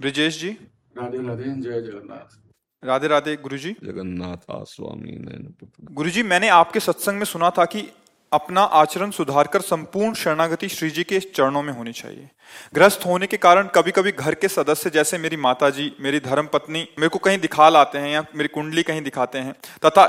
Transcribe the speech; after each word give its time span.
ब्रिजेश 0.00 0.40
जी। 0.40 0.50
राधे 0.98 1.18
राधे 1.28 1.44
जय 1.44 1.80
जगन्नाथ। 1.80 2.36
राधे 2.84 3.08
राधे 3.08 3.36
गुरु 3.36 3.58
जी 3.58 3.76
जगन्नाथ 3.84 4.64
स्वामी 4.64 5.12
गुरु 5.12 5.58
जी 5.62 5.94
गुरुजी 5.94 6.22
मैंने 6.22 6.48
आपके 6.48 6.80
सत्संग 6.80 7.18
में 7.18 7.24
सुना 7.24 7.50
था 7.50 7.64
कि 7.64 7.82
अपना 8.32 8.60
आचरण 8.60 9.10
सुधारकर 9.10 9.60
संपूर्ण 9.60 10.14
शरणागति 10.14 10.68
श्री 10.68 10.90
जी 10.90 11.02
के 11.02 11.18
चरणों 11.20 11.62
में 11.62 11.72
होनी 11.72 11.92
चाहिए। 11.92 12.28
ग्रस्त 12.74 13.06
होने 13.06 13.26
के 13.26 13.36
कारण 13.36 13.68
कभी 13.74 13.90
कभी 13.90 14.12
घर 14.12 14.34
के 14.34 14.48
सदस्य 14.48 14.90
जैसे 14.90 15.18
मेरी 15.18 15.36
माता 15.36 15.70
जी 15.70 15.90
मेरी 16.00 16.20
धर्म 16.20 16.46
पत्नी 16.46 16.80
मेरे 16.98 17.08
को 17.08 17.18
कहीं 17.18 17.38
दिखा 17.38 17.68
लाते 17.68 17.98
हैं 17.98 18.10
या 18.10 18.24
मेरी 18.36 18.48
कुंडली 18.48 18.82
कहीं 18.82 19.02
दिखाते 19.02 19.38
हैं 19.38 19.54
तथा 19.86 20.04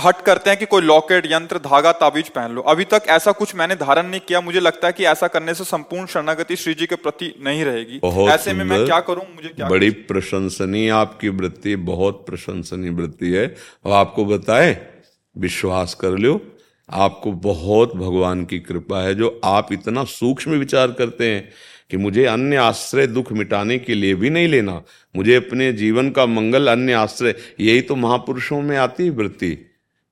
हट 0.00 0.20
करते 0.20 0.50
हैं 0.50 0.58
कि 0.58 0.66
कोई 0.66 0.82
लॉकेट 0.82 1.26
यंत्र 1.26 1.58
धागा 1.58 1.92
ताबीज 1.94 2.28
पहन 2.28 2.52
लो। 2.52 2.62
अभी 2.62 2.84
तक 2.84 3.02
ऐसा 3.08 3.32
कुछ 3.32 3.54
मैंने 3.54 3.76
धारण 3.76 4.06
नहीं 4.06 4.20
किया। 4.20 4.40
मुझे 4.40 4.60
लगता 4.60 4.86
है 4.86 4.92
कि 4.92 5.04
ऐसा 5.06 5.28
करने 5.28 5.54
से 5.54 5.64
संपूर्ण 5.64 6.06
शरणागति 6.06 6.56
श्री 6.56 6.74
जी 6.74 6.86
के 6.86 6.96
प्रति 6.96 7.34
नहीं 7.44 7.64
रहेगी। 7.64 8.00
ऐसे 8.30 8.52
में 8.52 8.64
मैं 8.64 8.84
क्या 8.86 9.00
करूँ? 9.00 9.24
मुझे 9.34 9.48
क्या 9.48 9.68
बड़ी 9.68 9.90
प्रशंसनीय 9.90 10.90
आपकी 10.92 11.28
वृत्ति 11.28 11.76
बहुत 11.92 12.24
प्रशंसनीय 12.26 12.90
वृत्ति 12.92 13.32
है। 13.32 13.54
और 13.84 13.92
आपको 13.92 14.24
बताए 14.24 14.76
विश्वास 15.36 15.94
कर 15.94 16.10
लो 16.18 16.40
आपको 16.88 17.32
बहुत 17.32 17.94
भगवान 17.96 18.44
की 18.44 18.58
कृपा 18.58 19.02
है, 19.02 19.14
जो 19.14 19.40
आप 19.44 19.72
इतना 19.72 20.04
सूक्ष्म 20.04 20.52
विचार 20.52 20.92
करते 20.92 21.30
हैं 21.30 21.52
कि 21.90 21.96
मुझे 21.96 22.24
अन्य 22.24 22.56
आश्रय 22.56 23.06
दुख 23.06 23.32
मिटाने 23.32 23.78
के 23.78 23.94
लिए 23.94 24.14
भी 24.14 24.30
नहीं 24.30 24.48
लेना। 24.48 24.82
मुझे 25.14 25.34
अपने 25.34 25.72
जीवन 25.72 26.10
का 26.10 26.26
मंगल, 26.26 26.68
अन्य 26.68 26.92
आश्रय, 26.92 27.34
यही 27.60 27.80
तो 27.80 27.96
महापुरुषों 27.96 28.60
में 28.62 28.76
आती 28.76 29.08
वृत्ति। 29.10 29.56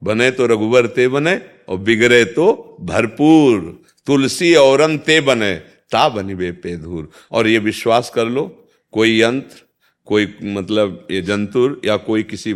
बने 0.02 0.30
तो 0.30 0.46
रघुवर 0.46 0.86
ते 0.86 1.08
बने 1.08 1.40
और 1.68 1.78
बिगड़े 1.78 2.24
तो 2.26 2.76
भरपूर। 2.80 3.60
तुलसी 4.06 4.54
और 4.54 4.96
ते 4.98 5.20
बने, 5.20 5.54
ता 5.54 6.08
बनी 6.08 6.34
बे 6.34 6.50
पे 6.52 6.76
धूर 6.76 7.08
और 7.32 7.48
ये 7.48 7.58
विश्वास 7.58 8.10
कर 8.14 8.26
लो, 8.26 8.44
कोई 8.92 9.20
यंत्र, 9.20 9.62
कोई 10.06 10.34
मतलब 10.44 11.06
ये 11.10 11.20
जंतुर 11.22 11.80
या 11.84 11.96
कोई 11.98 12.22
किसी 12.22 12.52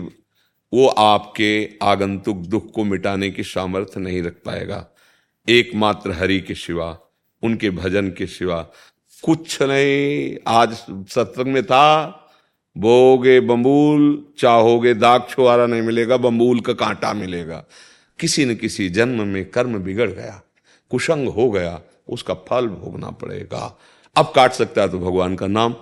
वो 0.72 0.86
आपके 0.88 1.68
आगंतुक 1.82 2.36
दुख 2.36 2.70
को 2.72 2.84
मिटाने 2.84 3.30
की 3.30 3.42
सामर्थ्य 3.42 4.00
नहीं 4.00 4.22
रख 4.22 4.36
पाएगा। 4.44 4.86
एकमात्र 5.48 6.12
हरि 6.12 6.40
के 6.40 6.54
सिवा, 6.54 6.98
उनके 7.42 7.70
भजन 7.70 8.08
के 8.10 8.26
सिवा 8.26 8.60
कुछ 9.24 9.62
नहीं। 9.62 10.36
आज 10.48 10.72
सत्संग 11.08 11.46
में 11.46 11.62
था 11.62 12.22
बोगे 12.76 13.40
बम्बूल 13.40 14.26
चाहोगे 14.38 14.94
दाग 14.94 15.26
छुआरा 15.30 15.66
नहीं 15.66 15.82
मिलेगा 15.82 16.16
बम्बूल 16.16 16.60
का 16.60 16.72
कांटा 16.72 17.12
मिलेगा। 17.12 17.64
किसी 18.18 18.44
न 18.44 18.54
किसी 18.54 18.88
जन्म 18.88 19.26
में 19.26 19.44
कर्म 19.50 19.78
बिगड़ 19.78 20.10
गया 20.10 20.40
कुशंग 20.90 21.28
हो 21.28 21.50
गया, 21.50 21.80
उसका 22.08 22.34
फल 22.48 22.66
भोगना 22.68 23.10
पड़ेगा। 23.10 23.78
अब 24.16 24.32
काट 24.36 24.52
सकता 24.52 24.82
है 24.82 24.88
तो 24.88 24.98
भगवान 24.98 25.36
का 25.36 25.46
नाम 25.46 25.74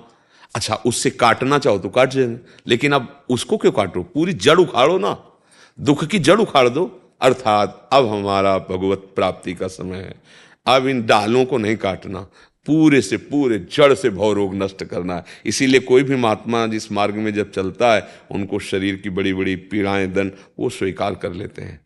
अच्छा 0.54 0.74
उससे 0.74 1.10
काटना 1.10 1.58
चाहो 1.58 1.78
तो 1.78 1.88
काट 1.88 2.14
देना 2.14 2.38
लेकिन 2.68 2.92
अब 2.92 3.24
उसको 3.30 3.56
क्यों 3.56 3.72
काटो? 3.72 4.02
पूरी 4.02 4.32
जड़ 4.32 4.58
उखाड़ो 4.58 4.98
ना। 4.98 5.26
दुख 5.80 6.04
की 6.04 6.18
जड़ 6.18 6.40
उखाड़ 6.40 6.68
दो। 6.68 7.00
अर्थात 7.20 7.88
अब 7.92 8.08
हमारा 8.08 8.58
भगवत 8.58 8.98
प्राप्ति 9.16 9.54
का 9.54 9.66
समय 9.66 9.96
है। 9.96 10.14
अब 10.66 10.86
इन 10.86 11.06
डालों 11.06 11.44
को 11.44 11.58
नहीं 11.58 11.76
काटना। 11.76 12.20
पूरे 12.66 13.00
से 13.00 13.16
पूरे 13.16 13.58
जड़ 13.58 13.94
से 13.94 14.10
भव 14.10 14.32
रोग 14.32 14.54
नष्ट 14.54 14.84
करना 14.84 15.16
है। 15.16 15.24
इसीलिए 15.46 15.80
कोई 15.80 16.02
भी 16.02 16.16
महात्मा 16.16 16.66
जिस 16.66 16.92
मार्ग 16.92 17.14
में 17.14 17.34
जब 17.34 17.52
चलता 17.52 17.94
है, 17.94 18.08
उनको 18.30 18.58
शरीर 18.58 18.96
की 18.96 19.10
बड़ी 19.10 19.34
बड़ी 19.34 19.56
पीड़ाएँ 19.56 20.06
दन 20.06 20.32
वो 20.58 20.68
स्वीकार 20.68 21.14
कर 21.14 21.32
लेते 21.32 21.62
हैं। 21.62 21.80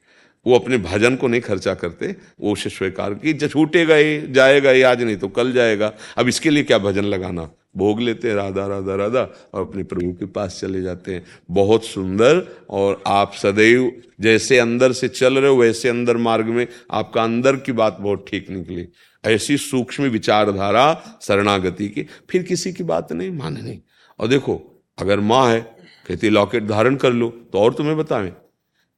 वो 0.47 0.59
अपने 0.59 0.79
भजन 0.79 1.17
को 1.17 1.29
नहीं 1.29 1.41
खर्चा 1.41 1.75
करते। 1.75 2.17
वो 2.41 2.53
उसे 2.53 2.71
स्वीकार 2.71 3.15
की, 3.15 3.33
ज- 3.33 3.51
छूटेगा 3.51 3.95
ही, 3.95 4.33
जाएगा 4.33 4.71
ही, 4.71 4.83
आज 4.83 5.03
नहीं 5.03 5.17
तो 5.17 5.29
कल 5.29 5.53
जाएगा। 5.53 5.93
अब 6.19 6.29
इसके 6.29 6.51
लिए 6.51 6.63
क्या 6.63 6.79
भजन 6.79 7.05
लगाना? 7.05 7.51
भोग 7.75 8.01
लेते 8.01 8.29
हैं, 8.29 8.35
राधा 8.35 8.67
राधा 8.67 8.95
राधा, 8.95 9.21
और 9.55 9.61
अपने 9.61 9.83
प्रभु 9.83 10.13
के 10.13 10.27
पास 10.27 10.59
चले 10.61 10.83
जाते 10.83 11.15
हैं। 11.15 11.25
बहुत 11.51 11.85
सुंदर, 11.85 12.43
और 12.71 13.03
आप 13.07 13.33
सदैव 13.35 13.91
जैसे 14.21 14.59
अंदर 14.59 14.93
से 14.93 15.09
चल 15.09 15.39
रहे 15.39 15.51
हो, 15.51 15.57
वैसे 15.57 15.89
अंदर 15.89 16.17
मार्ग 16.17 16.47
में 16.47 16.67
आपका 16.91 17.23
अंदर 17.23 17.57
की 17.57 17.73
बात 17.73 17.99
बहुत 18.01 18.25
ठीक 18.29 18.51
निकली। 18.51 18.87
ऐसी 19.25 19.57
सूक्ष्म 19.57 20.05
विचारधारा 20.05 21.19
शरणागति 21.23 21.89
की, 21.89 22.07
फिर 22.31 22.43
किसी 22.43 22.73
की 22.73 22.85
बात 22.85 23.13
नहीं 23.13 23.31
माननी 23.31 23.81
और 24.19 24.29
देखो, 24.29 24.61
अगर 24.99 25.21
माँ 25.21 25.47
है, 25.51 25.61
कहती 26.07 26.29
लॉकेट 26.29 26.67
धारण 26.67 26.95
कर 26.97 27.13
लो 27.13 27.29
तो 27.53 27.59
और 27.59 27.75
तुम्हें 27.75 27.97
बतावें 27.97 28.33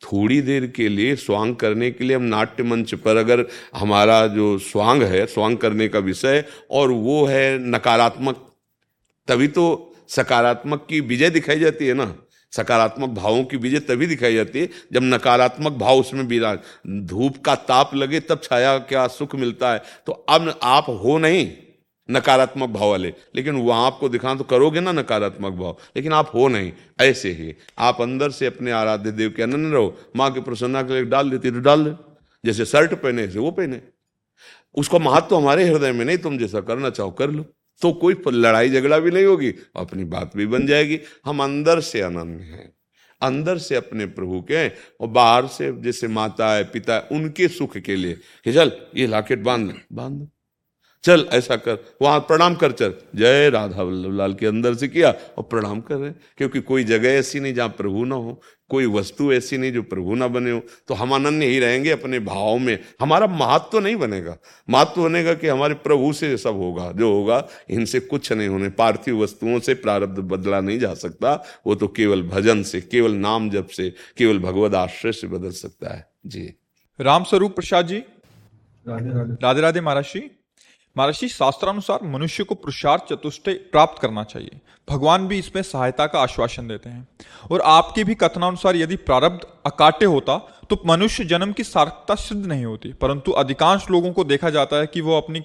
थोड़ी 0.02 0.40
देर 0.42 0.66
के 0.66 0.88
लिए 0.88 1.14
स्वांग 1.16 1.54
करने 1.56 1.90
के 1.90 2.04
लिए 2.04 2.16
हम 2.16 2.22
नाट्य 2.24 2.62
मंच 2.62 2.94
पर 2.94 3.16
अगर 3.16 3.44
हमारा 3.74 4.26
जो 4.26 4.56
स्वांग 4.58 5.02
है, 5.02 5.24
स्वांग 5.26 5.56
करने 5.58 5.88
का 5.88 5.98
विषय, 5.98 6.44
और 6.70 6.90
वो 6.90 7.24
है 7.26 7.58
नकारात्मक 7.70 8.46
तभी 9.28 9.48
तो 9.48 9.94
सकारात्मक 10.08 10.86
की 10.88 11.00
विजय 11.00 11.30
दिखाई 11.30 11.58
जाती 11.60 11.86
है 11.86 11.94
ना। 11.94 12.14
सकारात्मक 12.52 13.08
भावों 13.08 13.42
की 13.44 13.56
विजय 13.56 13.80
तभी 13.80 14.06
दिखाई 14.06 14.34
जाती 14.34 14.60
है 14.60 14.68
जब 14.92 15.02
नकारात्मक 15.04 15.72
भाव 15.72 15.98
उसमें 15.98 16.22
विराज। 16.24 16.58
धूप 17.06 17.36
का 17.44 17.54
ताप 17.54 17.94
लगे 17.94 18.20
तब 18.20 18.40
छाया 18.42 18.76
क्या 18.78 19.06
सुख 19.08 19.34
मिलता 19.34 19.72
है। 19.72 19.82
तो 20.06 20.12
अब 20.12 20.58
आप 20.62 20.86
हो 21.04 21.18
नहीं 21.18 21.50
नकारात्मक 22.08 22.68
भाव 22.68 22.88
वाले। 22.90 23.12
लेकिन 23.34 23.56
वहाँ 23.56 23.86
आपको 23.86 24.08
दिखा 24.08 24.34
तो 24.34 24.44
करोगे 24.44 24.80
ना 24.80 24.92
नकारात्मक 24.92 25.52
भाव। 25.52 25.76
लेकिन 25.96 26.12
आप 26.12 26.30
हो 26.34 26.48
नहीं। 26.48 26.72
ऐसे 27.00 27.30
ही 27.32 27.54
आप 27.78 28.00
अंदर 28.00 28.30
से 28.30 28.46
अपने 28.46 28.72
आराध्य 28.72 29.12
देव 29.12 29.32
के 29.36 29.42
अनन्य 29.42 29.72
रहो। 29.72 29.96
माँ 30.16 30.30
की 30.32 30.40
प्रसन्ना 30.40 30.82
के 30.82 30.92
लिए 30.92 31.04
डाल 31.04 31.30
देती 31.30 31.50
तो 31.50 31.60
डाल 31.60 31.84
दे। 31.84 31.94
जैसे 32.44 32.64
शर्ट 32.64 32.94
पहने, 32.94 33.22
ऐसे 33.22 33.38
वो 33.38 33.50
पहने। 33.50 33.80
उसका 34.74 34.98
महत्व 34.98 35.26
तो 35.28 35.36
हमारे 35.36 35.68
हृदय 35.68 35.92
में 35.92 36.04
नहीं। 36.04 36.18
तुम 36.18 36.38
जैसा 36.38 36.60
करना 36.60 36.90
चाहो 36.90 37.10
कर 37.10 37.30
लो। 37.30 37.44
तो 37.82 37.92
कोई 37.92 38.14
लड़ाई 38.28 38.70
झगड़ा 38.70 38.98
भी 38.98 39.10
नहीं 39.10 39.24
होगी, 39.24 39.54
अपनी 39.76 40.04
बात 40.04 40.36
भी 40.36 40.46
बन 40.46 40.66
जाएगी। 40.66 41.00
हम 41.26 41.42
अंदर 41.42 41.80
से 41.80 42.00
अनन्य 42.00 42.42
हैं, 42.42 42.72
अंदर 43.22 43.58
से 43.58 43.74
अपने 43.74 44.06
प्रभु 44.06 44.40
के 44.40 44.68
और 44.68 45.08
बाहर 45.08 45.46
से 45.46 45.72
जैसे 45.82 46.08
माता 46.08 46.54
है, 46.54 46.64
पिता 46.64 46.94
है, 46.94 47.00
उनके 47.12 47.48
सुख 47.48 47.76
के 47.78 47.96
लिए। 47.96 48.14
कि 48.44 48.52
चल, 48.52 48.72
ये 48.96 49.06
लाकेट 49.06 49.38
बाँध 49.38 49.66
ले। 49.66 49.74
बाँध 49.92 50.28
चल 51.04 51.26
ऐसा 51.32 51.56
कर। 51.56 51.78
वहाँ 52.02 52.20
प्रणाम 52.20 52.54
कर 52.54 52.72
चल। 52.72 52.94
जय 53.14 53.50
राधा 53.50 53.82
वल्लभ 53.82 54.16
लाल 54.16 54.34
के 54.34 54.46
अंदर 54.46 54.74
से 54.74 54.88
किया 54.88 55.10
और 55.38 55.42
प्रणाम 55.42 55.80
कर 55.80 55.96
रहे 55.96 56.10
क्योंकि 56.38 56.60
कोई 56.60 56.84
जगह 56.84 57.08
ऐसी 57.08 57.40
नहीं 57.40 57.54
जहाँ 57.54 57.68
प्रभु 57.68 58.04
ना 58.04 58.14
हो। 58.14 58.40
कोई 58.68 58.86
वस्तु 58.86 59.32
ऐसी 59.32 59.58
नहीं 59.58 59.72
जो 59.72 59.82
प्रभु 59.82 60.14
ना 60.14 60.28
बने 60.28 60.50
हो। 60.50 60.60
तो 60.88 60.94
हम 60.94 61.14
अनन्य 61.14 61.46
ही 61.46 61.58
रहेंगे 61.58 61.90
अपने 61.90 62.18
भाव 62.18 62.58
में। 62.58 62.78
हमारा 63.00 63.26
महत्व 63.26 63.68
तो 63.72 63.80
नहीं 63.80 63.96
बनेगा। 63.96 64.36
महत्व 64.70 64.92
तो 64.94 65.04
बनेगा 65.04 65.34
कि 65.34 65.48
हमारे 65.48 65.74
प्रभु 65.74 66.12
से 66.12 66.36
सब 66.36 66.56
होगा 66.56 66.92
जो 66.92 67.12
होगा 67.12 67.48
इनसे 67.70 68.00
कुछ 68.00 68.32
नहीं 68.32 68.48
होने। 68.48 68.68
पार्थिव 68.68 69.22
वस्तुओं 69.22 69.58
से 69.60 69.74
प्रारब्ध 69.74 70.18
बदला 70.18 70.60
नहीं 70.60 70.78
जा 70.78 70.94
सकता। 70.94 71.44
वो 71.66 71.74
तो 71.74 71.88
केवल 71.88 72.22
भजन 72.22 72.62
से 72.62 72.80
केवल 72.80 73.12
नाम 73.12 73.50
जप 73.50 73.68
से 73.68 73.90
केवल 74.18 74.38
भगवत 74.38 74.74
आश्रय 74.74 75.12
से 75.12 75.26
बदल 75.26 75.50
सकता 75.50 75.94
है। 75.94 76.08
जी। 76.26 76.54
राम 77.00 77.24
स्वरूप 77.24 77.54
प्रसाद 77.54 77.86
जी। 77.86 77.98
राधे 78.88 79.18
राधे। 79.18 79.32
राधे 79.32 79.60
राधे 79.60 79.80
महाराज 79.80 80.04
जी। 80.04 80.30
महाराज 80.96 81.18
जी 81.20 81.28
शास्त्रानुसार 81.28 82.04
मनुष्य 82.04 82.44
को 82.44 82.54
पुरुषार्थ 82.54 83.02
चतुष्टय 83.10 83.52
प्राप्त 83.72 84.00
करना 84.02 84.24
चाहिए। 84.24 84.58
भगवान 84.88 85.26
भी 85.28 85.38
इसमें 85.38 85.62
सहायता 85.62 86.06
का 86.06 86.20
आश्वासन 86.20 86.68
देते 86.68 86.90
हैं। 86.90 87.06
और 87.50 87.60
आपके 87.60 88.04
भी 88.04 88.14
कथनानुसार 88.14 88.76
यदि 88.76 88.96
प्रारब्ध 88.96 89.46
अकाट्य 89.66 90.06
होता 90.06 90.36
तो 90.70 90.80
मनुष्य 90.86 91.24
जन्म 91.24 91.52
की 91.52 91.64
सार्थकता 91.64 92.14
सिद्ध 92.14 92.44
नहीं 92.46 92.64
होती। 92.64 92.92
परंतु 92.92 93.32
अधिकांश 93.32 93.86
लोगों 93.90 94.12
को 94.12 94.24
देखा 94.24 94.50
जाता 94.50 94.76
है 94.76 94.86
कि 94.86 95.00
वो 95.00 95.16
अपनी 95.16 95.40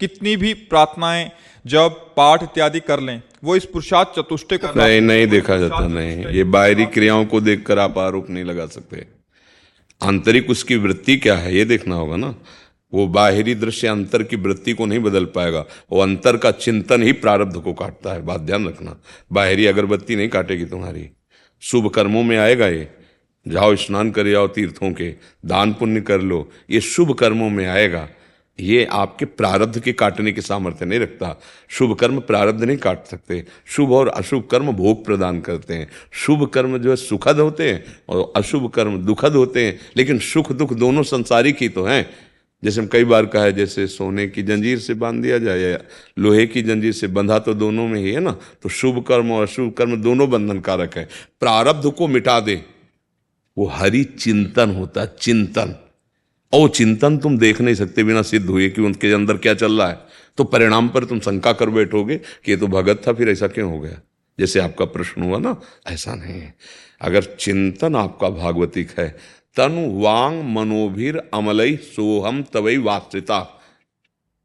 कितनी 0.00 0.36
भी 0.36 0.52
प्रार्थनाएँ 0.54 1.30
जब 1.64 1.94
पाठ 2.16 2.42
इत्यादि 2.42 2.80
कर 2.80 3.00
लें 3.00 3.20
वो 3.44 3.56
इस 3.56 3.64
पुरुषार्थ 3.64 4.08
चतुष्टय 4.18 4.58
को 4.58 4.72
नहीं 4.76 5.00
नहीं 5.00 5.26
देखा 5.26 5.56
जाता 5.56 5.86
नहीं। 5.86 6.26
ये 6.26 6.44
बाहरी 6.44 6.86
क्रियाओं 6.86 7.24
को 7.24 7.40
देखकर 7.40 7.78
आप 7.78 7.98
आरोप 7.98 8.30
नहीं 8.30 8.44
लगा 8.44 8.66
सकते। 8.66 9.06
आंतरिक 10.00 10.50
उसकी 10.50 10.76
वृत्ति 10.76 11.16
क्या 11.16 11.36
है 11.36 11.54
ये 11.56 11.64
देखना 11.64 11.94
होगा 11.94 12.16
ना। 12.16 12.34
वो 12.92 13.06
बाहरी 13.06 13.54
दृश्य 13.54 13.88
अंतर 13.88 14.22
की 14.22 14.36
वृत्ति 14.36 14.72
को 14.72 14.86
नहीं 14.86 14.98
बदल 14.98 15.24
पाएगा। 15.24 15.66
वो 15.92 16.00
अंतर 16.00 16.36
का 16.36 16.50
चिंतन 16.50 17.02
ही 17.02 17.12
प्रारब्ध 17.12 17.56
को 17.56 17.72
काटता 17.72 18.12
है। 18.12 18.22
बात 18.22 18.40
ध्यान 18.40 18.68
रखना। 18.68 19.00
बाहरी 19.32 19.66
अगरबत्ती 19.66 20.16
नहीं 20.16 20.28
काटेगी 20.28 20.64
तुम्हारी। 20.64 21.10
शुभ 21.60 21.90
कर्मों 21.90 22.22
में 22.22 22.36
आएगा 22.36 22.66
ये। 22.66 22.88
जाओ, 23.48 23.76
स्नान 23.76 24.10
कर 24.10 24.28
जाओ 24.28 24.48
तीर्थों 24.48 24.92
के। 24.92 25.14
दान 25.46 25.72
पुण्य 25.72 26.00
कर 26.00 26.20
लो। 26.20 26.50
ये 26.70 26.80
शुभ 26.80 27.12
कर्मों 27.12 27.50
में 27.50 27.66
आएगा। 27.66 28.08
ये 28.60 28.84
आपके 28.84 29.24
प्रारब्ध 29.24 29.80
के 29.80 29.92
काटने 29.92 30.32
की 30.32 30.40
सामर्थ्य 30.40 30.84
नहीं 30.84 31.00
रखता। 31.00 31.40
शुभ 31.68 31.96
कर्म 31.96 32.20
प्रारब्ध 32.20 32.64
नहीं 32.64 32.76
काट 32.76 33.04
सकते। 33.04 33.46
शुभ 33.66 33.92
और 33.92 34.08
अशुभ 34.08 34.48
कर्म 34.50 34.72
भोग 34.72 35.04
प्रदान 35.04 35.40
करते 35.40 35.74
हैं। 35.74 35.88
शुभ 36.12 36.46
कर्म 36.46 36.78
जो 36.78 36.90
है 36.90 36.96
सुखद 36.96 37.40
होते 37.40 37.72
हैं 37.72 37.84
और 38.08 38.32
अशुभ 38.36 38.70
कर्म 38.70 38.98
दुखद 38.98 39.32
होते 39.32 39.66
हैं। 39.66 39.78
लेकिन 39.96 40.18
सुख 40.18 40.52
दुख 40.52 40.72
दोनों 40.72 41.02
संसारिक 41.02 41.56
ही 41.60 41.68
तो 41.68 41.84
हैं। 41.84 42.10
जैसे 42.64 42.80
हम 42.80 42.86
कई 42.86 43.04
बार 43.04 43.26
कहा 43.26 43.42
है, 43.42 43.52
जैसे 43.52 43.86
सोने 43.86 44.26
की 44.28 44.42
जंजीर 44.42 44.78
से 44.78 44.94
बाँध 44.94 45.22
दिया 45.22 45.38
जाए 45.38 45.60
या 45.60 45.78
लोहे 46.18 46.46
की 46.46 46.62
जंजीर 46.62 46.92
से 46.92 47.06
बंधा 47.06 47.38
तो 47.38 47.54
दोनों 47.54 47.88
में 47.88 48.00
ही 48.00 48.12
है 48.12 48.20
ना? 48.20 48.38
तो 48.62 48.68
शुभ 48.68 49.04
कर्म 49.08 49.32
और 49.32 49.42
अशुभ 49.42 49.72
कर्म 49.72 50.02
दोनों 50.02 50.30
बंधन 50.30 50.60
कारक 50.60 50.96
है। 50.96 51.08
प्रारब्ध 51.40 51.90
को 51.90 52.08
मिटा 52.08 52.40
दे। 52.40 52.64
वो 53.58 53.66
हरि 53.66 54.04
चिंतन 54.04 54.70
होता 54.70 55.00
है, 55.00 55.16
चिंतन। 55.20 55.74
और 56.52 56.68
चिंतन 56.68 57.18
तुम 57.18 57.38
देख 57.38 57.60
नहीं 57.60 57.74
सकते 57.74 58.04
बिना 58.04 58.22
सिद्ध 58.22 58.46
हुए 58.46 58.68
कि 58.68 58.80
उनके 58.80 59.12
अंदर 59.12 59.36
क्या 59.36 59.54
चल 59.54 59.78
रहा 59.78 59.88
है। 59.88 59.98
तो 60.36 60.44
परिणाम 60.44 60.88
पर 60.88 61.04
तुम 61.04 61.20
शंका 61.20 61.52
कर 61.52 61.70
बैठोगे 61.70 62.16
कि 62.16 62.50
ये 62.50 62.56
तो 62.56 62.66
भगत 62.66 63.02
था, 63.08 63.12
फिर 63.12 63.28
ऐसा 63.28 63.48
क्यों 63.48 63.70
हो 63.70 63.80
गया? 63.80 64.00
जैसे 64.40 64.60
आपका 64.60 64.84
प्रश्न 64.84 65.22
हुआ 65.22 65.38
ना, 65.38 65.60
ऐसा 65.86 66.14
नहीं 66.14 66.40
है। 66.40 66.54
अगर 67.00 67.22
चिंतन 67.22 67.96
आपका 67.96 68.30
भागवतिक 68.30 68.88
है 68.98 69.37
तन 69.58 69.90
वांग 69.92 70.42
मनोभिर 70.42 71.22
अमलई 71.34 71.76
सोहम 71.76 72.42
तवई 72.42 72.76
वास्तृता 72.76 73.62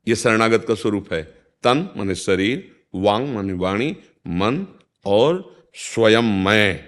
ये 0.08 0.16
शरणागत 0.16 0.66
का 0.68 0.76
स्वरूप 0.76 1.14
है। 1.14 1.24
तन 1.64 1.90
मन 1.98 2.14
शरीर, 2.14 2.76
वांग 2.96 3.36
मन 3.36 3.52
वाणी, 3.52 3.98
मन 4.28 4.68
और 5.06 5.56
स्वयं 5.76 6.44
मैं। 6.44 6.86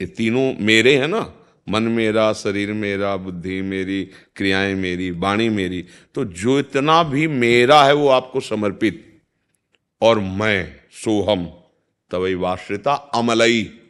ये 0.00 0.06
तीनों 0.06 0.54
मेरे 0.60 0.96
हैं 0.96 1.08
ना? 1.08 1.34
मन 1.68 1.82
मेरा, 1.82 2.32
शरीर 2.32 2.72
मेरा, 2.72 3.16
बुद्धि 3.16 3.62
मेरी, 3.62 4.04
क्रियाएँ 4.36 4.74
मेरी, 4.74 5.10
वाणी 5.10 5.48
मेरी। 5.48 5.84
तो 6.14 6.24
जो 6.24 6.58
इतना 6.58 7.02
भी 7.02 7.28
मेरा 7.28 7.84
है 7.84 7.94
वो 7.94 8.08
आपको 8.08 8.40
समर्पित। 8.40 9.20
और 10.02 10.20
मैं 10.20 10.76
सोहम 10.92 11.52
तवई 12.10 12.34
वाश्रिता 12.34 12.94
अमलई 12.94 13.80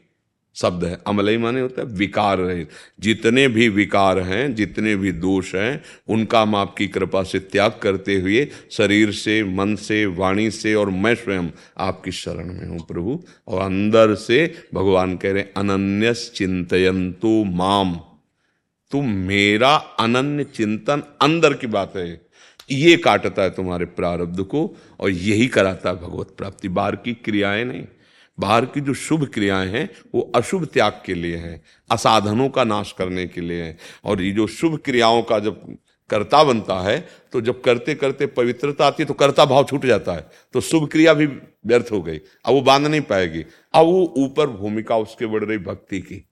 शब्द 0.55 0.85
है। 0.85 0.99
अमलई 1.07 1.37
माने 1.37 1.61
होता 1.61 1.83
है, 1.83 1.89
विकार 1.89 2.39
रहे। 2.39 2.67
जितने 3.01 3.49
भी 3.49 3.69
विकार 3.69 4.19
हैं, 4.19 4.55
जितने 4.55 4.97
भी 4.97 5.13
दोष 5.13 5.55
हैं, 5.55 5.83
उनका 6.09 6.43
हम 6.43 6.57
आपकी 6.57 6.89
कृपा 6.89 7.23
से 7.23 7.39
त्याग 7.39 7.73
करते 7.83 8.21
हुए 8.21 8.49
शरीर 8.71 9.13
से, 9.13 9.45
मन 9.45 9.77
से, 9.77 10.07
वाणी 10.07 10.51
से 10.51 10.75
और 10.75 10.91
मैं 10.91 11.15
स्वयं 11.15 11.49
आपकी 11.79 12.13
शरण 12.13 12.53
में 12.53 12.67
हूँ, 12.67 12.87
प्रभु। 12.87 13.25
और 13.49 13.63
अंदर 13.63 14.15
से 14.15 14.55
भगवान 14.75 15.17
कह 15.17 15.33
रहे 15.33 15.43
हैं 15.43 15.55
अनन्यस 15.57 16.33
चिंतयंतु 16.35 17.45
माम। 17.45 18.01
तुम 18.91 19.09
मेरा 19.09 19.75
अनन्य 19.75 20.45
चिंतन 20.45 21.03
अंदर 21.23 21.55
की 21.55 21.67
बात 21.67 21.97
है। 21.97 22.21
ये 22.71 22.97
काटता 22.97 23.43
है 23.43 23.51
तुम्हारे 23.51 23.85
प्रारब्ध 23.85 24.41
को 24.41 24.77
और 25.01 25.11
यही 25.11 25.47
कराता 25.47 25.91
है 25.91 25.97
भगवत 25.97 26.29
प्राप्ति। 26.39 26.69
बाहर 26.69 26.97
की 26.97 27.13
क्रियाएँ 27.15 27.65
नहीं। 27.65 27.83
बाहर 28.39 28.65
की 28.67 28.81
जो 28.81 28.95
शुभ 28.97 29.25
क्रियाएँ 29.27 29.71
हैं, 29.71 29.89
वो 30.15 30.21
अशुभ 30.35 30.65
त्याग 30.65 31.01
के 31.07 31.15
लिए 31.15 31.37
हैं, 31.37 31.61
असाधनों 31.91 32.49
का 32.49 32.65
नाश 32.65 32.93
करने 32.99 33.27
के 33.27 33.41
लिए 33.41 33.63
हैं। 33.63 33.79
और 34.05 34.23
ये 34.23 34.31
जो 34.33 34.47
शुभ 34.49 34.79
क्रियाओं 34.85 35.23
का 35.23 35.39
जब 35.39 35.77
कर्ता 36.11 36.43
बनता 36.45 36.75
है 36.81 36.99
तो 37.33 37.41
जब 37.41 37.61
करते 37.63 37.95
करते 37.95 38.27
पवित्रता 38.29 38.87
आती 38.87 39.03
है 39.03 39.07
तो 39.07 39.15
कर्ता 39.15 39.45
भाव 39.45 39.65
छूट 39.65 39.85
जाता 39.87 40.13
है 40.13 40.27
तो 40.55 40.61
शुभ 40.61 40.89
क्रिया 40.89 41.15
भी 41.15 41.27
व्यर्थ 41.27 41.93
हो 41.93 42.01
गई, 42.03 42.19
अब 42.45 42.53
वो 42.53 42.61
बाँध 42.63 42.87
नहीं 42.87 43.01
पाएगी। 43.03 43.45
अब 43.75 43.87
वो 43.87 44.03
ऊपर 44.19 44.47
भूमिका 44.49 44.97
उसके 44.97 45.27
बढ़ 45.27 45.45
रही 45.45 45.59
भक्ति 45.61 46.01
की, 46.01 46.25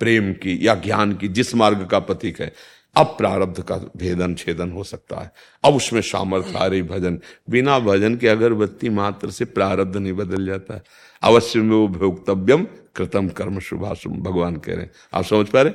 प्रेम 0.00 0.32
की 0.34 0.58
या 0.62 0.74
ज्ञान 0.76 1.12
की, 1.14 1.28
जिस 1.28 1.54
मार्ग 1.54 1.86
का 1.86 1.98
प्रतीक 2.00 2.40
है। 2.40 2.52
अब 2.96 3.06
प्रारब्ध 3.06 3.62
का 3.62 3.76
भेदन 3.76 4.34
छेदन 4.34 4.70
हो 4.70 4.84
सकता 4.84 5.20
है। 5.20 5.32
अब 5.64 5.74
उसमें 5.74 6.00
सामर्थ्य 6.00 6.58
आ 6.58 6.66
रही 6.66 6.82
भजन। 6.82 7.20
बिना 7.50 7.78
भजन 7.78 8.16
के 8.16 8.28
अगरबत्ती 8.28 8.88
मात्र 8.88 9.30
से 9.30 9.44
प्रारब्ध 9.44 9.96
नहीं 9.96 10.12
बदल 10.12 10.46
जाता 10.46 10.74
है। 10.74 10.82
अवश्य 11.22 11.58
में 11.58 11.76
वो 11.76 11.88
भोक्तव्यम 11.88 12.66
कृतम 12.96 13.28
कर्म 13.28 13.58
शुभाशुभ 13.58 14.12
भगवान 14.12 14.56
कह 14.56 14.72
रहे 14.72 14.82
हैं। 14.82 14.90
आप 15.14 15.24
समझ 15.24 15.46
पा 15.46 15.62
रहे 15.62 15.72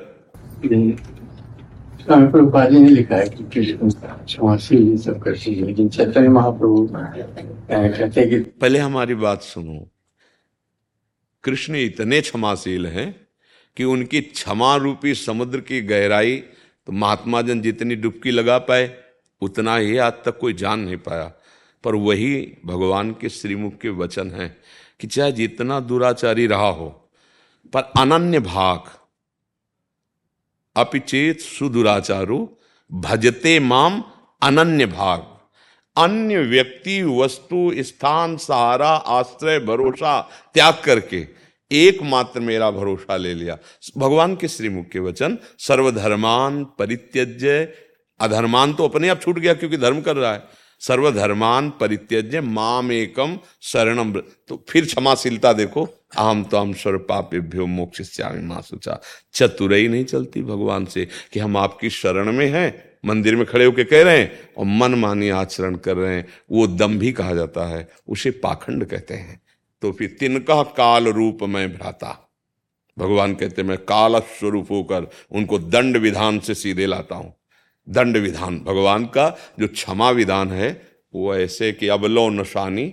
स्वामी 2.04 2.28
प्रभुपाद 2.28 2.72
ने 2.72 2.90
लिखा 2.90 3.16
है 3.16 3.30
कि 3.30 3.66
सब 4.98 5.22
करते 5.22 5.52
हैं। 5.52 5.68
लेकिन 5.68 5.90
चैतन्य 5.90 6.30
महाप्रभु 6.30 6.90
कहते 6.94 8.22
हैं 8.22 8.30
कि 8.30 8.40
पहले 8.40 8.80
हमारी 8.80 9.16
बात 9.16 9.42
सुनो। 9.42 9.92
कृष्ण 11.44 11.76
इतने 11.76 12.22
क्षमाशील 12.22 12.88
हैं 12.88 13.28
कि 13.78 13.84
उनकी 13.84 14.22
क्षमा 14.22 14.76
रूपी 14.76 15.14
समुद्र 15.14 15.60
की 15.60 15.82
गहराई 15.82 16.44
तो 16.86 16.92
महात्मा 16.92 17.42
जन 17.42 17.62
जितनी 17.62 17.96
डुबकी 17.96 18.32
लगा 18.32 18.58
पाए, 18.58 18.98
उतना 19.42 19.78
ही 19.78 19.98
आज 19.98 20.14
तक 20.14 20.38
कोई 20.38 20.54
जान 20.54 20.80
नहीं 20.80 20.98
पाया। 20.98 21.32
पर 21.84 21.96
वही 21.96 22.58
भगवान 22.66 23.12
के 23.12 23.30
श्रीमुख 23.30 23.78
के 23.78 23.90
वचन 23.90 24.32
हैं 24.32 24.58
कि 25.00 25.08
चाहे 25.08 25.32
जितना 25.32 25.80
दुराचारी 25.80 26.48
रहा 26.48 26.70
हो, 26.70 27.10
पर 27.74 27.82
अनन्य 27.82 28.40
भाग। 28.40 28.84
अपिचेत 30.76 31.40
सुदुराचारो 31.40 32.60
भजते 32.92 33.60
माम 33.60 34.04
अनन्य 34.42 34.86
भाग। 34.86 35.20
अन्य 35.98 36.38
व्यक्ति, 36.42 37.04
वस्तु, 37.04 37.72
स्थान, 37.78 38.38
सहारा, 38.38 38.90
आश्रय, 38.90 39.60
भरोसा, 39.60 40.30
त्याग 40.54 40.82
करके 40.86 41.28
एकमात्र 41.72 42.40
मेरा 42.40 42.70
भरोसा 42.72 43.18
ले 43.18 43.34
लिया। 43.34 43.58
भगवान 43.98 44.36
के 44.36 44.48
श्रीमुख 44.48 44.90
के 44.90 45.00
वचन, 45.00 45.38
सर्वधर्मान 45.60 46.64
परित्यज्य। 46.80 47.74
अधर्मान 48.20 48.74
तो 48.74 48.88
अपने 48.88 49.10
आप 49.10 49.22
छूट 49.22 49.40
गया 49.40 49.54
क्योंकि 49.54 49.78
धर्म 49.78 50.02
कर 50.02 50.16
रहा 50.16 50.34
है। 50.34 50.44
सर्वधर्मान 50.82 51.70
परित्यज्य, 51.70 52.42
माम 52.42 52.92
एकम 52.92 53.38
शरणम 53.62 54.12
तो 54.48 54.64
फिर 54.70 54.86
क्षमाशीलता 54.86 55.54
देखो 55.54 55.88
आम 56.18 56.44
तो 56.44 56.58
हम 56.58 56.74
स्वर 56.74 56.98
पापेभ्यो 56.98 57.66
मोक्ष 57.66 58.20
माँ 58.22 58.62
सोचा 58.62 59.00
चतुरई 59.34 59.88
नहीं 59.88 60.04
चलती 60.06 60.42
भगवान 60.42 60.86
से 60.86 61.08
कि 61.34 61.40
हम 61.40 61.58
आपकी 61.58 61.90
शरण 61.90 62.32
में 62.32 62.48
हैं, 62.48 62.74
मंदिर 63.06 63.36
में 63.36 63.46
खड़े 63.46 63.66
होकर 63.66 63.84
कह 63.84 64.04
रहे 64.04 64.20
हैं 64.20 64.32
और 64.58 64.66
मन 64.66 64.94
मानी 64.94 65.30
आचरण 65.30 65.76
कर 65.76 65.98
रहे 65.98 66.16
हैं। 66.16 66.28
वो 66.52 66.68
दम 66.68 66.98
भी 67.00 67.12
कहा 67.12 67.34
जाता 67.34 67.68
है, 67.68 67.88
उसे 68.08 68.32
पाखंड 68.32 68.86
कहते 68.86 69.14
हैं। 69.14 69.42
तो 69.82 69.92
फिर 69.92 70.16
तिनका 70.20 70.62
काल 70.64 71.08
रूप 71.08 71.44
में 71.44 71.74
भ्राता। 71.74 72.22
भगवान 72.98 73.34
कहते, 73.36 73.64
मैं 73.64 73.78
काल 73.78 74.20
स्वरूप 74.20 74.72
होकर 74.72 75.08
उनको 75.32 75.60
दंड 75.60 75.98
विधान 75.98 76.40
से 76.40 76.54
सीधे 76.56 76.86
लाता 76.86 77.16
हूँ। 77.16 77.34
दंड 77.88 78.18
विधान, 78.18 78.60
भगवान 78.60 79.06
का 79.06 79.30
जो 79.60 79.68
क्षमा 79.68 80.10
विधान 80.10 80.52
है, 80.52 80.70
वो 81.14 81.36
ऐसे 81.36 81.72
कि 81.72 81.88
अब 81.88 82.06
लो 82.06 82.30
नशानी, 82.30 82.86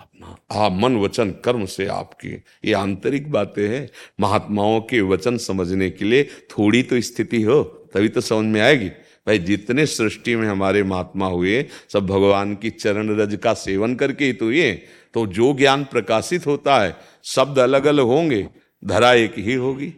अपना, 0.00 0.36
आ 0.52 0.68
मन 0.68 0.96
वचन 0.96 1.30
कर्म 1.44 1.64
से 1.64 1.86
आपकी। 1.86 2.32
ये 2.64 2.72
आंतरिक 2.72 3.30
बातें 3.30 3.68
हैं। 3.68 3.88
महात्माओं 4.20 4.80
के 4.80 5.00
वचन 5.00 5.36
समझने 5.36 5.90
के 5.90 6.04
लिए 6.04 6.24
थोड़ी 6.24 6.82
तो 6.82 7.00
स्थिति 7.00 7.42
हो, 7.42 7.62
तभी 7.62 8.08
तो 8.08 8.20
समझ 8.20 8.44
में 8.44 8.60
आएगी। 8.60 8.88
भाई, 9.26 9.38
जितने 9.38 9.86
सृष्टि 9.86 10.36
में 10.36 10.48
हमारे 10.48 10.82
महात्मा 10.82 11.26
हुए, 11.26 11.64
सब 11.88 12.06
भगवान 12.06 12.54
की 12.54 12.70
चरण 12.70 13.16
रज 13.16 13.38
का 13.42 13.54
सेवन 13.54 13.94
करके 13.94 14.24
ही 14.24 14.32
तो 14.32 14.52
ये 14.52 14.84
तो 15.14 15.26
जो 15.26 15.52
ज्ञान 15.52 15.84
प्रकाशित 15.84 16.46
होता 16.46 16.78
है, 16.78 16.96
शब्द 17.24 17.58
अलग 17.58 17.84
अलग 17.84 18.04
होंगे, 18.04 18.48
धरा 18.84 19.12
एक 19.12 19.34
ही 19.38 19.54
होगी। 19.54 19.94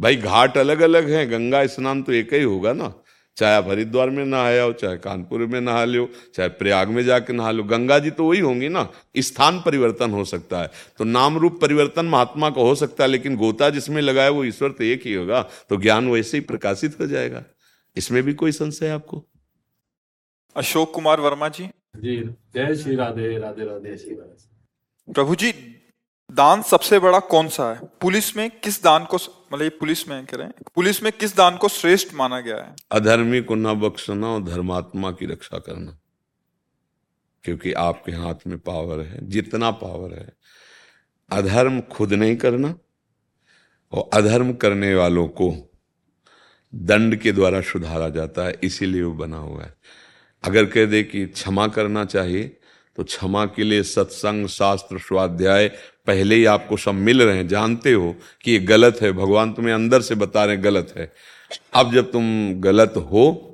भाई, 0.00 0.16
घाट 0.16 0.58
अलग 0.58 0.80
अलग 0.80 1.10
हैं, 1.10 1.30
गंगा 1.30 1.66
स्नान 1.66 2.02
तो 2.02 2.12
एक 2.12 2.34
ही 2.34 2.42
होगा 2.42 2.72
ना। 2.72 2.94
चाहे 3.36 3.54
आप 3.54 3.68
हरिद्वार 3.68 4.10
में 4.10 4.24
नहाया 4.24 4.62
हो 4.62 4.72
चाहे 4.72 4.96
कानपुर 4.96 5.40
में 5.40 5.60
नहा 5.60 5.84
लो 5.84 6.10
चाहे 6.34 6.48
प्रयाग 6.48 6.88
में 6.88 7.04
जाके 7.04 7.32
नहा 7.32 7.50
लो, 7.50 7.64
गंगा 7.64 7.98
जी 7.98 8.10
तो 8.10 8.24
वही 8.24 8.40
होंगी 8.40 8.68
ना। 8.68 8.92
स्थान 9.16 9.60
परिवर्तन 9.60 10.10
हो 10.10 10.24
सकता 10.24 10.58
है। 10.58 10.70
तो 10.98 11.04
नाम 11.04 11.38
रूप 11.38 11.60
परिवर्तन 11.60 12.06
महात्मा 12.06 12.50
का 12.50 12.60
हो 12.60 12.74
सकता 12.74 13.04
है, 13.04 13.10
लेकिन 13.10 13.36
गोता 13.36 13.70
जिसमें 13.70 14.02
लगाया 14.02 14.30
वो 14.30 14.44
ईश्वर 14.44 14.70
तो 14.70 14.84
एक 14.84 15.02
ही 15.06 15.14
होगा। 15.14 15.42
तो 15.42 15.76
ज्ञान 15.76 16.08
वैसे 16.08 16.36
ही 16.36 16.40
प्रकाशित 16.40 16.96
हो 17.00 17.06
जाएगा। 17.06 17.44
इसमें 17.96 18.22
भी 18.22 18.34
कोई 18.34 18.52
संशय 18.52 18.88
आपको? 18.88 19.24
अशोक 20.56 20.94
कुमार 20.94 21.20
वर्मा 21.20 21.48
जी? 21.48 21.70
जी 21.96 22.16
जय 22.54 22.74
श्री 22.76 22.94
राधे 22.96 23.38
राधे 23.38 23.64
राधे 23.64 23.96
श्री 23.96 24.14
राधे 24.14 25.12
प्रभु 25.12 25.34
जी 25.34 25.52
दान 26.30 26.62
सबसे 26.62 26.98
बड़ा 26.98 27.18
कौन 27.18 27.48
सा 27.48 27.72
है? 27.72 27.80
पुलिस 28.00 28.36
में 28.36 28.50
किस 28.60 28.82
दान 28.82 29.04
को 29.04 29.16
मतलब 29.52 29.70
पुलिस 29.80 30.08
में 30.08 30.26
कह 30.26 30.36
रहे 30.36 30.46
हैं 30.46 30.54
पुलिस 30.74 31.02
में 31.02 31.12
किस 31.12 31.36
दान 31.36 31.56
को 31.56 31.68
श्रेष्ठ 31.68 32.14
माना 32.14 32.40
गया 32.40 32.56
है? 32.56 32.76
अधर्मी 32.92 33.40
को 33.40 33.54
न 33.54 33.74
बख्शना 33.74 34.28
और 34.28 34.44
धर्मात्मा 34.44 35.12
की 35.12 35.26
रक्षा 35.26 35.58
करना। 35.58 35.98
क्योंकि 37.44 37.72
आपके 37.72 38.12
हाथ 38.12 38.34
में 38.46 38.58
पावर 38.58 39.00
है 39.00 39.28
जितना 39.28 39.70
पावर 39.70 40.14
है। 40.14 40.32
अधर्म 41.32 41.80
खुद 41.80 42.12
नहीं 42.12 42.36
करना 42.36 42.74
और 43.92 44.10
अधर्म 44.14 44.52
करने 44.52 44.94
वालों 44.94 45.28
को 45.28 45.70
दंड 46.74 47.16
के 47.16 47.32
द्वारा 47.32 47.60
सुधारा 47.60 48.08
जाता 48.08 48.46
है 48.46 48.60
इसीलिए 48.62 49.02
वो 49.02 49.12
बना 49.12 49.36
हुआ 49.36 49.62
है। 49.62 49.74
अगर 50.44 50.64
कह 50.64 50.84
दे 50.84 51.02
कि 51.02 51.24
क्षमा 51.26 51.66
करना 51.68 52.04
चाहिए 52.04 52.44
तो 52.98 53.04
क्षमा 53.04 53.44
के 53.46 53.64
लिए 53.64 53.82
सत्संग, 53.82 54.46
शास्त्र, 54.48 54.98
स्वाध्याय 54.98 55.68
पहले 56.06 56.34
ही 56.34 56.44
आपको 56.44 56.76
सब 56.76 56.94
मिल 56.94 57.22
रहे 57.22 57.36
हैं। 57.36 57.46
जानते 57.48 57.92
हो 57.92 58.14
कि 58.44 58.52
ये 58.52 58.58
गलत 58.58 58.98
है। 59.02 59.12
भगवान 59.12 59.52
तुम्हें 59.52 59.74
अंदर 59.74 60.00
से 60.00 60.14
बता 60.14 60.44
रहे 60.44 60.54
हैं, 60.54 60.64
गलत 60.64 60.94
है। 60.96 61.12
अब 61.74 61.92
जब 61.94 62.10
तुम 62.12 62.54
गलत 62.60 62.94
हो 63.12 63.44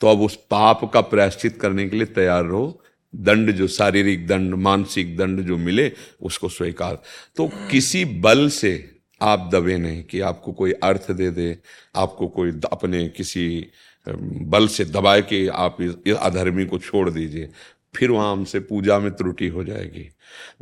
तो 0.00 0.06
अब 0.06 0.20
उस 0.20 0.36
पाप 0.50 0.90
का 0.94 1.00
प्रायश्चित 1.02 1.60
करने 1.60 1.88
के 1.88 1.96
लिए 1.96 2.06
तैयार 2.06 2.44
रहो। 2.44 2.82
दंड 3.14 3.50
जो, 3.52 3.66
शारीरिक 3.68 4.26
दंड, 4.26 4.54
मानसिक 4.54 5.16
दंड 5.16 5.40
जो 5.40 5.56
मिले, 5.56 5.92
उसको 6.22 6.48
स्वीकार। 6.48 6.98
तो 7.36 7.48
किसी 7.70 8.04
बल 8.04 8.48
से 8.48 8.72
आप 9.20 9.48
दबे 9.52 9.76
नहीं 9.78 10.02
कि 10.04 10.20
आपको 10.20 10.52
कोई 10.52 10.72
अर्थ 10.72 11.10
दे 11.10 11.30
दे, 11.30 11.56
आपको 11.96 12.28
कोई 12.28 12.50
अपने 12.72 13.08
किसी 13.08 13.66
बल 14.06 14.66
से 14.68 14.84
दबाए 14.86 15.22
के 15.22 15.46
आप 15.48 15.76
इस 15.80 16.14
अधर्मी 16.14 16.64
को 16.64 16.78
छोड़ 16.78 17.08
दीजिए, 17.10 17.48
फिर 17.94 18.10
वहाँ 18.10 18.32
हमसे 18.32 18.60
पूजा 18.62 18.98
में 18.98 19.10
त्रुटि 19.12 19.48
हो 19.48 19.64
जाएगी। 19.64 20.08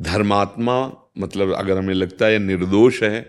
धर्मात्मा 0.01 0.77
मतलब 1.19 1.53
अगर 1.55 1.79
हमें 1.79 1.95
लगता 1.95 2.27
है 2.27 2.39
निर्दोष 2.41 3.03
है 3.03 3.21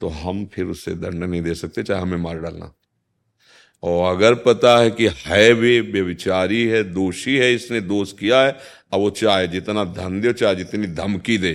तो 0.00 0.08
हम 0.08 0.44
फिर 0.46 0.66
उससे 0.66 0.94
दंड 0.94 1.24
नहीं 1.24 1.42
दे 1.42 1.54
सकते, 1.54 1.82
चाहे 1.82 2.00
हमें 2.00 2.16
मार 2.18 2.38
डालना। 2.38 2.72
और 3.82 4.14
अगर 4.14 4.34
पता 4.36 4.76
है 4.78 4.90
कि 4.90 5.08
है 5.16 5.52
वे 5.52 5.80
बेविचारी 5.82 6.64
है, 6.66 6.82
दोषी 6.84 7.36
है, 7.36 7.52
इसने 7.54 7.80
दोष 7.82 8.12
किया 8.12 8.40
है, 8.40 8.56
अब 8.92 9.00
वो 9.00 9.10
चाहे 9.12 9.48
जितना 9.48 9.84
धन 9.86 10.20
दे, 10.20 10.32
चाहे 10.32 10.54
जितनी 10.56 10.86
धमकी 10.94 11.38
दे 11.38 11.52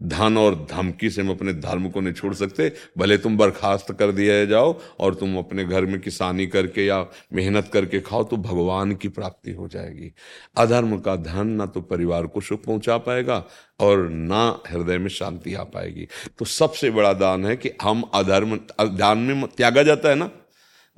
धन 0.00 0.36
और 0.38 0.54
धमकी 0.70 1.10
से 1.10 1.20
हम 1.22 1.30
अपने 1.30 1.52
धर्म 1.52 1.88
को 1.90 2.00
नहीं 2.00 2.14
छोड़ 2.14 2.32
सकते। 2.34 2.70
भले 2.98 3.16
तुम 3.18 3.36
बर्खास्त 3.36 3.92
कर 3.92 4.12
दिया 4.12 4.44
जाओ 4.44 4.74
और 5.00 5.14
तुम 5.14 5.36
अपने 5.38 5.64
घर 5.64 5.86
में 5.86 6.00
किसानी 6.00 6.46
करके 6.46 6.86
या 6.86 7.04
मेहनत 7.32 7.70
करके 7.72 8.00
खाओ 8.00 8.24
तो 8.24 8.36
भगवान 8.38 8.94
की 8.94 9.08
प्राप्ति 9.08 9.52
हो 9.52 9.68
जाएगी। 9.68 10.12
अधर्म 10.56 10.98
का 10.98 11.16
धन 11.16 11.48
ना 11.48 11.66
तो 11.66 11.80
परिवार 11.82 12.26
को 12.26 12.40
सुख 12.40 12.64
पहुँचा 12.64 12.96
पाएगा 12.98 13.44
और 13.80 14.08
ना 14.08 14.44
हृदय 14.68 14.98
में 14.98 15.08
शांति 15.08 15.54
आ 15.54 15.62
पाएगी। 15.64 16.06
तो 16.38 16.44
सबसे 16.44 16.90
बड़ा 16.90 17.12
दान 17.12 17.44
है 17.44 17.56
कि 17.56 17.70
हम 17.82 18.02
अधर्म, 18.14 18.56
दान 18.80 19.18
में 19.18 19.46
त्यागा 19.46 19.82
जाता 19.82 20.08
है 20.08 20.14
ना? 20.14 20.30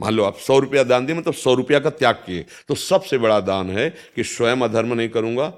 मान 0.00 0.14
लो 0.14 0.25
आप 0.25 0.37
सौ 0.37 0.59
रुपया 0.59 0.82
दान 0.82 1.06
दिए 1.06 1.16
मतलब 1.16 1.35
सौ 1.35 1.54
रुपया 1.54 1.78
का 1.78 1.90
त्याग 1.90 2.14
किए। 2.16 2.44
तो 2.68 2.75
सबसे 2.75 3.18
बड़ा 3.18 3.40
दान 3.40 3.71
है 3.71 3.88
कि 4.16 4.25
स्वयं 4.25 4.61
अधर्म 4.61 4.94
नहीं 4.94 5.09
करूँगा 5.09 5.52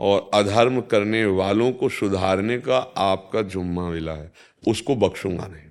और 0.00 0.30
अधर्म 0.34 0.80
करने 0.80 1.24
वालों 1.24 1.72
को 1.72 1.88
सुधारने 1.88 2.58
का 2.58 2.78
आपका 2.98 3.42
जुम्मा 3.42 3.88
मिला 3.90 4.12
है। 4.12 4.32
उसको 4.68 4.96
बख्शूँगा 4.96 5.46
नहीं। 5.46 5.70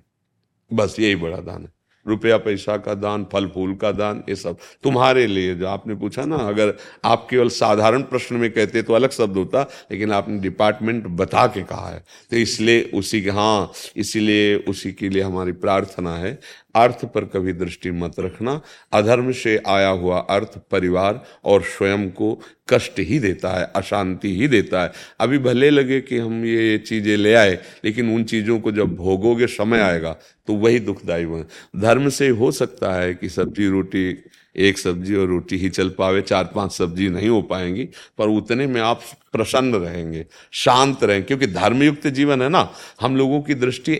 बस 0.72 0.96
यही 1.00 1.16
बड़ा 1.16 1.36
दान 1.36 1.62
है। 1.62 1.80
रुपया 2.06 2.36
पैसा 2.38 2.76
का 2.76 2.94
दान, 2.94 3.26
फल 3.32 3.46
फूल 3.46 3.74
का 3.74 3.92
दान, 3.92 4.22
ये 4.28 4.34
सब। 4.36 4.56
तुम्हारे 4.82 5.26
लिए 5.26 5.54
जो 5.54 5.66
आपने 5.66 5.94
पूछा 5.94 6.24
ना, 6.24 6.36
अगर 6.36 6.74
आप 7.04 7.26
केवल 7.30 7.48
साधारण 7.48 8.02
प्रश्न 8.02 8.36
में 8.36 8.50
कहते 8.50 8.82
तो 8.82 8.92
अलग 8.92 9.10
शब्द 9.10 9.36
होता, 9.36 9.62
लेकिन 9.92 10.12
आपने 10.12 10.38
डिपार्टमेंट 10.38 11.06
बता 11.06 11.46
के 11.46 11.62
कहा 11.62 11.88
है। 11.88 12.04
तो 12.30 12.36
इसलिए 12.36 12.90
उसी 12.94 13.22
के 13.22 13.30
हाँ 13.30 13.72
इसीलिए 13.96 14.56
उसी 14.56 14.92
के 14.92 15.08
लिए 15.08 15.22
हमारी 15.22 15.52
प्रार्थना 15.52 16.16
है। 16.16 16.38
अर्थ 16.74 17.04
पर 17.04 17.24
कभी 17.24 17.52
दृष्टि 17.54 17.90
मत 17.92 18.18
रखना। 18.20 18.60
अधर्म 18.92 19.30
से 19.32 19.56
आया 19.66 19.88
हुआ 19.88 20.18
अर्थ 20.30 20.58
परिवार 20.70 21.22
और 21.44 21.62
स्वयं 21.68 22.08
को 22.10 22.38
कष्ट 22.68 22.98
ही 22.98 23.18
देता 23.18 23.50
है, 23.50 23.64
अशांति 23.76 24.34
ही 24.36 24.48
देता 24.48 24.82
है। 24.82 24.92
अभी 25.20 25.38
भले 25.38 25.70
लगे 25.70 26.00
कि 26.00 26.18
हम 26.18 26.44
ये 26.44 26.76
चीज़ें 26.78 27.16
ले 27.16 27.34
आए, 27.34 27.58
लेकिन 27.84 28.14
उन 28.14 28.24
चीज़ों 28.24 28.58
को 28.60 28.72
जब 28.72 28.94
भोगोगे, 28.96 29.46
समय 29.46 29.80
आएगा 29.80 30.16
तो 30.48 30.54
वही 30.54 30.78
दुखदायी 30.80 31.24
हुए 31.24 31.42
धर्म 31.76 32.08
से 32.08 32.28
हो 32.30 32.50
सकता 32.52 32.92
है 32.94 33.14
कि 33.14 33.28
सब्ज़ी 33.28 33.68
रोटी 33.68 34.12
एक 34.56 34.78
सब्ज़ी 34.78 35.14
और 35.14 35.26
रोटी 35.28 35.56
ही 35.56 35.68
चल 35.70 35.88
पावे, 35.88 36.20
चार 36.22 36.50
पाँच 36.54 36.72
सब्ज़ी 36.72 37.08
नहीं 37.08 37.28
हो 37.28 37.40
पाएँगी, 37.42 37.84
पर 38.18 38.28
उतने 38.28 38.66
में 38.66 38.80
आप 38.80 39.02
प्रसन्न 39.32 39.74
रहेंगे, 39.76 40.24
शांत 40.52 41.04
रहेंगे 41.04 41.26
क्योंकि 41.26 41.46
धर्मयुक्त 41.48 42.06
जीवन 42.08 42.42
है 42.42 42.48
ना, 42.48 42.68
हम 43.00 43.16
लोगों 43.16 43.40
की 43.42 43.54
दृष्टि 43.56 43.94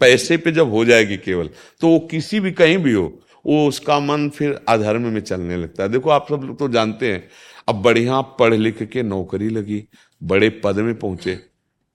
पैसे 0.00 0.36
पे 0.36 0.52
जब 0.52 0.70
हो 0.70 0.84
जाएगी 0.84 1.16
केवल 1.18 1.50
तो 1.80 1.88
वो 1.88 1.98
किसी 2.10 2.40
भी 2.40 2.52
कहीं 2.52 2.78
भी 2.78 2.92
हो, 2.92 3.06
वो 3.46 3.66
उसका 3.68 3.98
मन 4.00 4.28
फिर 4.28 4.58
अधर्म 4.68 5.02
में 5.04 5.20
चलने 5.20 5.56
लगता 5.56 5.82
है। 5.82 5.88
देखो, 5.88 6.10
आप 6.10 6.26
सब 6.28 6.42
लोग 6.44 6.58
तो 6.58 6.68
जानते 6.68 7.12
हैं, 7.12 7.28
अब 7.68 7.82
बढ़िया 7.82 8.20
पढ़ 8.20 8.54
लिख 8.54 8.82
के 8.82 9.02
नौकरी 9.02 9.48
लगी, 9.48 9.82
बड़े 10.22 10.48
पद 10.64 10.78
में 10.78 10.94
पहुँचे, 10.98 11.38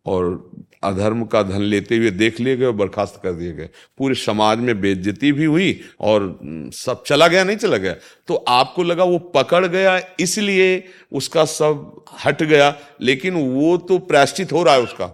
और 0.05 0.51
अधर्म 0.83 1.23
का 1.25 1.41
धन 1.43 1.61
लेते 1.61 1.97
हुए 1.97 2.09
देख 2.11 2.39
लिए 2.39 2.55
गए 2.57 2.65
और 2.65 2.73
बर्खास्त 2.73 3.19
कर 3.23 3.31
दिए 3.31 3.51
गए। 3.53 3.69
पूरे 3.97 4.15
समाज 4.15 4.59
में 4.59 4.79
बेज्जती 4.81 5.31
भी 5.31 5.45
हुई 5.45 5.79
और 5.99 6.39
सब 6.75 7.03
चला 7.03 7.27
गया, 7.27 7.43
नहीं 7.43 7.57
चला 7.57 7.77
गया। 7.77 7.95
तो 8.27 8.35
आपको 8.35 8.83
लगा 8.83 9.03
वो 9.03 9.17
पकड़ 9.35 9.65
गया, 9.65 9.99
इसलिए 10.19 10.83
उसका 11.11 11.45
सब 11.45 12.05
हट 12.25 12.43
गया, 12.43 12.75
लेकिन 13.01 13.33
वो 13.33 13.77
तो 13.77 13.97
प्रायश्चित 13.99 14.51
हो 14.51 14.63
रहा 14.63 14.73
है 14.73 14.81
उसका, 14.81 15.07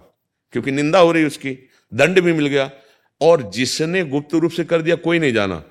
क्योंकि 0.52 0.70
निंदा 0.70 0.98
हो 0.98 1.12
रही 1.12 1.24
उसकी, 1.24 1.56
दंड 1.92 2.20
भी 2.20 2.32
मिल 2.32 2.46
गया। 2.46 2.70
और 3.20 3.50
जिसने 3.50 4.04
गुप्त 4.04 4.34
रूप 4.34 4.50
से 4.50 4.64
कर 4.64 4.82
दिया, 4.82 4.96
कोई 4.96 5.18
नहीं 5.18 5.32
जाना। 5.32 5.62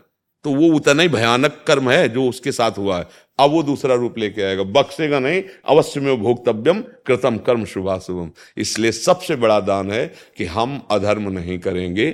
तो 0.45 0.51
वो 0.51 0.67
उतना 0.67 1.03
ही 1.03 1.09
भयानक 1.09 1.63
कर्म 1.67 1.89
है 1.89 2.07
जो 2.09 2.27
उसके 2.29 2.51
साथ 2.51 2.77
हुआ 2.77 2.97
है। 2.97 3.07
अब 3.39 3.51
वो 3.51 3.61
दूसरा 3.63 3.95
रूप 3.95 4.17
लेके 4.17 4.41
आएगा। 4.41 4.63
बख्शेगा 4.63 5.19
नहीं, 5.19 5.41
अवश्य 5.65 5.99
में 5.99 6.21
भोक्तव्यम 6.21 6.81
कृतम 7.07 7.37
कर्म 7.37 7.65
शुभाशुभम 7.65 8.31
इसलिए 8.57 8.91
सबसे 8.91 9.35
बड़ा 9.35 9.59
दान 9.59 9.91
है 9.91 10.05
कि 10.37 10.45
हम 10.45 10.81
अधर्म 10.91 11.29
नहीं 11.29 11.59
करेंगे 11.59 12.13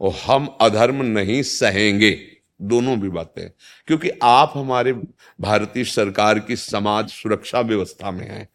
और 0.00 0.14
हम 0.24 0.46
अधर्म 0.60 1.02
नहीं 1.02 1.42
सहेंगे। 1.42 2.10
दोनों 2.62 2.98
भी 3.00 3.08
बातें 3.08 3.48
क्योंकि 3.88 4.10
आप 4.22 4.52
हमारे 4.56 4.92
भारतीय 5.40 5.84
सरकार 5.84 6.38
की 6.38 6.56
समाज 6.56 7.08
सुरक्षा 7.08 7.60
व्यवस्था 7.60 8.10
में 8.10 8.26
हैं। 8.28 8.48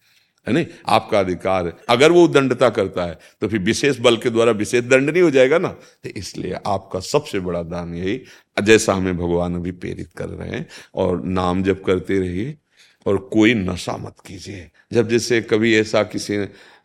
है 0.47 0.53
नहीं? 0.53 0.65
आपका 0.87 1.19
अधिकार 1.19 1.65
है। 1.67 1.73
अगर 1.89 2.11
वो 2.11 2.27
दंडता 2.27 2.69
करता 2.69 3.05
है 3.05 3.17
तो 3.41 3.47
फिर 3.47 3.59
विशेष 3.61 3.99
बल 3.99 4.17
के 4.17 4.29
द्वारा 4.29 4.51
विशेष 4.53 4.83
दंड 4.83 5.09
नहीं 5.09 5.23
हो 5.23 5.29
जाएगा 5.31 5.57
ना? 5.57 5.69
तो 5.69 6.09
इसलिए 6.09 6.57
आपका 6.67 6.99
सबसे 7.01 7.39
बड़ा 7.39 7.61
दान 7.63 7.93
यही, 7.95 8.21
जैसा 8.57 8.93
हमें 8.93 9.17
भगवान 9.17 9.55
अभी 9.55 9.71
प्रेरित 9.73 10.11
कर 10.17 10.29
रहे 10.29 10.49
हैं, 10.49 10.67
और 10.95 11.23
नाम 11.23 11.63
जब 11.63 11.83
करते 11.83 12.19
रहिए। 12.19 12.57
और 13.05 13.17
कोई 13.33 13.53
नशा 13.53 13.95
मत 13.97 14.15
कीजिए। 14.25 14.69
जब 14.93 15.09
जैसे 15.09 15.41
कभी 15.41 15.75
ऐसा 15.75 16.03
किसी 16.05 16.37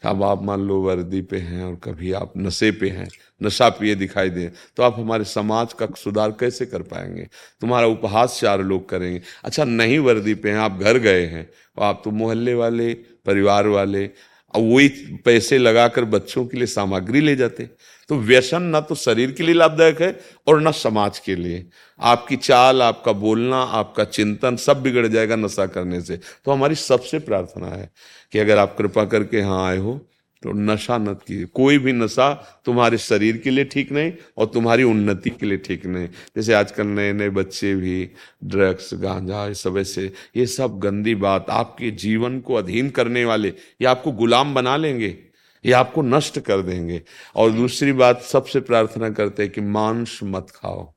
अब 0.02 0.22
आप 0.22 0.42
मान 0.42 0.60
लो 0.60 0.80
वर्दी 0.80 1.20
पे 1.22 1.36
हैं 1.38 1.62
और 1.64 1.74
कभी 1.84 2.12
आप 2.12 2.32
नशे 2.36 2.70
पे 2.72 2.88
हैं, 2.88 3.08
नशा 3.40 3.68
पिए 3.70 3.94
दिखाई 3.94 4.30
दे 4.30 4.46
तो 4.76 4.82
आप 4.82 4.98
हमारे 4.98 5.24
समाज 5.24 5.72
का 5.72 5.86
सुधार 5.96 6.30
कैसे 6.30 6.66
कर 6.66 6.82
पाएँगे? 6.84 7.26
तुम्हारा 7.60 7.86
उपहास 7.86 8.38
चार 8.40 8.62
लोग 8.62 8.88
करेंगे। 8.88 9.20
अच्छा 9.44 9.64
नहीं 9.64 9.98
वर्दी 9.98 10.34
पे 10.34 10.50
हैं, 10.50 10.58
आप 10.58 10.78
घर 10.78 10.98
गए 10.98 11.24
हैं 11.26 11.48
और 11.76 11.84
आप 11.84 12.00
तो 12.04 12.10
मोहल्ले 12.12 12.54
वाले, 12.54 12.92
परिवार 13.26 13.66
वाले 13.68 14.10
और 14.54 14.62
वही 14.62 14.88
पैसे 15.24 15.58
लगाकर 15.58 16.04
बच्चों 16.04 16.44
के 16.46 16.56
लिए 16.56 16.66
सामग्री 16.66 17.20
ले 17.20 17.36
जाते 17.36 17.68
तो 18.10 18.16
व्यसन 18.18 18.62
ना 18.62 18.80
तो 18.80 18.94
शरीर 18.94 19.32
के 19.32 19.42
लिए 19.42 19.54
लाभदायक 19.54 20.00
है 20.02 20.18
और 20.46 20.60
ना 20.60 20.70
समाज 20.70 21.18
के 21.18 21.34
लिए। 21.34 21.64
आपकी 22.00 22.36
चाल, 22.36 22.82
आपका 22.82 23.12
बोलना, 23.12 23.56
आपका 23.56 24.04
चिंतन 24.04 24.56
सब 24.56 24.82
बिगड़ 24.82 25.06
जाएगा 25.06 25.36
नशा 25.36 25.66
करने 25.66 26.00
से। 26.00 26.16
तो 26.16 26.52
हमारी 26.52 26.74
सबसे 26.74 27.18
प्रार्थना 27.18 27.66
है 27.66 27.90
कि 28.32 28.38
अगर 28.38 28.58
आप 28.58 28.74
कृपा 28.78 29.04
करके 29.04 29.38
यहाँ 29.38 29.66
आए 29.68 29.76
हो 29.78 29.98
तो 30.42 30.52
नशा 30.52 30.98
न 30.98 31.14
कीजिए। 31.14 31.44
कोई 31.44 31.78
भी 31.78 31.92
नशा 31.92 32.32
तुम्हारे 32.64 32.98
शरीर 32.98 33.36
के 33.36 33.50
लिए 33.50 33.64
ठीक 33.64 33.92
नहीं 33.92 34.12
और 34.36 34.46
तुम्हारी 34.46 34.82
उन्नति 34.82 35.30
के 35.30 35.46
लिए 35.46 35.58
ठीक 35.58 35.86
नहीं। 35.86 36.08
जैसे 36.36 36.54
आजकल 36.54 36.86
नए 36.86 37.12
नए 37.12 37.30
बच्चे 37.30 37.74
भी, 37.74 38.10
ड्रग्स, 38.44 38.90
गांजा 38.94 39.46
ये 39.46 39.54
सब 39.54 39.78
ऐसे, 39.78 40.12
ये 40.36 40.46
सब 40.46 40.78
गंदी 40.78 41.14
बात 41.14 41.46
आपके 41.50 41.90
जीवन 41.90 42.40
को 42.40 42.54
अधीन 42.54 42.90
करने 42.90 43.24
वाले, 43.24 43.48
ये 43.48 43.84
आपको 43.84 44.12
गुलाम 44.12 44.54
बना 44.54 44.76
लेंगे, 44.76 45.16
ये 45.64 45.72
आपको 45.72 46.02
नष्ट 46.02 46.38
कर 46.40 46.62
देंगे। 46.62 47.02
और 47.36 47.50
दूसरी 47.50 47.92
बात, 47.92 48.22
सबसे 48.22 48.60
प्रार्थना 48.60 49.10
करते 49.10 49.42
हैं 49.42 49.52
कि 49.52 49.60
मांस 49.60 50.20
मत 50.24 50.50
खाओ। 50.50 50.92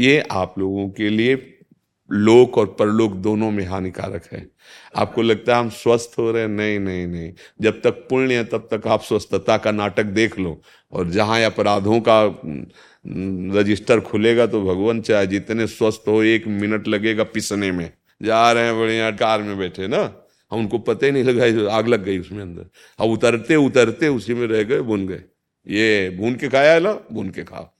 ये 0.00 0.20
आप 0.30 0.58
लोगों 0.58 0.88
के 0.90 1.08
लिए 1.08 1.51
लोक 2.12 2.58
और 2.58 2.66
परलोक 2.66 3.12
दोनों 3.12 3.50
में 3.50 3.66
हानिकारक 3.66 4.22
है। 4.32 4.50
आपको 4.96 5.22
लगता 5.22 5.54
है 5.54 5.60
हम 5.62 5.70
स्वस्थ 5.70 6.14
हो 6.18 6.30
रहे 6.30 6.42
हैं? 6.42 6.48
नहीं 6.48 6.78
नहीं 6.78 7.06
नहीं। 7.06 7.32
जब 7.60 7.82
तक 7.82 7.90
पुण्य 7.90 8.36
है, 8.36 8.44
तब 8.44 8.68
तक 8.72 8.86
आप 8.86 9.02
स्वस्थता 9.02 9.56
का 9.56 9.72
नाटक 9.72 10.04
देख 10.04 10.38
लो। 10.38 10.62
और 10.92 11.08
जहाँ 11.08 11.44
अपराधों 11.44 12.00
का 12.08 12.40
रजिस्टर 13.60 14.00
खुलेगा 14.00 14.46
तो 14.46 14.62
भगवान 14.62 15.00
चाहे 15.00 15.26
जितने 15.26 15.66
स्वस्थ 15.66 16.04
हो, 16.08 16.22
एक 16.22 16.46
मिनट 16.46 16.88
लगेगा 16.88 17.24
पिसने 17.24 17.72
में। 17.72 17.90
जा 18.22 18.52
रहे 18.52 18.64
हैं, 18.64 18.78
बढ़िया, 18.78 19.10
कार 19.10 19.42
में 19.42 19.58
बैठे, 19.58 19.88
ना? 19.88 20.26
हम 20.52 20.58
उनको 20.58 20.78
पता 20.78 21.06
ही 21.06 21.12
नहीं 21.12 21.24
लगा, 21.24 21.72
आग 21.72 21.88
लग 21.88 22.04
गई 22.04 22.18
उसमें 22.18 22.42
अंदर। 22.42 22.70
अब 22.98 23.10
उतरते 23.10 23.56
उतरते 23.56 24.08
उसी 24.08 24.34
में 24.34 24.46
रह 24.46 24.62
गए 24.62 24.80
बुन 24.80 25.06
गए। 25.06 25.22
ये, 25.68 26.10
भून 26.10 26.34
के 26.34 26.48
खाया 26.48 26.78
ना 26.78 26.92
भून 27.12 27.30
के 27.30 27.42
खाओ। 27.42 27.70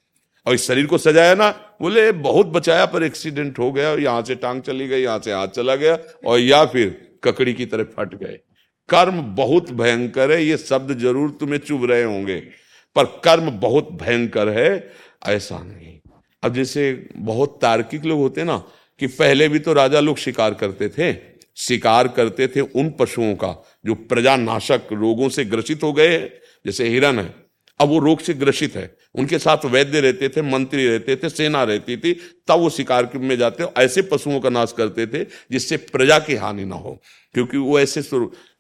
और 0.47 0.55
इस 0.55 0.67
शरीर 0.67 0.87
को 0.87 0.99
सजाया 0.99 1.35
ना, 1.35 1.49
बोले, 1.81 2.11
बहुत 2.13 2.47
बचाया, 2.47 2.87
पर 2.87 3.03
एक्सीडेंट 3.03 3.59
हो 3.59 3.71
गया, 3.73 3.93
यहाँ 3.93 4.23
से 4.23 4.35
टांग 4.35 4.63
चली 4.63 4.89
गई, 4.89 5.03
यहाँ 5.03 5.19
से 5.19 5.33
हाथ 5.33 5.49
चला 5.49 5.77
गया, 5.77 5.99
और 6.27 6.39
या 6.41 6.65
फिर 6.65 7.19
ककड़ी 7.25 7.55
की 7.55 7.67
तरह 7.67 7.85
फट 7.97 8.15
गए। 8.15 8.39
कर्म 8.89 9.21
बहुत 9.35 9.71
भयंकर 9.71 10.33
है, 10.33 10.45
ये 10.45 10.57
शब्द 10.57 10.99
ज़रूर 10.99 11.31
तुम्हें 11.31 11.59
चुभ 11.59 11.85
रहे 11.91 12.03
होंगे, 12.03 12.37
पर 12.97 13.05
कर्म 13.25 13.51
बहुत 13.51 13.89
भयंकर 13.93 14.49
है, 14.49 14.93
ऐसा 15.27 15.59
नहीं। 15.59 15.99
अब 16.43 16.55
जैसे 16.55 16.93
बहुत 17.17 17.59
तार्किक 17.63 18.05
लोग 18.05 18.19
होते 18.19 18.45
ना, 18.45 18.57
कि 19.01 19.07
पहले 19.09 19.49
भी 19.49 19.59
तो 19.59 19.73
राजा 19.73 20.01
लोग 20.01 20.17
शिकार 20.19 20.55
करते 20.55 20.89
थे, 20.89 21.13
शिकार 21.57 22.09
करते 22.09 22.47
थे 22.49 22.61
उन 22.61 22.91
पशुओं 22.91 23.35
का, 23.35 23.55
जो 23.85 23.95
प्रजा 23.95 24.37
नाशक 24.37 24.89
रोगों 24.93 25.29
से 25.29 25.45
ग्रसित 25.45 25.83
हो 25.83 25.93
गए 25.93 26.19
जैसे 26.65 26.89
हिरन 26.89 27.19
है। 27.19 27.42
अब 27.83 27.89
वो 27.89 27.99
रोग 27.99 28.21
से 28.21 28.35
ग्रसित 28.35 28.77
है। 28.77 28.85
उनके 29.15 29.39
साथ 29.39 29.65
वैद्य 29.67 30.01
रहते 30.01 30.29
थे, 30.29 30.43
मंत्री 30.43 30.87
रहते 30.89 31.17
थे, 31.17 31.29
सेना 31.29 31.63
रहती 31.65 31.97
थी, 31.97 32.13
तब 32.49 32.59
वो 32.61 32.71
शिकार 32.71 33.11
में 33.17 33.37
जाते 33.39 33.65
ऐसे 33.79 34.03
पशुओं 34.03 34.41
का 34.41 34.51
नाश 34.51 34.75
करते 34.77 35.07
थे 35.07 35.25
जिससे 35.51 35.77
प्रजा 35.77 36.19
की 36.19 36.35
हानि 36.37 36.65
ना 36.65 36.77
हो, 36.77 37.01
क्योंकि 37.35 37.57
वो 37.59 37.79
ऐसे 37.81 38.03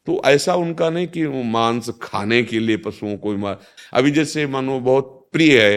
तो 0.07 0.21
ऐसा 0.27 0.55
उनका 0.57 0.89
नहीं 0.91 1.07
कि 1.09 1.27
मांस 1.27 1.91
खाने 2.03 2.43
के 2.43 2.59
लिए 2.59 2.77
पशुओं 2.77 3.17
को 3.17 3.37
मार 3.39 3.59
अभी 3.95 4.11
जैसे 4.11 4.47
मानो 4.47 4.79
बहुत 4.81 5.29
प्रिय 5.33 5.61
है, 5.61 5.77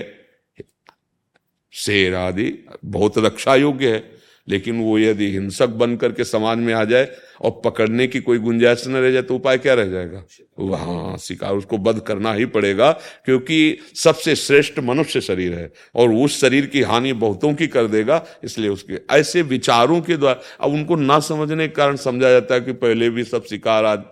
शेर 1.73 2.15
आदि 2.15 2.53
बहुत 2.85 3.17
रक्षा 3.17 3.55
योग्य 3.55 3.91
है। 3.91 4.14
लेकिन 4.47 4.81
वो 4.81 4.97
यदि 4.99 5.29
हिंसक 5.31 5.67
बन 5.67 5.95
करके 5.95 6.23
समाज 6.23 6.57
में 6.57 6.73
आ 6.73 6.83
जाए 6.83 7.07
और 7.41 7.61
पकड़ने 7.65 8.07
की 8.07 8.19
कोई 8.19 8.39
गुंजाइश 8.39 8.87
न 8.87 8.95
रह 8.95 9.11
जाए 9.11 9.21
तो 9.21 9.35
उपाय 9.35 9.57
क्या 9.57 9.73
रह 9.73 9.85
जाएगा? 9.85 10.23
वहाँ 10.59 11.17
शिकार, 11.17 11.53
उसको 11.53 11.77
बध 11.77 11.99
करना 11.99 12.33
ही 12.33 12.45
पड़ेगा, 12.47 12.91
क्योंकि 13.25 13.77
सबसे 13.95 14.35
श्रेष्ठ 14.35 14.79
मनुष्य 14.79 15.21
शरीर 15.21 15.53
है 15.53 15.71
और 15.95 16.13
उस 16.13 16.39
शरीर 16.41 16.65
की 16.65 16.81
हानि 16.81 17.13
बहुतों 17.15 17.53
की 17.53 17.67
कर 17.67 17.87
देगा, 17.87 18.23
इसलिए 18.43 18.69
उसके 18.69 18.99
ऐसे 19.11 19.41
विचारों 19.41 20.01
के 20.01 20.17
द्वारा, 20.17 20.39
अब 20.61 20.73
उनको 20.73 20.95
ना 20.95 21.19
समझने 21.19 21.67
के 21.67 21.73
कारण 21.73 21.95
समझा 21.95 22.29
जाता 22.29 22.55
है 22.55 22.61
कि 22.61 22.73
पहले 22.73 23.09
भी 23.09 23.23
सब 23.23 23.45
शिकार 23.45 23.85
आज 23.85 24.03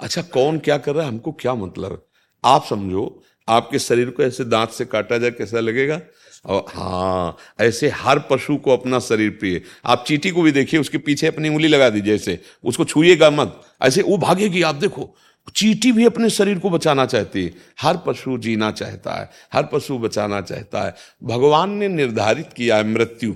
अच्छा 0.00 0.22
कौन 0.22 0.58
क्या 0.58 0.76
कर 0.78 0.94
रहा 0.94 1.02
है? 1.02 1.08
हमको 1.08 1.32
क्या 1.32 1.54
मतलब? 1.54 2.06
आप 2.44 2.66
समझो, 2.70 3.22
आपके 3.48 3.78
शरीर 3.78 4.10
को 4.10 4.22
ऐसे 4.22 4.44
दांत 4.44 4.70
से 4.70 4.84
काटा 4.84 5.18
जाए, 5.18 5.30
कैसा 5.30 5.60
लगेगा? 5.60 6.00
और 6.44 6.66
हाँ 6.68 7.36
ऐसे 7.60 7.88
हर 7.88 8.18
पशु 8.18 8.56
को 8.56 8.72
अपना 8.72 8.98
शरीर 8.98 9.30
प्रिय। 9.30 9.62
आप 9.84 10.04
चीटी 10.06 10.30
को 10.30 10.42
भी 10.42 10.52
देखिए, 10.52 10.80
उसके 10.80 10.98
पीछे 10.98 11.26
अपनी 11.26 11.48
उंगली 11.48 11.68
लगा 11.68 11.90
दीजिए 11.90 12.14
ऐसे। 12.14 12.40
उसको 12.64 12.84
छूएगा 12.84 13.30
मत। 13.30 13.60
ऐसे 13.82 14.02
वो 14.02 14.18
भागेगी, 14.18 14.62
आप 14.62 14.74
देखो। 14.74 15.16
चीटी 15.56 15.92
भी 15.92 16.06
अपने 16.06 16.30
शरीर 16.30 16.58
को 16.58 16.70
बचाना 16.70 17.06
चाहती 17.06 17.44
है। 17.44 17.54
हर 17.80 17.96
पशु 18.06 18.38
जीना 18.38 18.70
चाहता 18.70 19.20
है। 19.20 19.30
हर 19.52 19.62
पशु 19.62 19.98
बचाना 19.98 20.40
चाहता 20.40 20.82
है। 20.82 20.94
भगवान 21.24 21.70
ने 21.70 21.88
निर्धारित 21.88 22.52
किया 22.52 22.76
है 22.76 22.84
मृत्यु। 22.84 23.34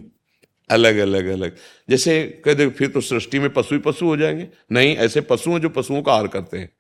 अलग 0.70 0.96
अलग 0.96 1.26
अलग। 1.26 1.56
जैसे 1.90 2.42
कह 2.44 2.54
दे, 2.54 2.68
फिर 2.68 2.88
तो 2.88 3.00
सृष्टि 3.00 3.38
में 3.38 3.50
पशु 3.50 3.75
ही 3.75 3.80
पशु 3.80 4.06
हो 4.06 4.16
जाएँगे। 4.16 4.49
नहीं, 4.73 4.96
ऐसे 4.96 5.20
पशु 5.20 5.50
हैं 5.50 5.61
जो 5.61 5.68
पशुओं 5.68 6.02
का 6.02 6.12
आहार 6.12 6.26
करते 6.26 6.58
हैं। 6.58 6.70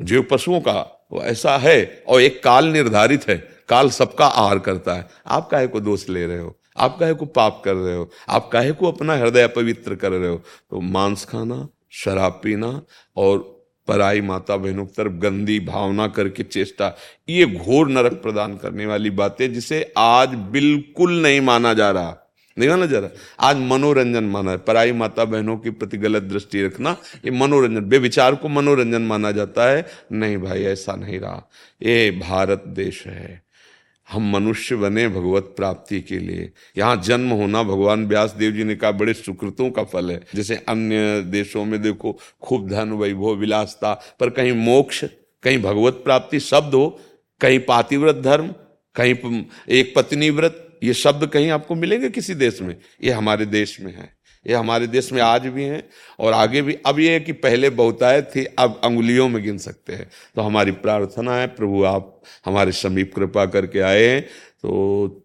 जो 0.00 0.22
पशुओं 0.22 0.60
का, 0.60 1.06
वो 1.12 1.22
ऐसा 1.22 1.58
है 1.58 2.04
और 2.08 2.22
एक 2.22 2.42
काल 2.42 2.64
निर्धारित 2.64 3.28
है। 3.28 3.51
काल 3.68 3.90
सबका 3.90 4.26
आहार 4.26 4.58
करता 4.58 4.94
है। 4.94 5.08
आप 5.26 5.48
काहे 5.50 5.66
को 5.66 5.80
दोष 5.80 6.08
ले 6.08 6.26
रहे 6.26 6.38
हो? 6.38 6.58
आप 6.76 6.96
काहे 7.00 7.14
को 7.14 7.26
पाप 7.26 7.62
कर 7.64 7.74
रहे 7.74 7.96
हो? 7.96 8.10
आप 8.28 8.50
काहे 8.52 8.72
को 8.72 8.92
अपना 8.92 9.14
हृदय 9.14 9.46
पवित्र 9.46 9.94
कर 9.94 10.12
रहे 10.12 10.28
हो? 10.28 10.42
तो 10.70 10.80
मांस 10.80 11.24
खाना, 11.24 11.68
शराब 11.90 12.40
पीना 12.44 12.82
और 13.16 13.62
पराई 13.88 14.20
माता 14.20 14.56
बहनों 14.56 14.86
की 14.86 14.94
तरफ़ 14.96 15.12
गंदी 15.12 15.60
भावना 15.60 16.06
करके 16.06 16.42
चेष्टा, 16.42 16.96
ये 17.28 17.46
घोर 17.46 17.88
नरक 17.88 18.12
प्रदान 18.12 18.56
करने 18.56 18.86
वाली 18.86 19.10
बातें 19.10 19.54
जिसे 19.54 19.92
आज 19.98 20.28
बिल्कुल 20.28 21.22
नहीं 21.22 21.40
माना 21.40 21.74
जा 21.74 21.90
रहा। 21.90 22.18
नहीं 22.58 22.68
माना 22.68 22.86
जा 22.86 22.98
रहा। 22.98 23.10
आज 23.40 23.56
मनोरंजन 23.56 24.24
माना 24.24 24.50
है। 24.50 24.56
पराई 24.56 24.92
माता 24.92 25.24
बहनों 25.24 25.56
के 25.56 25.70
प्रति 25.70 25.96
गलत 25.96 26.22
दृष्टि 26.22 26.62
रखना, 26.62 26.96
ये 27.24 27.30
मनोरंजन, 27.30 27.80
बेविचार 27.80 28.34
को 28.34 28.48
मनोरंजन 28.48 29.02
माना 29.02 29.32
जाता 29.32 29.70
है। 29.70 29.86
नहीं 30.12 30.38
भाई, 30.38 30.62
ऐसा 30.62 30.94
नहीं 30.94 31.20
रहा। 31.20 31.50
ये 31.82 32.10
भारत 32.10 32.64
देश 32.66 33.06
है। 33.06 33.51
हम 34.10 34.32
मनुष्य 34.32 34.76
बने 34.76 35.08
भगवत 35.08 35.54
प्राप्ति 35.56 36.00
के 36.00 36.18
लिए। 36.18 36.52
यहाँ 36.78 37.02
जन्म 37.04 37.30
होना 37.30 37.62
भगवान 37.62 38.06
व्यास 38.06 38.30
देव 38.30 38.52
जी 38.52 38.64
ने 38.64 38.74
कहा, 38.74 38.90
बड़े 38.90 39.14
सुकृतों 39.14 39.70
का 39.70 39.84
फल 39.84 40.10
है। 40.10 40.20
जैसे 40.34 40.56
अन्य 40.56 41.22
देशों 41.22 41.64
में 41.64 41.82
देखो, 41.82 42.18
खूब 42.42 42.68
धन, 42.68 42.92
वैभव, 42.92 43.34
विलासता, 43.34 44.02
पर 44.20 44.30
कहीं 44.30 44.52
मोक्ष, 44.52 45.04
कहीं 45.42 45.62
भगवत 45.62 45.92
प्राप्ति 45.92 46.40
शब्द 46.40 46.74
हो, 46.74 47.00
कहीं 47.40 47.58
पातिव्रत 47.58 48.16
धर्म, 48.16 48.54
कहीं 48.94 49.44
एक 49.68 49.92
पत्नी 49.96 50.30
व्रत 50.30 50.68
ये 50.82 50.94
शब्द 50.94 51.26
कहीं 51.26 51.50
आपको 51.50 51.74
मिलेंगे 51.74 52.08
किसी 52.10 52.34
देश 52.34 52.62
में? 52.62 52.76
ये 53.04 53.10
हमारे 53.10 53.46
देश 53.46 53.80
में 53.80 53.94
है। 53.94 54.21
ये 54.46 54.54
हमारे 54.54 54.86
देश 54.86 55.12
में 55.12 55.20
आज 55.22 55.46
भी 55.46 55.64
हैं 55.64 55.82
और 56.18 56.32
आगे 56.32 56.62
भी। 56.62 56.76
अब 56.86 56.98
ये 57.00 57.12
है 57.12 57.20
कि 57.20 57.32
पहले 57.32 57.70
बहुतायत 57.70 58.30
थी, 58.36 58.44
अब 58.44 58.80
अंगुलियों 58.84 59.28
में 59.28 59.42
गिन 59.42 59.58
सकते 59.58 59.92
हैं। 59.92 60.10
तो 60.36 60.42
हमारी 60.42 60.70
प्रार्थना 60.70 61.36
है, 61.36 61.46
प्रभु 61.46 61.84
आप 61.84 62.22
हमारे 62.46 62.72
समीप 62.72 63.12
कृपा 63.14 63.46
करके 63.46 63.80
आए 63.80 64.04
हैं 64.04 64.22
तो 64.22 65.18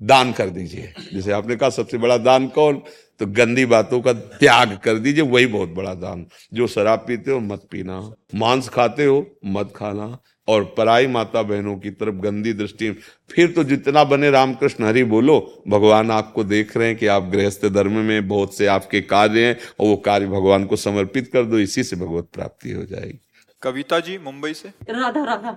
दान 0.00 0.32
कर 0.32 0.48
दीजिए। 0.48 0.92
जैसे 1.14 1.32
आपने 1.32 1.56
कहा, 1.56 1.70
सबसे 1.70 1.98
बड़ा 1.98 2.16
दान 2.16 2.46
कौन? 2.48 2.82
तो 3.20 3.26
गंदी 3.26 3.64
बातों 3.66 4.00
का 4.00 4.12
त्याग 4.12 4.78
कर 4.84 4.98
दीजिए, 4.98 5.24
वही 5.24 5.46
बहुत 5.46 5.68
बड़ा 5.68 5.94
दान। 5.94 6.26
जो 6.54 6.66
शराब 6.66 7.04
पीते 7.08 7.30
हो, 7.30 7.40
मत 7.40 7.66
पीना। 7.70 8.00
मांस 8.34 8.68
खाते 8.68 9.04
हो, 9.04 9.26
मत 9.46 9.72
खाना। 9.76 10.18
और 10.48 10.64
पराई 10.76 11.06
माता 11.06 11.42
बहनों 11.42 11.76
की 11.78 11.90
तरफ़ 11.90 12.14
गंदी 12.14 12.52
दृष्टि। 12.52 12.90
फिर 13.30 13.52
तो 13.52 13.64
जितना 13.64 14.04
बने 14.04 14.30
रामकृष्ण 14.30 14.84
हरि 14.84 15.04
बोलो 15.04 15.38
भगवान 15.68 16.10
आपको 16.10 16.44
देख 16.44 16.76
रहे 16.76 16.88
हैं 16.88 16.96
कि 16.96 17.06
आप 17.06 17.22
गृहस्थ 17.24 17.66
धर्म 17.66 17.98
में 18.02 18.28
बहुत 18.28 18.56
से 18.56 18.66
आपके 18.66 19.00
कार्य 19.00 19.46
हैं 19.46 19.54
और 19.80 19.86
वो 19.86 19.96
कार्य 19.96 20.26
भगवान 20.28 20.64
को 20.66 20.76
समर्पित 20.76 21.30
कर 21.32 21.44
दो 21.44 21.58
इसी 21.58 21.84
से 21.84 21.96
भगवत 21.96 22.28
प्राप्ति 22.32 22.72
हो 22.72 22.84
जाएगी। 22.84 23.20
कविता 23.62 24.00
जी 24.00 24.18
मुंबई 24.18 24.54
से। 24.54 24.68
राधा 24.90 25.24
राधा। 25.24 25.56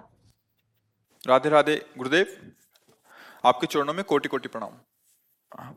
राधे 1.24 1.50
राधे 1.50 1.82
गुरुदेव 1.98 2.36
आपके 3.45 3.67
चरणों 3.67 3.93
में 3.93 4.04
कोटि 4.04 4.30
कोटि 4.30 4.48
प्रणाम। 4.48 4.69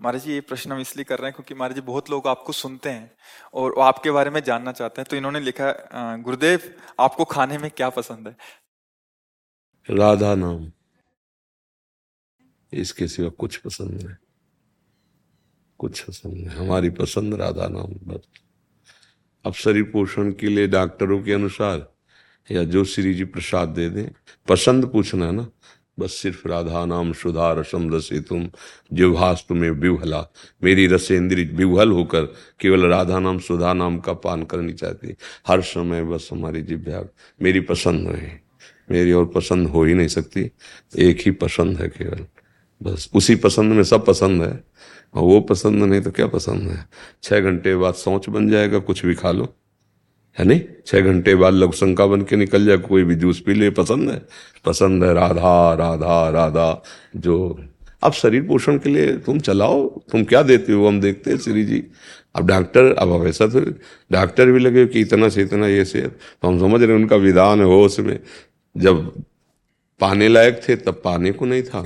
महाराज 0.02 0.22
जी 0.22 0.32
ये 0.32 0.40
प्रश्न 0.40 0.72
हम 0.72 0.80
इसलिए 0.80 1.04
कर 1.04 1.18
रहे 1.18 1.26
हैं 1.26 1.34
क्योंकि 1.34 1.54
महाराज 1.54 1.74
जी 1.74 1.80
बहुत 1.80 2.10
लोग 2.10 2.26
आपको 2.28 2.52
सुनते 2.52 2.90
हैं 2.90 3.10
और 3.54 3.74
आपके 3.80 4.10
बारे 4.10 4.30
में 4.30 4.40
जानना 4.42 4.72
चाहते 4.72 5.00
हैं। 5.00 5.06
तो 5.10 5.16
इन्होंने 5.16 5.40
लिखा 5.40 5.72
गुरुदेव 6.16 6.60
आपको 7.00 7.24
खाने 7.24 7.58
में 7.58 7.70
क्या 7.70 7.88
पसंद 7.88 8.28
है? 8.28 8.36
राधा 9.90 10.34
नाम। 10.34 10.72
इसके 12.72 13.08
सिवा 13.08 13.28
कुछ 13.28 13.56
पसंद 13.56 13.90
नहीं। 13.90 14.16
कुछ 15.78 16.00
पसंद 16.00 16.34
नहीं। 16.34 16.46
हमारी 16.46 16.90
पसंद 16.90 17.34
राधा 17.34 17.68
नाम 17.68 17.86
बस 17.86 18.20
अब 19.46 19.52
शरीर 19.52 19.82
पोषण 19.82 20.32
के 20.32 20.48
लिए 20.48 20.66
डॉक्टरों 20.66 21.22
के 21.22 21.32
अनुसार 21.32 21.92
या 22.50 22.64
जो 22.64 22.84
श्री 22.84 23.14
जी 23.14 23.24
प्रसाद 23.24 23.68
दे 23.68 23.90
दें, 23.90 24.08
पसंद 24.48 24.86
पूछना 24.86 25.26
है 25.26 25.32
ना? 25.32 25.48
बस 25.98 26.12
सिर्फ़ 26.12 26.48
राधा 26.48 26.84
नाम 26.84 27.12
सुधा 27.12 27.52
रसम 27.52 27.94
रसे 27.94 28.20
तुम 28.20 28.50
जिहास 28.92 29.46
तुम्हें 29.48 29.70
विवहला 29.70 30.28
मेरी 30.64 30.86
रसेंद्री 30.86 31.44
विवहल 31.44 31.90
होकर 31.90 32.24
केवल 32.60 32.86
राधा 32.86 33.18
नाम, 33.18 33.38
सुधा 33.38 33.72
नाम 33.72 33.98
का 33.98 34.12
पान 34.12 34.44
करनी 34.44 34.72
चाहती। 34.72 35.14
हर 35.46 35.62
समय 35.62 36.04
बस 36.04 36.28
हमारी 36.32 36.62
जिभ्या 36.62 37.04
मेरी 37.42 37.60
पसंद 37.60 38.08
है 38.08 38.47
मेरी 38.90 39.12
और 39.12 39.26
पसंद 39.26 39.68
हो 39.68 39.84
ही 39.84 39.94
नहीं 39.94 40.08
सकती। 40.08 40.50
एक 40.98 41.18
ही 41.20 41.30
पसंद 41.30 41.76
है 41.76 41.88
केवल। 41.88 42.26
बस 42.82 43.10
उसी 43.14 43.36
पसंद 43.36 43.72
में 43.72 43.82
सब 43.82 44.06
पसंद 44.06 44.42
है। 44.42 44.64
और 45.14 45.22
वो 45.22 45.40
पसंद 45.40 45.84
नहीं 45.84 46.00
तो 46.00 46.10
क्या 46.10 46.26
पसंद 46.26 46.62
है? 46.62 46.88
छः 47.22 47.40
घंटे 47.40 47.76
बाद 47.76 47.94
सोच 47.94 48.28
बन 48.28 48.48
जाएगा, 48.48 48.78
कुछ 48.78 49.06
भी 49.06 49.14
खा 49.14 49.30
लो। 49.30 49.54
है 50.38 50.44
नहीं? 50.44 50.60
छह 50.86 51.00
घंटे 51.00 51.34
बाद 51.34 51.54
लघु 51.54 51.72
शंका 51.72 52.06
बन 52.06 52.22
के 52.22 52.36
निकल 52.36 52.66
जाए 52.66 52.76
कोई 52.76 53.04
भी 53.04 53.14
जूस 53.14 53.40
पी 53.40 53.54
ले, 53.54 53.70
पसंद 53.70 54.10
है? 54.10 54.22
पसंद 54.64 55.04
है 55.04 55.14
राधा 55.14 55.74
राधा 55.74 56.28
राधा। 56.28 56.82
जो 57.16 57.64
अब 58.02 58.12
शरीर 58.12 58.42
पोषण 58.42 58.78
के 58.78 58.90
लिए 58.90 59.12
तुम 59.12 59.40
चलाओ, 59.40 59.88
तुम 59.88 60.24
क्या 60.24 60.42
देते 60.42 60.72
हो? 60.72 60.88
हम 60.88 61.00
देखते 61.00 61.30
हैं 61.30 61.38
श्री 61.38 61.64
जी। 61.64 61.84
अब 62.34 62.46
डॉक्टर, 62.46 62.84
अब 62.84 63.12
अब 63.12 63.26
ऐसा 63.26 63.46
तो 63.46 63.60
डॉक्टर 64.12 64.50
भी 64.50 64.58
लगे 64.58 64.86
कि 64.86 65.00
इतना 65.00 65.28
से 65.28 65.42
इतना 65.42 65.66
ये 65.66 65.84
से 65.84 66.02
तो 66.02 66.48
हम 66.48 66.58
समझ 66.58 66.82
रहे 66.82 66.92
हैं 66.92 67.02
उनका 67.02 67.16
विधान 67.16 67.58
है 67.58 67.64
हो 67.64 67.84
उसमें 67.84 68.20
जब 68.78 69.22
पाने 70.00 70.28
लायक 70.28 70.60
थे, 70.68 70.76
तब 70.76 71.00
पाने 71.04 71.32
को 71.32 71.46
नहीं 71.46 71.62
था। 71.62 71.84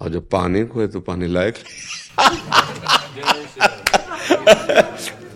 और 0.00 0.10
जब 0.10 0.28
पाने 0.28 0.64
को 0.64 0.80
है 0.80 0.88
तो 0.88 1.00
पाने 1.00 1.26
लायक 1.26 1.54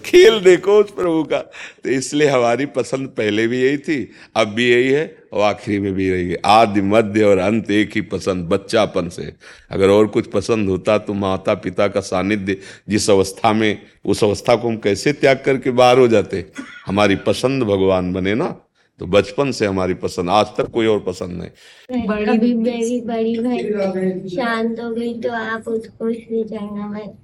खेल 0.05 0.40
देखो 0.40 0.73
उस 0.81 0.90
प्रभु 0.90 1.23
का। 1.25 1.38
तो 1.85 1.88
इसलिए 1.90 2.29
हमारी 2.29 2.67
पसंद 2.67 3.09
पहले 3.09 3.47
भी 3.49 3.62
यही 3.62 3.79
थी, 3.79 4.11
अब 4.37 4.49
भी 4.49 4.71
यही 4.71 4.90
है, 4.90 5.17
और 5.33 5.43
आखिरी 5.43 5.79
में 5.79 5.93
भी 5.95 6.09
यही 6.09 6.31
है। 6.31 6.38
आदि, 6.45 6.81
मध्य 6.81 7.25
और 7.25 7.38
अंत 7.38 7.71
एक 7.71 7.90
ही 7.95 8.01
पसंद, 8.01 8.49
बच्चापन 8.49 9.09
से। 9.09 9.35
अगर 9.71 9.88
और 9.88 10.07
कुछ 10.07 10.27
पसंद 10.27 10.69
होता 10.69 10.99
तो 10.99 11.14
माता 11.14 11.55
पिता 11.55 11.88
का 11.88 12.01
सानिध्य, 12.01 12.57
जिस 12.88 13.11
अवस्था 13.11 13.53
में, 13.53 13.83
उस 14.05 14.25
अवस्था 14.25 14.57
को 14.57 14.69
हम 14.69 14.77
कैसे 14.77 15.12
त्याग 15.12 15.43
करके 15.45 15.71
बाहर 15.71 15.99
हो 15.99 16.09
जाते? 16.09 16.47
हमारी 16.87 17.17
पसंद 17.17 17.62
भगवान 17.62 18.12
बने 18.12 18.35
ना। 18.35 18.63
तो 19.00 19.07
बचपन 19.07 19.50
से 19.50 19.66
हमारी 19.66 19.94
पसंद 19.94 20.30
आज 20.30 20.46
तक 20.57 20.70
कोई 20.70 20.87
और 20.87 21.00
पसंद 21.00 21.42
नहीं। 21.42 22.26
अभी 22.28 22.52
मेरी 22.54 23.00
बड़ी 23.00 23.38
बहन 23.38 24.28
शांत 24.28 24.80
हो 24.80 24.90
गई 24.90 25.20
तो 25.20 25.33
आप 25.33 25.68
उसको 25.68 26.04
में 26.04 27.14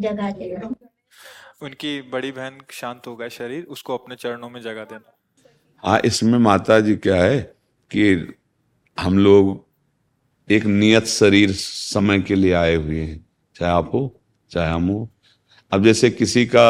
जगा 0.00 0.30
देना। 0.30 0.74
उनकी 1.62 2.00
बड़ी 2.02 2.32
बहन 2.32 2.58
शांत 2.70 3.06
हो 3.06 3.16
गया 3.16 3.28
शरीर 3.28 3.64
उसको 3.64 3.96
अपने 3.96 4.16
चरणों 4.16 4.50
में 4.50 4.60
जगा 4.60 4.84
देना। 4.84 5.12
हाँ 5.84 6.00
इसमें 6.04 6.38
माता 6.38 6.80
जी 6.80 6.96
क्या 6.96 7.22
है 7.22 7.40
कि 7.90 8.34
हम 8.98 9.18
लोग 9.18 9.64
एक 10.48 10.64
नियत 10.64 11.06
शरीर 11.06 11.52
समय 11.52 12.20
के 12.20 12.34
लिए 12.34 12.52
आए 12.52 12.74
हुए 12.74 13.00
हैं 13.00 13.24
चाहे 13.56 13.72
आप 13.72 13.90
हो 13.94 14.20
चाहे 14.50 14.70
हम 14.70 14.88
हो। 14.88 15.08
अब 15.72 15.84
जैसे 15.84 16.10
किसी 16.10 16.44
का 16.46 16.66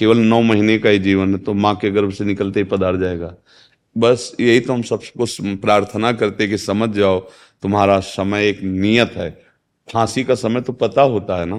केवल 0.00 0.18
नौ 0.18 0.40
महीने 0.42 0.78
का 0.78 0.88
ही 0.88 0.98
जीवन 0.98 1.34
है 1.34 1.38
तो 1.38 1.54
माँ 1.54 1.74
के 1.76 1.90
गर्भ 1.90 2.12
से 2.12 2.24
निकलते 2.24 2.60
ही 2.60 2.64
पधार 2.64 2.96
जाएगा। 2.96 3.34
बस 3.96 4.32
यही 4.40 4.60
तो 4.60 4.72
हम 4.72 4.82
सबको 4.82 5.56
प्रार्थना 5.56 6.12
करते 6.12 6.48
कि 6.48 6.58
समझ 6.58 6.90
जाओ, 6.90 7.20
तुम्हारा 7.62 7.98
समय 8.00 8.48
एक 8.48 8.62
नियत 8.62 9.12
है। 9.16 9.30
फांसी 9.88 10.24
का 10.24 10.34
समय 10.34 10.60
तो 10.60 10.72
पता 10.72 11.02
होता 11.02 11.40
है 11.40 11.46
ना, 11.46 11.56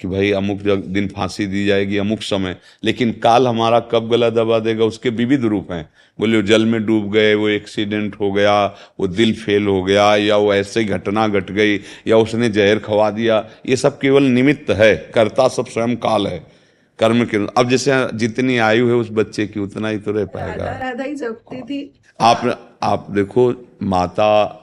कि 0.00 0.08
भाई 0.08 0.30
अमुक 0.30 0.58
दिन 0.86 1.06
फांसी 1.08 1.46
दी 1.46 1.64
जाएगी, 1.66 1.96
अमुक 1.96 2.22
समय। 2.22 2.56
लेकिन 2.84 3.12
काल 3.12 3.46
हमारा 3.46 3.78
कब 3.92 4.10
गला 4.10 4.30
दबा 4.30 4.58
देगा, 4.58 4.84
उसके 4.84 5.10
विविध 5.10 5.44
रूप 5.44 5.72
हैं। 5.72 5.88
बोले 6.18 6.36
वो 6.36 6.42
जल 6.42 6.66
में 6.66 6.84
डूब 6.86 7.10
गए, 7.12 7.34
वो 7.34 7.48
एक्सीडेंट 7.48 8.16
हो 8.20 8.32
गया, 8.32 8.66
वो 9.00 9.06
दिल 9.06 9.32
फेल 9.34 9.66
हो 9.66 9.82
गया, 9.82 10.14
या 10.16 10.36
वो 10.36 10.52
ऐसे 10.54 10.80
ही 10.80 10.86
घटना 10.86 11.26
घट 11.28 11.50
गई, 11.50 11.76
या 12.06 12.16
उसने 12.16 12.48
जहर 12.48 12.78
खवा 12.78 13.10
दिया, 13.10 13.44
ये 13.68 13.76
सब 13.76 13.98
केवल 13.98 14.22
निमित्त 14.22 14.70
है। 14.70 14.94
करता 15.14 15.48
सब 15.48 15.66
स्वयं 15.66 15.96
काल 15.96 16.26
है। 16.26 16.44
कर्म 16.98 17.24
के 17.24 17.36
अब 17.60 17.68
जैसे 17.68 17.92
जितनी 18.16 18.58
आयु 18.58 18.88
है 18.88 18.94
उस 18.94 19.08
बच्चे 19.12 19.46
की 19.46 19.60
उतना 19.60 19.88
ही 19.88 19.98
तो 19.98 20.12
रह 20.12 20.24
पाएगा। 20.24 20.64
राधा 20.78 21.04
ही 21.04 21.14
जपती 21.14 21.62
थी। 21.62 22.00
आप 22.20 22.70
आप 22.82 23.10
देखो 23.10 23.52
माता 23.82 24.62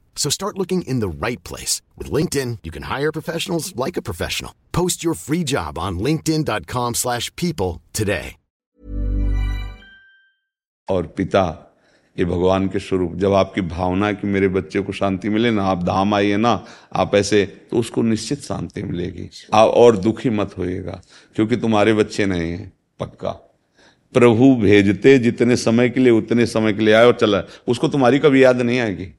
So 0.15 0.29
start 0.29 0.57
looking 0.57 0.83
in 0.83 0.99
the 0.99 1.09
right 1.09 1.43
place. 1.43 1.81
With 1.97 2.11
LinkedIn, 2.11 2.59
you 2.63 2.71
can 2.71 2.83
hire 2.83 3.11
professionals 3.11 3.75
like 3.75 3.97
a 3.97 4.01
professional. 4.01 4.53
Post 4.71 5.03
your 5.03 5.15
free 5.15 5.43
job 5.43 5.79
on 5.79 5.97
linkedin.com 5.99 6.93
slash 6.95 7.35
people 7.35 7.81
today. 7.93 8.37
और 10.87 11.05
पिता 11.17 11.43
ये 12.17 12.25
भगवान 12.25 12.67
के 12.69 12.79
स्वरूप 12.79 13.13
जब 13.19 13.33
आपकी 13.33 13.61
भावना 13.61 14.11
कि 14.13 14.27
मेरे 14.27 14.47
बच्चे 14.55 14.79
को 14.81 14.91
शांति 14.93 15.29
मिले 15.29 15.51
ना 15.51 15.63
आप 15.63 15.83
धाम 15.83 16.13
आइए 16.13 16.37
ना 16.37 16.51
आप 17.03 17.15
ऐसे 17.15 17.45
तो 17.71 17.77
उसको 17.79 18.01
निश्चित 18.01 18.41
शांति 18.43 18.83
मिलेगी 18.83 19.29
आप 19.53 19.69
और 19.69 19.97
दुखी 19.97 20.29
मत 20.29 20.57
होइएगा 20.57 20.99
क्योंकि 21.35 21.55
तुम्हारे 21.63 21.93
बच्चे 21.93 22.25
नहीं 22.25 22.51
हैं 22.51 22.71
पक्का 22.99 23.31
प्रभु 24.13 24.53
भेजते 24.61 25.17
जितने 25.19 25.55
समय 25.55 25.89
के 25.89 25.99
लिए 25.99 26.11
उतने 26.11 26.45
समय 26.45 26.73
के 26.73 26.83
लिए 26.85 26.93
आए 26.93 27.05
और 27.05 27.17
चला 27.21 27.43
उसको 27.67 27.87
तुम्हारी 27.87 28.19
कभी 28.19 28.43
याद 28.43 28.61
नहीं 28.61 28.79
आएगी 28.79 29.11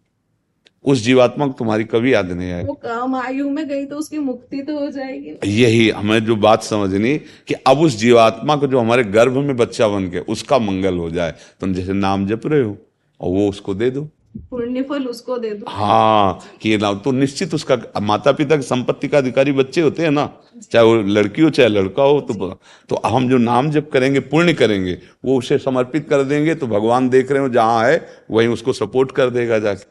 उस 0.85 1.03
जीवात्मा 1.03 1.47
को 1.47 1.53
तुम्हारी 1.53 1.85
कभी 1.85 2.13
याद 2.13 2.31
नहीं 2.31 2.53
आएगी। 2.53 2.67
वो 2.67 2.75
काम 2.75 3.15
आयु 3.17 3.49
में 3.51 3.67
गई 3.69 3.85
तो 3.85 3.97
उसकी 3.97 4.19
मुक्ति 4.19 4.63
तो 4.63 4.79
हो 4.79 4.91
जाएगी 4.91 5.37
यही 5.53 5.89
हमें 5.91 6.25
जो 6.25 6.37
बात 6.39 6.63
समझनी 6.63 7.17
कि 7.49 7.55
अब 7.67 7.81
उस 7.81 7.97
जीवात्मा 7.99 8.57
को 8.57 8.67
जो 8.67 8.79
हमारे 8.79 9.05
गर्भ 9.11 9.37
में 9.39 9.57
बच्चा 9.57 9.89
बन 9.89 10.09
के 10.09 10.19
उसका 10.29 10.59
मंगल 10.61 10.99
हो 10.99 11.11
जाए 11.11 11.35
तुम 11.61 11.75
जैसे 11.75 11.93
नाम 11.93 12.27
जप 12.27 12.47
रहे 12.47 12.63
हो 12.63 12.77
और 13.21 13.31
वो 13.31 13.49
उसको 13.49 13.75
दे 13.75 13.91
दो। 13.91 14.09
पुण्य 14.51 14.83
फल 14.83 15.07
उसको 15.07 15.37
दे 15.39 15.51
दो। 15.51 15.65
हाँ 15.69 16.41
कि 16.63 16.77
ना 16.77 16.93
तो 16.95 17.13
निश्चित 17.13 17.55
उसका 17.55 17.77
माता 18.03 18.33
पिता 18.33 18.57
की 18.57 18.63
संपत्ति 18.63 19.09
का 19.09 19.19
अधिकारी 19.19 19.53
बच्चे 19.53 19.81
होते 19.81 20.03
हैं 20.03 20.11
ना 20.11 20.29
चाहे 20.63 20.85
वो 20.87 20.95
लड़की 20.95 21.43
हो 21.43 21.51
चाहे 21.51 21.69
लड़का 21.69 22.03
हो 22.03 22.21
तो 22.23 22.49
तो 22.91 23.01
हम 23.07 23.29
जो 23.29 23.39
नाम 23.39 23.71
जप 23.71 23.91
करेंगे 23.93 24.21
पुण्य 24.21 24.55
करेंगे 24.55 24.99
वो 25.25 25.39
उसे 25.39 25.59
समर्पित 25.61 26.09
कर 26.09 26.23
देंगे 26.25 26.55
तो 26.55 26.67
भगवान 26.67 27.09
देख 27.09 27.33
रहे 27.33 27.41
हो 27.41 27.49
जहाँ 27.51 27.85
है 27.85 28.07
वहीं 28.31 28.49
उसको 28.49 28.73
सपोर्ट 28.73 29.13
कर 29.13 29.31
देगा 29.31 29.59
जाके। 29.59 29.91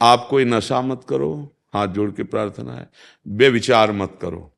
आप 0.00 0.26
कोई 0.30 0.44
नशा 0.44 0.80
मत 0.80 1.00
करो, 1.08 1.56
हाथ 1.74 1.88
जोड़ 1.88 2.10
के 2.10 2.22
प्रार्थना 2.22 2.74
है। 2.74 2.90
बेविचार 3.28 3.92
मत 3.92 4.18
करो, 4.22 4.52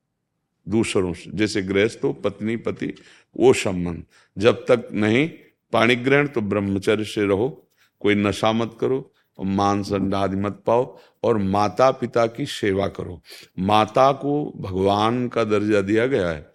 दूसरों 0.66 1.12
से। 1.12 1.31
जैसे 1.35 1.62
गृहस्थ 1.62 2.00
हो, 2.05 2.12
पत्नी, 2.12 2.57
पति, 2.57 2.94
वो 3.37 3.52
संबंध 3.52 4.05
जब 4.38 4.64
तक 4.68 4.88
नहीं 4.92 5.28
पाणी 5.72 5.96
ग्रहण 5.96 6.26
तो 6.26 6.40
ब्रह्मचर्य 6.40 7.05
से 7.05 7.26
रहो, 7.26 7.68
कोई 8.00 8.14
नशा 8.14 8.52
मत 8.52 8.76
करो 8.81 9.12
और 9.38 9.46
मान 9.46 9.83
संडादि 9.83 10.37
मत 10.37 10.62
पाओ, 10.66 10.98
और 11.24 11.38
माता 11.38 11.90
पिता 11.90 12.26
की 12.26 12.46
सेवा 12.46 12.87
करो। 12.87 13.20
माता 13.59 14.12
को 14.12 14.52
भगवान 14.57 15.28
का 15.28 15.44
दर्जा 15.44 15.81
दिया 15.81 16.07
गया 16.07 16.28
है, 16.28 16.52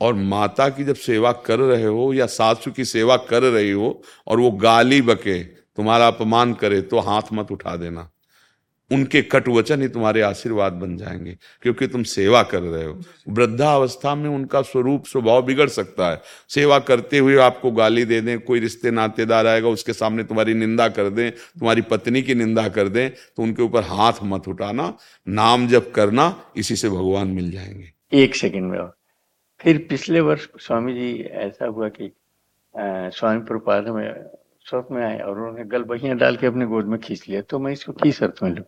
और 0.00 0.14
माता 0.14 0.68
की 0.68 0.84
जब 0.84 0.94
सेवा 0.94 1.32
कर 1.32 1.58
रहे 1.58 1.84
हो, 1.84 2.12
या 2.14 2.26
सासू 2.26 2.70
की 2.70 2.84
सेवा 2.84 3.16
कर 3.16 3.42
रही 3.42 3.70
हो, 3.70 4.02
और 4.26 4.40
वो 4.40 4.50
गाली 4.50 5.02
बके, 5.02 5.44
तुम्हारा 5.44 6.06
अपमान 6.06 6.54
करे 6.54 6.82
तो 6.82 6.98
हाथ 6.98 7.22
मत 7.32 7.52
उठा 7.52 7.76
देना। 7.76 8.10
उनके 8.90 9.22
कट 9.22 9.48
वचन 9.48 9.82
ही 9.82 9.88
तुम्हारे 9.88 10.20
आशीर्वाद 10.22 10.72
बन 10.72 10.96
जाएँगे, 10.96 11.36
क्योंकि 11.62 11.86
तुम 11.86 12.02
सेवा 12.02 12.42
कर 12.42 12.62
रहे 12.62 12.84
हो। 12.84 12.98
वृद्धावस्था 13.28 14.14
में 14.14 14.28
उनका 14.30 14.62
स्वरूप, 14.62 15.04
स्वभाव 15.06 15.42
बिगड़ 15.42 15.68
सकता 15.68 16.10
है। 16.10 16.20
सेवा 16.48 16.78
करते 16.78 17.18
हुए 17.18 17.36
आपको 17.38 17.70
गाली 17.70 18.04
दे 18.04 18.20
दें, 18.20 18.38
कोई 18.40 18.60
रिश्ते 18.60 18.90
नातेदार 18.90 19.46
आएगा, 19.46 19.68
उसके 19.68 19.92
सामने 19.92 20.24
तुम्हारी 20.24 20.54
निंदा 20.54 20.88
कर 20.88 21.10
दें, 21.10 21.30
तुम्हारी 21.30 21.82
पत्नी 21.82 22.22
की 22.22 22.34
निंदा 22.34 22.68
कर 22.68 22.88
दें 22.88 23.10
तो 23.10 23.42
उनके 23.42 23.62
ऊपर 23.62 23.82
हाथ 23.82 24.22
मत 24.22 24.48
उठाना, 24.48 24.94
नाम 25.28 25.66
जब 25.68 25.90
करना, 25.92 26.34
इसी 26.56 26.76
से 26.76 26.88
भगवान 26.88 27.28
मिल 27.28 27.50
जाएँगे। 27.50 27.92
एक 28.12 28.34
सेकेंड 28.34 28.70
में 28.70 28.78
और। 28.78 28.96
फिर 29.60 29.78
पिछले 29.90 30.20
वर्ष 30.20 30.46
स्वामी 30.60 30.92
जी, 30.94 31.12
ऐसा 31.22 31.66
हुआ 31.66 31.88
कि 31.88 32.12
स्वामी 32.74 33.40
प्रपाद 33.40 33.88
में 33.88 34.12
स्वप्न 34.66 34.94
में 34.94 35.02
आए 35.04 35.18
और 35.18 35.38
उन्होंने 35.38 35.64
गलबहियाँ 35.64 36.16
डाल 36.16 36.36
के 36.36 36.46
अपने 36.46 36.66
गोद 36.66 36.86
में 36.86 36.98
खींच 37.00 37.24
लिया 37.28 37.40
तो 37.40 37.58
मैं 37.58 37.72
इसको 37.72 37.92
किस 37.92 38.22
अर्थ 38.22 38.42
में 38.42 38.50
लू? 38.50 38.62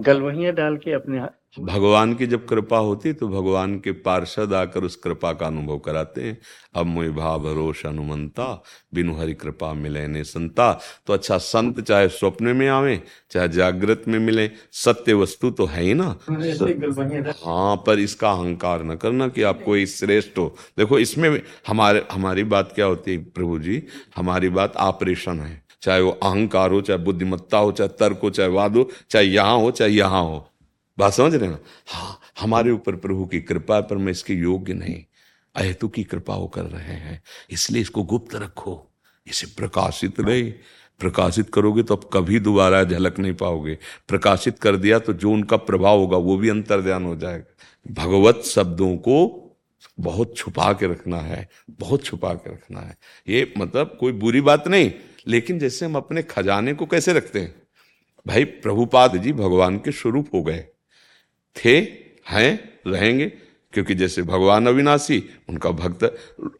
गलवहियाँ 0.00 0.52
डाल 0.52 0.76
के 0.76 0.92
अपने 0.92 1.20
भगवान 1.58 2.14
की 2.14 2.26
जब 2.26 2.46
कृपा 2.46 2.78
होती 2.78 3.12
तो 3.12 3.28
भगवान 3.28 3.78
के 3.80 3.92
पार्षद 3.92 4.52
आकर 4.54 4.84
उस 4.84 4.96
कृपा 4.96 5.32
का 5.32 5.46
अनुभव 5.46 5.78
कराते 5.78 6.22
हैं। 6.22 6.38
अब 6.74 6.86
मोह 6.86 7.08
भाव 7.08 7.40
भरोस 7.40 7.82
अनुमंता, 7.86 8.62
बिनु 8.94 9.14
हरि 9.14 9.34
कृपा 9.34 9.72
मिले 9.74 10.06
ने 10.06 10.24
संता। 10.24 10.80
तो 11.06 11.12
अच्छा 11.12 11.38
संत 11.38 11.80
चाहे 11.80 12.08
स्वप्न 12.08 12.44
में 12.46 12.68
आवे, 12.68 13.02
चाहे 13.30 13.48
जागृत 13.48 14.04
में 14.08 14.18
मिले, 14.18 14.50
सत्य 14.72 15.14
वस्तु 15.14 15.50
तो 15.50 15.64
है 15.66 15.82
ही 15.82 15.94
ना। 15.94 16.16
हाँ 17.44 17.76
पर 17.76 17.98
इसका 17.98 18.30
अहंकार 18.30 18.82
न 18.82 18.94
करना 18.94 19.28
कि 19.28 19.42
आप 19.42 19.62
कोई 19.62 19.86
श्रेष्ठ 19.86 20.38
हो। 20.38 20.54
देखो, 20.78 20.98
इसमें 20.98 21.42
हमारे, 21.66 22.06
हमारी 22.12 22.44
बात 22.44 22.72
क्या 22.74 22.86
होती 22.86 23.12
है 23.12 23.24
प्रभु 23.24 23.58
जी? 23.58 23.82
हमारी 24.16 24.48
बात 24.48 24.76
ऑपरेशन 24.76 25.40
है। 25.40 25.69
चाहे 25.82 26.00
वो 26.00 26.10
अहंकार 26.10 26.70
हो, 26.70 26.80
चाहे 26.80 26.98
बुद्धिमत्ता 26.98 27.58
हो, 27.58 27.72
चाहे 27.72 27.88
तर्क 27.88 28.20
हो, 28.22 28.30
चाहे 28.30 28.48
वाद 28.48 28.76
हो, 28.76 28.90
चाहे 29.10 29.24
यहाँ 29.24 29.56
हो, 29.56 29.70
चाहे 29.70 29.90
यहाँ 29.90 30.22
हो। 30.22 30.50
बात 30.98 31.12
समझ 31.12 31.34
रहे 31.34 31.50
ना? 31.50 31.58
हाँ 31.88 32.20
हमारे 32.40 32.70
ऊपर 32.70 32.96
प्रभु 32.96 33.26
की 33.26 33.40
कृपा 33.40 33.76
है, 33.76 33.82
पर 33.82 33.96
मैं 33.96 34.12
इसके 34.12 34.34
योग्य 34.34 34.74
नहीं। 34.74 35.04
अहेतु 35.56 35.88
की 35.88 36.04
कृपा 36.04 36.36
वो 36.36 36.46
कर 36.46 36.62
रहे 36.62 36.94
हैं। 36.94 37.22
इसलिए 37.50 37.82
इसको 37.82 38.02
गुप्त 38.02 38.34
रखो। 38.34 38.90
इसे 39.26 39.46
प्रकाशित 39.56 40.20
रहे 40.20 40.52
प्रकाशित 41.00 41.50
करोगे 41.54 41.82
तो 41.82 41.96
अब 41.96 42.10
कभी 42.12 42.40
दोबारा 42.40 42.84
झलक 42.84 43.18
नहीं 43.18 43.34
पाओगे। 43.34 43.78
प्रकाशित 44.08 44.58
कर 44.58 44.76
दिया 44.76 44.98
तो 44.98 45.12
जो 45.12 45.30
उनका 45.30 45.56
प्रभाव 45.56 45.98
होगा, 45.98 46.16
वो 46.16 46.36
भी 46.36 46.48
अंतर 46.48 46.80
ध्यान 46.80 47.04
हो 47.04 47.16
जाएगा। 47.16 48.02
भगवत 48.02 48.42
शब्दों 48.44 48.96
को 48.96 49.46
बहुत 50.00 50.36
छुपा 50.36 50.72
के 50.72 50.86
रखना 50.86 51.16
है। 51.16 51.48
बहुत 51.70 52.04
छुपा 52.04 52.34
के 52.34 52.50
रखना 52.50 52.80
है। 52.80 52.96
ये 53.28 53.52
मतलब 53.58 53.96
कोई 54.00 54.12
बुरी 54.12 54.40
बात 54.40 54.68
नहीं। 54.68 54.92
लेकिन 55.26 55.58
जैसे 55.58 55.86
हम 55.86 55.94
अपने 55.94 56.22
खजाने 56.22 56.74
को 56.74 56.86
कैसे 56.86 57.12
रखते 57.12 57.40
हैं? 57.40 57.62
भाई, 58.26 58.44
प्रभुपाद 58.44 59.16
जी 59.16 59.32
भगवान 59.32 59.78
के 59.78 59.92
स्वरूप 59.92 60.28
हो 60.34 60.42
गए। 60.42 60.64
थे, 61.64 61.78
हैं, 62.28 62.78
रहेंगे, 62.86 63.26
क्योंकि 63.72 63.94
जैसे 63.94 64.22
भगवान 64.22 64.66
अविनाशी, 64.66 65.24
उनका 65.48 65.70
भक्त, 65.70 66.04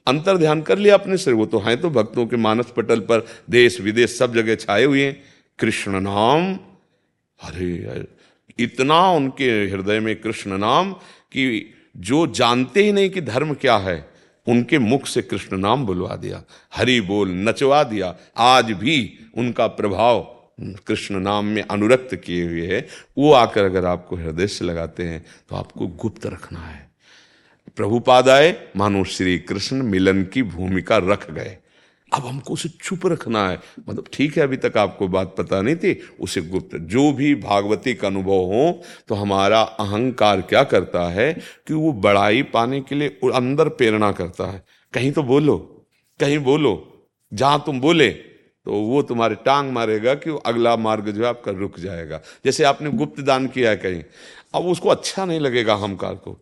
अंतर 0.07 0.37
ध्यान 0.37 0.63
कर 0.63 0.79
लिया 0.79 0.95
अपने 0.95 1.17
से, 1.17 1.33
वो 1.33 1.47
तो 1.47 1.59
हैं 1.59 1.81
तो 1.81 1.91
भक्तों 1.91 2.27
के 2.27 2.37
मानस 2.37 2.73
पटल 2.77 3.01
पर 3.01 3.27
देश 3.51 3.81
विदेश 3.81 4.19
सब 4.19 4.35
जगह 4.35 4.55
छाए 4.55 4.85
हुए 4.85 5.05
हैं। 5.05 5.23
कृष्ण 5.59 6.01
नाम, 6.01 6.55
अरे, 7.43 8.05
इतना 8.59 9.11
उनके 9.11 9.51
हृदय 9.51 10.01
में 10.01 10.21
कृष्ण 10.21 10.59
नाम 10.59 10.93
कि 11.33 11.75
जो 11.97 12.27
जानते 12.27 12.83
ही 12.83 12.93
नहीं 12.93 13.11
कि 13.11 13.21
धर्म 13.21 13.55
क्या 13.55 13.77
है 13.77 14.10
उनके 14.51 14.79
मुख 14.79 15.07
से 15.07 15.23
कृष्ण 15.23 15.59
नाम 15.59 15.87
बुलवा 15.87 16.17
दिया, 16.17 16.43
हरि 16.75 17.01
बोल 17.03 17.31
नचवा 17.39 17.83
दिया। 17.85 18.15
आज 18.39 18.73
भी 18.73 19.19
उनका 19.37 19.67
प्रभाव 19.67 20.21
कृष्ण 20.87 21.21
नाम 21.21 21.45
में 21.45 21.63
अनुरक्त 21.63 22.15
किए 22.17 22.45
हुए 22.45 22.67
है। 22.67 22.87
वो 23.19 23.33
आकर 23.33 23.65
अगर 23.65 23.85
आपको 23.85 24.17
हृदय 24.17 24.47
से 24.47 24.65
लगाते 24.65 25.03
हैं 25.03 25.25
तो 25.49 25.57
आपको 25.57 25.87
गुप्त 25.87 26.27
रखना 26.27 26.61
है। 26.61 26.89
प्रभुपाद 27.77 28.29
आए 28.29 28.55
मानो 28.77 29.05
श्री 29.07 29.39
कृष्ण 29.39 29.83
मिलन 29.85 30.23
की 30.25 30.43
भूमिका 30.45 30.97
रख 30.99 31.31
गए। 31.31 31.57
अब 32.13 32.27
हमको 32.27 32.55
उसे 32.55 32.69
चुप 32.81 33.07
रखना 33.07 33.49
है। 33.49 33.59
मतलब 33.81 34.05
ठीक 34.13 34.37
है, 34.37 34.43
अभी 34.43 34.57
तक 34.57 34.77
आपको 34.79 35.09
बात 35.09 35.35
पता 35.39 35.61
नहीं 35.63 35.77
थी, 35.77 35.93
उसे 36.21 36.41
गुप्त, 36.43 36.77
जो 36.77 37.13
भी 37.13 37.35
भागवती 37.37 37.95
का 37.95 38.07
अनुभव 38.09 38.45
हो 38.47 38.83
तो 39.09 39.15
हमारा 39.15 39.61
अहंकार 39.61 40.41
क्या 40.43 40.63
करता 40.67 41.09
है 41.11 41.33
कि 41.33 41.75
वो 41.75 41.93
बड़ाई 42.01 42.43
पाने 42.51 42.81
के 42.81 42.95
लिए 42.95 43.31
अंदर 43.35 43.69
प्रेरणा 43.71 44.11
करता 44.13 44.51
है। 44.51 44.65
कहीं 44.93 45.13
तो 45.13 45.23
बोलो, 45.25 45.57
कहीं 46.21 46.39
बोलो, 46.41 46.75
जहाँ 47.33 47.63
तुम 47.67 47.81
बोले 47.81 48.11
तो 48.67 48.73
वो 48.73 49.01
तुम्हारे 49.03 49.35
टांग 49.45 49.71
मारेगा 49.73 50.15
कि 50.15 50.31
अगला 50.47 50.75
मार्ग 50.79 51.09
जो 51.09 51.23
है 51.23 51.29
आपका 51.29 51.53
रुक 51.53 51.79
जाएगा। 51.81 52.21
जैसे 52.45 52.65
आपने 52.65 52.91
गुप्त 52.93 53.21
दान 53.23 53.47
किया 53.49 53.71
है 53.71 53.77
कहीं, 53.77 54.03
अब 54.55 54.67
उसको 54.67 54.89
अच्छा 54.89 55.25
नहीं 55.25 55.41
लगेगा 55.41 55.75
अहंकार 55.75 56.15
को। 56.17 56.37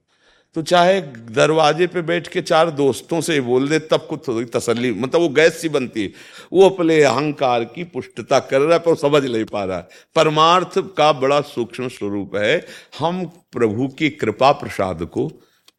तो 0.54 0.62
चाहे 0.62 1.00
दरवाजे 1.00 1.86
पे 1.86 2.02
बैठ 2.02 2.28
के 2.28 2.42
चार 2.42 2.70
दोस्तों 2.70 3.20
से 3.20 3.40
बोल 3.40 3.68
दे, 3.68 3.78
तब 3.78 4.06
कुछ 4.10 4.28
थोड़ी 4.28 4.46
तसल्ली 4.46 4.92
मतलब 4.92 5.20
वो 5.20 5.28
गैस 5.28 5.60
सी 5.60 5.68
बनती 5.68 6.02
है। 6.02 6.12
वो 6.52 6.68
अपने 6.68 7.02
अहंकार 7.02 7.64
की 7.64 7.84
पुष्टता 7.84 8.38
कर 8.38 8.60
रहा 8.60 8.72
है, 8.72 8.78
पर 8.78 8.96
समझ 8.96 9.24
नहीं 9.24 9.44
पा 9.44 9.64
रहा 9.64 9.78
है। 9.78 9.88
परमार्थ 10.14 10.78
का 10.78 11.12
बड़ा 11.12 11.40
सूक्ष्म 11.40 11.88
स्वरूप 11.88 12.36
है। 12.36 12.66
हम 12.98 13.24
प्रभु 13.26 13.88
की 13.88 14.10
कृपा 14.10 14.52
प्रसाद 14.52 15.02
को 15.02 15.30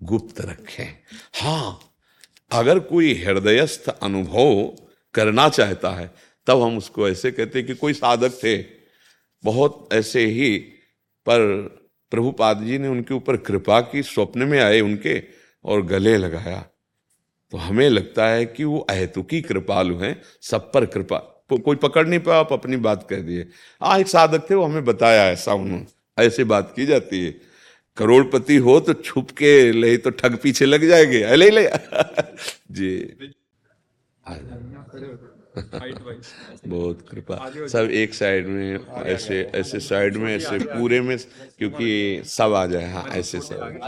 गुप्त 0.04 0.42
रखें। 0.42 0.88
हाँ 1.42 1.80
अगर 2.52 2.80
कोई 2.80 3.14
हृदयस्थ 3.14 3.90
अनुभव 3.90 4.72
करना 5.14 5.50
चाहता 5.50 5.90
है, 5.90 6.12
तब 6.48 6.62
हम 6.62 6.78
उसको 6.78 7.10
ऐसे 7.10 7.32
कहते 7.32 7.64
कि 7.64 7.76
कोई 7.76 7.94
साधक 7.94 8.32
थे। 8.44 8.58
बहुत 9.44 9.90
ऐसे 9.94 10.26
ही, 10.26 10.58
पर 11.26 11.70
प्रभुपाद 12.12 12.64
जी 12.64 12.78
ने 12.78 12.88
उनके 12.88 13.14
ऊपर 13.14 13.38
कृपा 13.38 13.82
की 13.82 14.04
स्वप्न 14.04 14.44
में 14.44 14.60
आए 14.60 14.80
उनके 14.80 15.24
और 15.66 15.86
गले 15.86 16.18
लगाया। 16.18 16.66
तो 17.52 17.58
हमें 17.58 17.90
लगता 17.90 18.30
है 18.30 18.46
कि 18.46 18.64
वो 18.64 18.80
अहतुकी 18.80 19.42
कृपालु 19.42 19.98
हैं 19.98 20.22
सब 20.42 20.72
पर 20.74 20.86
कृपा। 20.86 21.18
कोई 21.66 21.76
पकड़ 21.76 22.08
नहीं 22.08 22.20
पाया 22.20 22.40
आप 22.40 22.54
अपनी 22.54 22.78
बात 22.78 23.08
कह 23.10 23.16
दिए। 23.16 23.48
हाँ 23.84 24.00
एक 24.00 24.08
साधक 24.08 24.50
थे 24.50 24.56
वो 24.56 24.64
हमें 24.66 24.86
बताया 24.86 25.32
ऐसा 25.32 25.54
उन्होंने। 25.54 26.26
ऐसी 26.26 26.44
बात 26.44 26.74
की 26.76 26.86
जाती 26.86 27.26
है। 27.26 27.32
करोड़पति 27.98 28.56
हो 28.56 28.80
तो 28.80 28.94
छुप 28.94 29.32
के 29.32 29.72
ले 29.72 29.98
तो 29.98 30.10
ठग 30.10 30.38
पीछे 30.44 30.66
लग 30.66 30.88
जाएँगे। 30.88 31.36
ले 31.36 31.50
ले। 31.50 31.70
जी। 32.72 33.18
बहुत 36.68 37.02
कृपा। 37.10 37.42
सब 37.68 37.90
एक 37.94 38.14
साइड 38.14 38.48
में 38.48 38.80
ऐसे 39.06 39.42
ऐसे 39.56 39.80
साइड 39.80 40.18
में 40.18 40.36
ऐसे 40.36 40.60
पूरे 40.68 41.02
में 41.02 41.18
क्योंकि 41.60 42.22
सब 42.26 42.54
आ 42.54 42.66
जाए 42.66 42.92
हाँ 42.92 43.06
ऐसे 43.14 43.42
सब। 43.42 43.80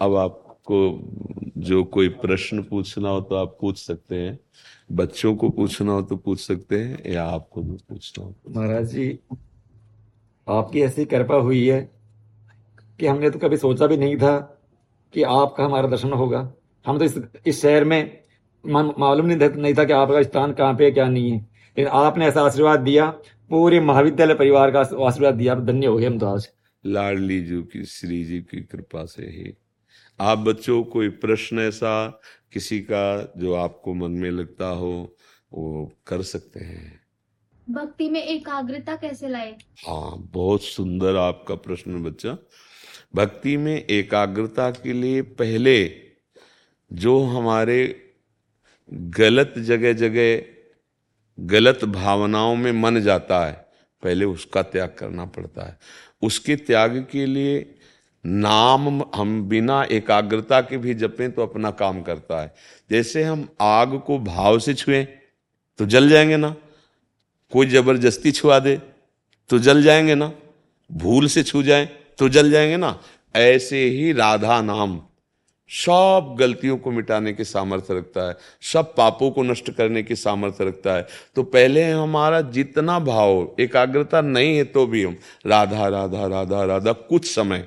अब 0.00 0.14
आपको 0.16 0.78
जो 1.58 1.82
कोई 1.84 2.08
प्रश्न 2.22 2.62
पूछना 2.62 3.08
हो 3.08 3.20
तो 3.20 3.34
आप 3.34 3.56
पूछ 3.60 3.78
सकते 3.78 4.16
हैं। 4.16 4.38
बच्चों 4.92 5.34
को 5.36 5.48
पूछना 5.50 5.92
हो 5.92 6.02
तो 6.02 6.16
पूछ 6.16 6.40
सकते 6.40 6.78
हैं 6.80 7.12
या 7.12 7.24
आपको 7.24 7.62
भी 7.62 7.76
पूछना 7.88 8.24
हो। 8.24 8.34
महाराज 8.50 8.86
जी 8.86 9.08
आपकी 10.46 10.80
ऐसी 10.82 11.04
कृपा 11.04 11.36
हुई 11.40 11.66
है 11.68 11.80
कि 13.00 13.06
हमने 13.06 13.30
तो 13.30 13.38
कभी 13.38 13.56
सोचा 13.56 13.86
भी 13.86 13.96
नहीं 13.96 14.16
था 14.16 14.36
कि 15.14 15.22
आपका 15.22 15.64
हमारा 15.64 15.88
दर्शन 15.88 16.12
होगा। 16.12 16.42
हम 16.86 16.98
तो 16.98 17.04
इस 17.04 17.18
इस 17.46 17.60
शहर 17.62 17.84
में 17.84 18.18
मालूम 18.64 19.26
नहीं, 19.26 19.36
नहीं 19.38 19.74
था 19.74 19.84
कि 19.84 19.92
आपका 19.92 20.22
स्थान 20.22 20.52
कहाँ 20.52 20.74
पे 20.74 20.90
क्या 20.90 21.08
नहीं 21.08 21.30
है। 21.30 21.38
लेकिन 21.38 21.86
आपने 21.86 22.26
ऐसा 22.26 22.42
आशीर्वाद 22.42 22.80
दिया 22.80 23.06
पूरे 23.50 23.80
महाविद्यालय 23.80 24.34
परिवार 24.34 24.70
का 24.70 24.80
आशीर्वाद 25.06 25.34
दिया 25.34 25.54
धन्य 25.54 25.86
हो 25.86 25.96
गए 25.96 26.06
हम 26.06 26.18
तो 26.18 26.26
आज। 26.26 26.48
लाडली 26.84 27.40
जी 27.40 27.62
की 27.62 27.84
श्री 27.84 28.24
जी 28.24 28.40
की 28.40 28.62
कृपा 28.62 29.04
से 29.04 29.22
ही। 29.22 29.54
आप 30.20 30.38
बच्चों 30.38 30.82
कोई 30.84 31.08
प्रश्न 31.08 31.58
ऐसा 31.58 32.20
किसी 32.52 32.80
का 32.80 33.32
जो 33.36 33.54
आपको 33.54 33.94
मन 33.94 34.10
में 34.10 34.30
लगता 34.30 34.68
हो 34.68 34.92
वो 35.52 35.92
कर 36.06 36.22
सकते 36.22 36.60
हैं। 36.60 37.00
भक्ति 37.70 38.08
में 38.08 38.22
एकाग्रता 38.22 38.96
कैसे 38.96 39.28
लाए? 39.28 39.54
हाँ 39.86 40.28
बहुत 40.32 40.62
सुंदर 40.62 41.16
आपका 41.16 41.54
प्रश्न 41.54 42.02
बच्चा। 42.04 42.36
भक्ति 43.14 43.56
में 43.56 43.76
एकाग्रता 43.76 44.70
के 44.70 44.92
लिए 44.92 45.22
पहले 45.22 46.05
जो 46.90 47.22
हमारे 47.24 47.78
गलत 48.92 49.54
जगह 49.58 49.92
जगह 49.92 50.42
गलत 51.38 51.84
भावनाओं 51.84 52.54
में 52.56 52.72
मन 52.72 53.00
जाता 53.00 53.44
है, 53.46 53.52
पहले 54.02 54.24
उसका 54.24 54.62
त्याग 54.62 54.94
करना 54.98 55.24
पड़ता 55.26 55.66
है। 55.66 55.78
उसके 56.22 56.56
त्याग 56.56 57.06
के 57.12 57.26
लिए 57.26 57.74
नाम 58.24 59.02
हम 59.14 59.42
बिना 59.48 59.82
एकाग्रता 59.84 60.60
के 60.60 60.76
भी 60.76 60.94
जपें 60.94 61.30
तो 61.32 61.42
अपना 61.42 61.70
काम 61.70 62.00
करता 62.02 62.40
है। 62.42 62.54
जैसे 62.90 63.22
हम 63.22 63.48
आग 63.60 63.98
को 64.06 64.18
भाव 64.18 64.58
से 64.58 64.74
छुएँ 64.74 65.04
तो 65.78 65.86
जल 65.86 66.08
जाएँगे 66.08 66.36
ना? 66.36 66.54
कोई 67.52 67.66
ज़बरदस्ती 67.66 68.32
छुआ 68.32 68.58
दे 68.58 68.76
तो 69.50 69.58
जल 69.58 69.82
जाएँगे 69.82 70.14
ना? 70.14 70.32
भूल 70.90 71.26
से 71.28 71.42
छू 71.42 71.62
जाए 71.62 71.84
तो 72.18 72.28
जल 72.28 72.50
जाएँगे 72.50 72.76
ना? 72.76 72.98
ऐसे 73.34 73.84
ही 73.84 74.12
राधा 74.12 74.60
नाम 74.62 75.00
सब 75.70 76.34
गलतियों 76.38 76.76
को 76.78 76.90
मिटाने 76.90 77.32
के 77.32 77.44
सामर्थ्य 77.44 77.94
रखता 77.94 78.28
है, 78.28 78.36
सब 78.72 78.94
पापों 78.96 79.30
को 79.30 79.42
नष्ट 79.42 79.70
करने 79.70 80.02
की 80.02 80.16
सामर्थ्य 80.16 80.64
रखता 80.64 80.94
है। 80.94 81.06
तो 81.36 81.42
पहले 81.44 81.84
हमारा 81.84 82.40
जितना 82.40 82.98
भाव, 83.00 83.56
एकाग्रता 83.60 84.20
नहीं 84.20 84.56
है 84.56 84.64
तो 84.64 84.86
भी 84.86 85.02
हम, 85.04 85.16
राधा 85.46 85.88
राधा 85.88 86.26
राधा 86.26 86.64
राधा, 86.64 86.92
कुछ 86.92 87.34
समय 87.34 87.66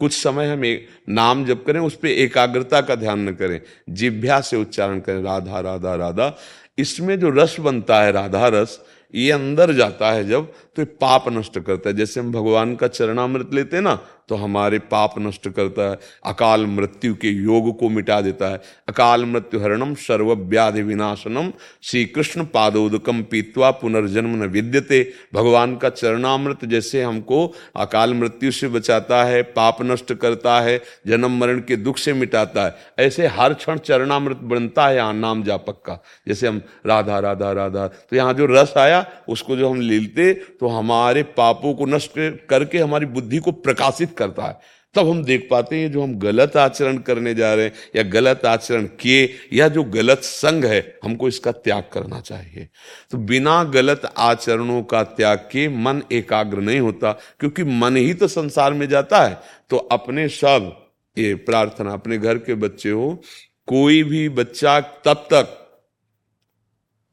कुछ 0.00 0.12
समय 0.12 0.46
हम 0.46 0.64
एक 0.64 0.86
नाम 1.08 1.44
जब 1.44 1.64
करें, 1.64 1.78
उस 1.80 1.94
पर 1.94 2.08
एकाग्रता 2.08 2.80
का 2.80 2.94
ध्यान 2.94 3.28
न 3.28 3.32
करें 3.32 3.60
जिभ्या 3.90 4.40
से 4.40 4.56
उच्चारण 4.56 5.00
करें, 5.00 5.22
राधा 5.22 5.60
राधा 5.60 5.94
राधा। 5.94 6.36
इसमें 6.78 7.18
जो 7.20 7.30
रस 7.30 7.58
बनता 7.60 8.00
है, 8.02 8.12
राधा 8.12 8.48
रस, 8.48 8.80
ये 9.14 9.30
अंदर 9.30 9.72
जाता 9.72 10.10
है 10.12 10.26
जब 10.28 10.52
तो 10.76 10.84
पाप 11.00 11.24
नष्ट 11.28 11.58
करता 11.58 11.90
है। 11.90 11.96
जैसे 11.96 12.20
हम 12.20 12.32
भगवान 12.32 12.74
का 12.76 12.88
चरणामृत 12.88 13.54
लेते 13.54 13.76
हैं 13.76 13.82
ना 13.82 13.98
तो 14.30 14.36
हमारे 14.36 14.78
पाप 14.86 15.14
नष्ट 15.18 15.48
करता 15.48 15.90
है, 15.90 15.98
अकाल 16.24 16.66
मृत्यु 16.68 17.14
के 17.14 17.28
योग 17.28 17.78
को 17.78 17.88
मिटा 17.90 18.20
देता 18.20 18.48
है। 18.48 18.60
अकाल 18.88 19.24
मृत्यु 19.26 19.60
हरणम 19.60 19.94
सर्वव्याधि 19.98 20.82
विनाशनम 20.82 21.52
श्री 21.82 22.04
कृष्ण 22.06 22.44
पादोदकम 22.46 23.22
पीतवा 23.22 23.70
पुनर्जन्म 23.72 24.36
न 24.36 24.48
विद्यते। 24.48 25.02
भगवान 25.34 25.76
का 25.76 25.88
चरणामृत 25.90 26.64
जैसे 26.66 27.02
हमको 27.02 27.46
अकाल 27.76 28.14
मृत्यु 28.14 28.50
से 28.52 28.68
बचाता 28.70 29.22
है, 29.24 29.42
पाप 29.42 29.82
नष्ट 29.82 30.12
करता 30.14 30.60
है, 30.60 30.80
जन्म 31.06 31.38
मरण 31.38 31.60
के 31.60 31.76
दुख 31.78 31.98
से 31.98 32.12
मिटाता 32.14 32.64
है। 32.64 32.76
ऐसे 33.00 33.26
हर 33.28 33.54
क्षण 33.54 33.78
चरणामृत 33.80 34.36
बनता 34.44 34.86
है 34.86 34.96
यहाँ 34.96 35.12
नाम 35.14 35.42
जापक 35.42 35.82
का, 35.86 35.98
जैसे 36.26 36.46
हम 36.46 36.60
राधा 36.86 37.18
राधा 37.20 37.52
राधा 37.52 37.86
तो 37.88 38.16
यहाँ 38.16 38.34
जो 38.34 38.46
रस 38.46 38.74
आया, 38.78 39.04
उसको 39.28 39.56
जो 39.56 39.70
हम 39.70 39.80
लीलते 39.80 40.32
तो 40.60 40.68
हमारे 40.68 41.22
पापों 41.34 41.74
को 41.74 41.86
नष्ट 41.86 42.18
करके 42.50 42.78
हमारी 42.78 43.06
बुद्धि 43.08 43.38
को 43.38 43.52
प्रकाशित 43.54 44.14
करता 44.20 44.44
है। 44.44 44.78
तब 44.94 45.08
हम 45.08 45.22
देख 45.24 45.46
पाते 45.50 45.76
हैं 45.76 45.90
जो 45.92 46.02
हम 46.02 46.14
गलत 46.18 46.56
आचरण 46.56 46.96
करने 46.98 47.34
जा 47.34 47.52
रहे 47.54 47.64
हैं 47.64 47.72
या 47.96 48.02
गलत 48.02 48.44
आचरण 48.46 48.86
किए 49.00 49.28
या 49.52 49.68
जो 49.68 49.84
गलत 49.86 50.18
संग 50.18 50.64
है, 50.64 50.80
हमको 51.04 51.28
इसका 51.28 51.52
त्याग 51.52 51.84
करना 51.92 52.20
चाहिए। 52.20 52.68
तो 53.10 53.18
बिना 53.18 53.62
गलत 53.64 54.12
आचरणों 54.18 54.82
का 54.82 55.02
त्याग 55.04 55.38
के 55.52 55.68
मन 55.68 56.02
एकाग्र 56.12 56.60
नहीं 56.60 56.80
होता, 56.80 57.12
क्योंकि 57.12 57.64
मन 57.64 57.96
ही 57.96 58.14
तो 58.14 58.28
संसार 58.28 58.72
में 58.72 58.88
जाता 58.88 59.22
है। 59.24 59.40
तो 59.70 59.76
अपने 59.76 60.28
सब, 60.30 60.76
ये 61.16 61.34
प्रार्थना, 61.36 61.92
अपने 61.92 62.18
घर 62.18 62.38
के 62.38 62.54
बच्चे 62.56 62.90
हो, 62.90 63.22
कोई 63.68 64.02
भी 64.02 64.28
बच्चा 64.28 64.80
तब 64.80 65.26
तक 65.32 65.56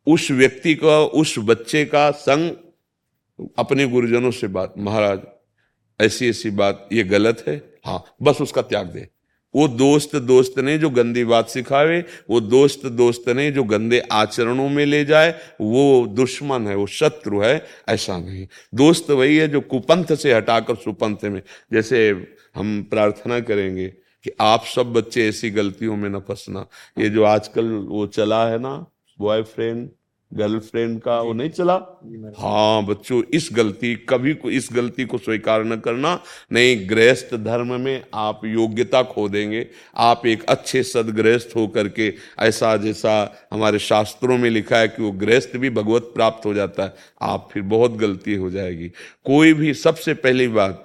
उस 0.07 0.29
व्यक्ति 0.31 0.75
का, 0.75 0.99
उस 0.99 1.35
बच्चे 1.39 1.85
का 1.85 2.09
संग 2.11 2.51
अपने 3.57 3.85
गुरुजनों 3.87 4.31
से 4.31 4.47
बात, 4.49 4.73
महाराज 4.77 5.19
ऐसी 6.01 6.29
ऐसी 6.29 6.49
बात, 6.49 6.89
ये 6.93 7.03
गलत 7.03 7.43
है? 7.47 7.73
हाँ 7.85 8.03
बस 8.21 8.41
उसका 8.41 8.61
त्याग 8.61 8.87
दे। 8.87 9.07
वो 9.55 9.67
दोस्त 9.67 10.15
दोस्त 10.15 10.59
ने 10.59 10.77
जो 10.77 10.89
गंदी 10.89 11.23
बात 11.23 11.49
सिखावे, 11.49 12.05
वो 12.29 12.41
दोस्त 12.41 12.85
दोस्त 12.85 13.29
ने 13.29 13.51
जो 13.51 13.63
गंदे 13.63 13.99
आचरणों 13.99 14.69
में 14.69 14.85
ले 14.85 15.05
जाए, 15.05 15.39
वो 15.61 16.07
दुश्मन 16.07 16.67
है, 16.67 16.75
वो 16.75 16.87
शत्रु 16.87 17.41
है, 17.41 17.65
ऐसा 17.89 18.17
नहीं। 18.17 18.47
दोस्त 18.75 19.09
वही 19.09 19.37
है 19.37 19.47
जो 19.47 19.61
कुपंथ 19.61 20.15
से 20.15 20.33
हटाकर 20.33 20.75
सुपंथ 20.75 21.17
में। 21.23 21.41
जैसे 21.73 22.27
हम 22.55 22.87
प्रार्थना 22.89 23.39
करेंगे 23.39 23.87
कि 24.23 24.31
आप 24.41 24.63
सब 24.75 24.93
बच्चे 24.93 25.27
ऐसी 25.27 25.49
गलतियों 25.49 25.97
में 25.97 26.09
न 26.09 26.19
फंसना। 26.19 26.67
ये 26.99 27.09
जो 27.09 27.23
आजकल 27.23 27.65
वो 27.65 28.07
चला 28.07 28.47
है 28.47 28.59
ना 28.59 28.85
बॉयफ्रेंड 29.19 29.89
गर्लफ्रेंड 30.33 30.99
का 31.01 31.21
वो 31.21 31.33
नहीं 31.33 31.49
चला। 31.49 31.73
हाँ 32.37 32.85
बच्चों 32.85 33.21
इस 33.33 33.49
गलती 33.53 33.95
कभी 33.95 34.33
को 34.33 34.49
इस 34.51 34.69
गलती 34.73 35.05
को 35.05 35.17
स्वीकार 35.17 35.63
न 35.63 35.75
करना। 35.75 36.23
नहीं 36.51 36.89
गृहस्थ 36.89 37.35
धर्म 37.35 37.81
में 37.81 38.03
आप 38.13 38.41
योग्यता 38.45 39.03
खो 39.03 39.29
देंगे। 39.29 39.67
आप 39.95 40.25
एक 40.25 40.43
अच्छे 40.43 40.83
सदगृहस्थ 40.83 41.55
हो 41.55 41.67
करके 41.67 42.13
ऐसा 42.39 42.77
जैसा 42.77 43.47
हमारे 43.53 43.79
शास्त्रों 43.79 44.37
में 44.37 44.49
लिखा 44.49 44.77
है 44.77 44.87
कि 44.87 45.03
वो 45.03 45.11
गृहस्थ 45.11 45.57
भी 45.57 45.69
भगवत 45.69 46.11
प्राप्त 46.15 46.45
हो 46.45 46.53
जाता 46.53 46.83
है। 46.83 46.93
आप 47.21 47.49
फिर 47.51 47.63
बहुत 47.63 47.91
गलती 47.91 48.35
हो 48.35 48.49
जाएगी। 48.49 48.87
कोई 49.25 49.53
भी 49.53 49.73
सबसे 49.73 50.13
पहली 50.13 50.47
बात 50.47 50.83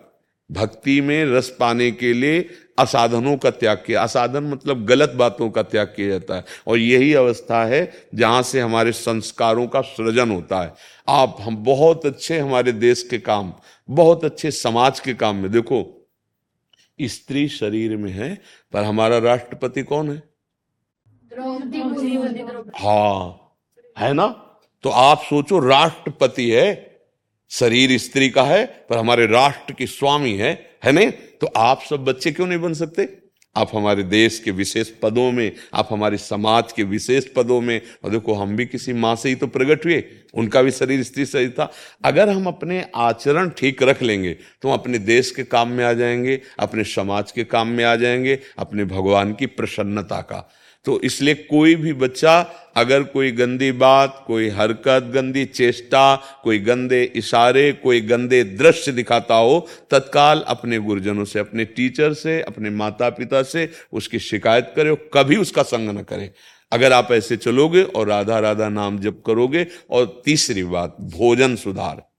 भक्ति 0.53 1.01
में 1.01 1.25
रस 1.25 1.57
पाने 1.61 1.91
के 1.91 2.13
लिए 2.13 2.49
असाधनों 2.79 3.37
का 3.37 3.51
त्याग 3.51 3.83
किया। 3.87 4.03
असाधन 4.03 4.45
मतलब 4.45 4.85
गलत 4.87 5.11
बातों 5.11 5.51
का 5.51 5.63
त्याग 5.63 5.87
किया 5.87 6.09
जाता 6.09 6.37
है। 6.37 6.45
और 6.67 6.79
यही 6.79 7.15
अवस्था 7.15 7.65
है 7.65 7.93
जहाँ 8.15 8.43
से 8.43 8.61
हमारे 8.61 8.93
संस्कारों 8.93 9.67
का 9.67 9.81
सृजन 9.81 10.31
होता 10.31 10.63
है। 10.63 10.75
आप 11.09 11.37
हम 11.41 11.57
बहुत 11.57 12.07
अच्छे 12.07 12.39
हमारे 12.39 12.73
देश 12.73 13.03
के 13.03 13.19
काम 13.19 13.53
बहुत 13.91 14.25
अच्छे 14.25 14.51
समाज 14.51 15.01
के 15.01 15.15
काम 15.15 15.37
में। 15.37 15.51
देखो 15.51 16.09
स्त्री 17.01 17.49
शरीर 17.49 17.97
में 17.97 18.11
है 18.13 18.43
पर 18.73 18.83
हमारा 18.83 19.19
राष्ट्रपति 19.19 19.83
कौन 19.83 20.11
है? 20.11 20.23
हाँ 22.77 23.39
है 23.99 24.13
ना? 24.13 24.27
तो 24.83 24.91
आप 24.91 25.19
सोचो 25.19 25.59
राष्ट्रपति 25.59 26.51
है 26.51 26.92
शरीर 27.53 27.99
स्त्री 27.99 28.29
का 28.29 28.43
है, 28.43 28.65
पर 28.91 28.99
हमारे 28.99 29.27
राष्ट्र 29.27 29.75
की 29.75 29.87
स्वामी 29.87 30.33
है 30.33 30.53
है 30.85 30.93
नहीं? 30.93 31.11
तो 31.41 31.47
आप 31.47 31.83
सब 31.91 32.05
बच्चे 32.05 32.31
क्यों 32.33 32.47
नहीं 32.47 32.59
बन 32.59 32.75
सकते? 32.75 33.09
आप 33.57 33.71
हमारे 33.75 34.03
देश 34.03 34.39
के 34.39 34.51
विशेष 34.51 34.91
पदों 35.03 35.31
में, 35.33 35.53
आप 35.75 35.89
हमारे 35.91 36.17
समाज 36.17 36.73
के 36.73 36.83
विशेष 36.83 37.25
पदों 37.27 37.61
में, 37.61 37.81
और 38.05 38.11
देखो, 38.11 38.35
हम 38.35 38.57
भी 38.57 38.67
किसी 38.67 38.93
माँ 38.93 39.15
से 39.17 39.29
ही 39.29 39.35
तो 39.35 39.47
प्रकट 39.47 39.85
हुए, 39.85 40.03
उनका 40.35 40.63
भी 40.63 40.71
शरीर 40.71 41.03
स्त्री 41.03 41.27
शरीर 41.27 41.51
था। 41.51 41.71
अगर 42.05 42.29
हम 42.29 42.47
अपने 42.47 42.85
आचरण 42.95 43.51
ठीक 43.51 43.83
रख 43.83 44.03
लेंगे 44.03 44.33
तो 44.63 44.69
हम 44.69 44.75
अपने 44.75 44.99
देश 44.99 45.31
के 45.31 45.45
काम 45.45 45.69
में 45.69 45.85
आ 45.85 45.93
जाएँगे, 45.93 46.41
अपने 46.59 46.85
समाज 46.85 47.33
के 47.33 47.45
काम 47.45 47.69
में 47.69 47.85
आ 47.85 47.95
जाएँगे, 47.97 48.39
अपने 48.59 48.85
भगवान 48.85 49.33
की 49.33 49.47
प्रसन्नता 49.47 50.21
का। 50.21 50.49
तो 50.85 51.01
इसलिए 51.01 51.35
कोई 51.35 51.75
भी 51.75 51.93
बच्चा 51.93 52.41
अगर 52.77 53.03
कोई 53.03 53.33
गंदी 53.33 53.73
बात, 53.73 54.25
कोई 54.27 54.49
हरकत, 54.49 55.11
गंदी 55.15 55.45
चेष्टा, 55.45 56.17
कोई 56.45 56.59
गंदे 56.59 57.03
इशारे, 57.17 57.73
कोई 57.73 58.01
गंदे 58.01 58.45
दृश्य 58.45 58.93
दिखाता 58.93 59.35
हो, 59.35 59.69
तत्काल 59.91 60.41
अपने 60.41 60.79
गुरुजनों 60.79 61.25
से, 61.25 61.39
अपने 61.39 61.65
टीचर 61.65 62.13
से, 62.13 62.43
अपने 62.43 62.71
माता 62.71 63.11
पिता 63.11 63.43
से 63.43 63.69
उसकी 63.93 64.19
शिकायत 64.19 64.73
करे, 64.77 64.97
कभी 65.15 65.37
उसका 65.37 65.63
संग 65.63 65.91
न 65.91 66.03
करे। 66.03 66.33
अगर 66.73 66.93
आप 66.93 67.13
ऐसे 67.13 67.37
चलोगे 67.37 67.83
और 67.83 68.09
राधा 68.09 68.39
राधा 68.39 68.69
नाम 68.69 68.99
जप 68.99 69.23
करोगे 69.27 69.67
और 69.91 70.23
तीसरी 70.25 70.65
बात, 70.65 70.97
भोजन 71.01 71.57
सुधार। 71.57 72.12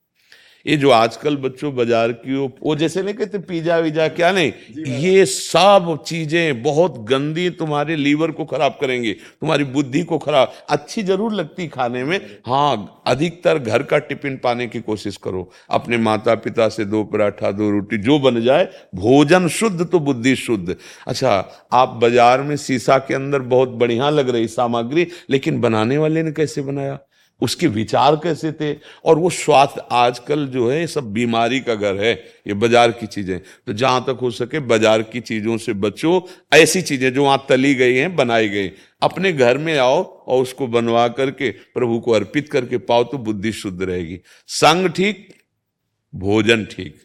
ये 0.65 0.75
जो 0.77 0.89
आजकल 0.91 1.35
बच्चों 1.37 1.73
बाज़ार 1.75 2.11
की 2.13 2.35
वो 2.35 2.47
वो 2.63 2.75
जैसे 2.75 3.01
नहीं 3.03 3.13
कहते 3.15 3.39
पिज्जा 3.39 3.77
विजा 3.79 4.07
क्या 4.09 4.31
नहीं? 4.31 4.51
ये 4.99 5.25
सब 5.25 6.03
चीज़ें 6.07 6.61
बहुत 6.63 6.97
गंदी 7.05 7.49
तुम्हारे 7.51 7.95
लीवर 7.95 8.31
को 8.31 8.45
खराब 8.45 8.77
करेंगे 8.81 9.13
तुम्हारी 9.13 9.63
बुद्धि 9.73 10.03
को 10.03 10.17
खराब 10.17 10.53
अच्छी 10.69 11.03
ज़रूर 11.03 11.33
लगती 11.33 11.67
खाने 11.67 12.03
में। 12.03 12.19
हाँ 12.47 13.01
अधिकतर 13.07 13.59
घर 13.59 13.83
का 13.83 13.97
टिफ़िन 13.99 14.37
पाने 14.37 14.67
की 14.67 14.79
कोशिश 14.81 15.17
करो 15.17 15.49
अपने 15.71 15.97
माता 15.99 16.35
पिता 16.37 16.69
से 16.69 16.85
दो 16.85 17.03
पराठा 17.05 17.51
दो 17.51 17.69
रोटी 17.71 17.97
जो 17.99 18.19
बन 18.21 18.41
जाए 18.41 18.69
भोजन 18.95 19.47
शुद्ध 19.49 19.85
तो 19.85 19.99
बुद्धि 20.01 20.35
शुद्ध। 20.37 20.75
अच्छा 21.07 21.31
आप 21.73 21.99
बाज़ार 22.01 22.41
में 22.41 22.55
शीशा 22.57 22.97
के 22.99 23.13
अंदर 23.13 23.39
बहुत 23.53 23.69
बढ़िया 23.75 24.09
लग 24.11 24.29
रही 24.29 24.47
सामग्री 24.49 25.07
लेकिन 25.29 25.61
बनाने 25.61 25.97
वाले 25.97 26.23
ने 26.23 26.31
कैसे 26.31 26.61
बनाया? 26.61 26.99
उसके 27.43 27.67
विचार 27.69 28.15
कैसे 28.15 28.51
थे? 28.51 28.73
और 29.05 29.19
वो 29.19 29.29
स्वास्थ्य 29.31 29.81
आजकल 29.91 30.45
जो 30.47 30.69
है 30.69 30.85
सब 30.87 31.11
बीमारी 31.13 31.59
का 31.59 31.75
घर 31.75 31.97
है, 31.97 32.13
ये 32.47 32.53
बाज़ार 32.55 32.91
की 32.91 33.07
चीज़ें। 33.07 33.39
तो 33.39 33.73
जहाँ 33.73 34.03
तक 34.07 34.19
हो 34.21 34.31
सके 34.31 34.59
बाज़ार 34.61 35.01
की 35.03 35.19
चीज़ों 35.21 35.57
से 35.57 35.73
बचो, 35.75 36.27
ऐसी 36.53 36.81
चीज़ें 36.83 37.13
जो 37.13 37.23
वहाँ 37.23 37.45
तली 37.49 37.73
गई 37.75 37.95
हैं, 37.95 38.15
बनाई 38.15 38.49
गई। 38.49 38.71
अपने 39.01 39.31
घर 39.33 39.57
में 39.57 39.77
आओ 39.77 40.03
और 40.03 40.41
उसको 40.41 40.67
बनवा 40.69 41.07
करके, 41.09 41.49
प्रभु 41.49 41.99
को 41.99 42.11
अर्पित 42.11 42.49
करके 42.49 42.77
पाओ 42.79 43.03
तो 43.03 43.17
बुद्धि 43.19 43.51
शुद्ध 43.53 43.81
रहेगी। 43.81 44.19
संग 44.49 44.89
ठीक, 44.89 45.27
भोजन 46.13 46.65
ठीक। 46.67 47.01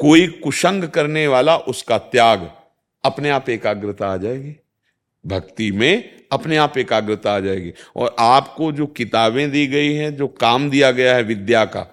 कोई 0.00 0.26
कुसंग 0.38 0.84
करने 0.84 1.26
वाला 1.28 1.56
उसका 1.68 1.98
त्याग 1.98 2.50
अपने 3.04 3.30
आप 3.30 3.48
एकाग्रता 3.50 4.06
आ 4.06 4.16
जाएगी। 4.16 4.54
भक्ति 5.24 5.70
में 5.72 6.18
अपने 6.32 6.56
आप 6.56 6.78
एकाग्रता 6.78 7.34
आ 7.34 7.40
जाएगी। 7.40 7.72
और 7.96 8.14
आपको 8.18 8.70
जो 8.72 8.86
किताबें 8.88 9.50
दी 9.50 9.66
गई 9.66 9.92
हैं 9.94 10.14
जो 10.16 10.28
काम 10.40 10.68
दिया 10.70 10.90
गया 10.92 11.14
है 11.16 11.22
विद्या 11.22 11.64
का 11.66 11.86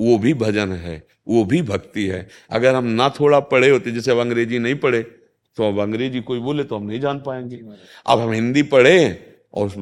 वो 0.00 0.18
भी 0.18 0.34
भजन 0.36 0.72
है 0.74 1.02
वो 1.28 1.44
भी 1.44 1.60
भक्ति 1.62 2.06
है। 2.06 2.26
अगर 2.50 2.74
हम 2.74 2.84
ना 2.84 3.08
थोड़ा 3.10 3.40
पढ़े 3.42 3.70
होते 3.70 3.90
जैसे 3.90 4.10
अब 4.10 4.18
अंग्रेज़ी 4.18 4.58
नहीं 4.58 4.74
पढ़े 4.76 5.02
तो 5.56 5.68
अब 5.68 5.80
अंग्रेज़ी 5.80 6.20
कोई 6.20 6.38
बोले 6.38 6.64
तो 6.64 6.76
हम 6.76 6.86
नहीं 6.86 7.00
जान 7.00 7.18
पाएँगे। 7.18 7.60
अब 8.06 8.20
हम 8.20 8.32
हिंदी 8.32 8.62
पढ़े 8.64 8.96
और 9.54 9.72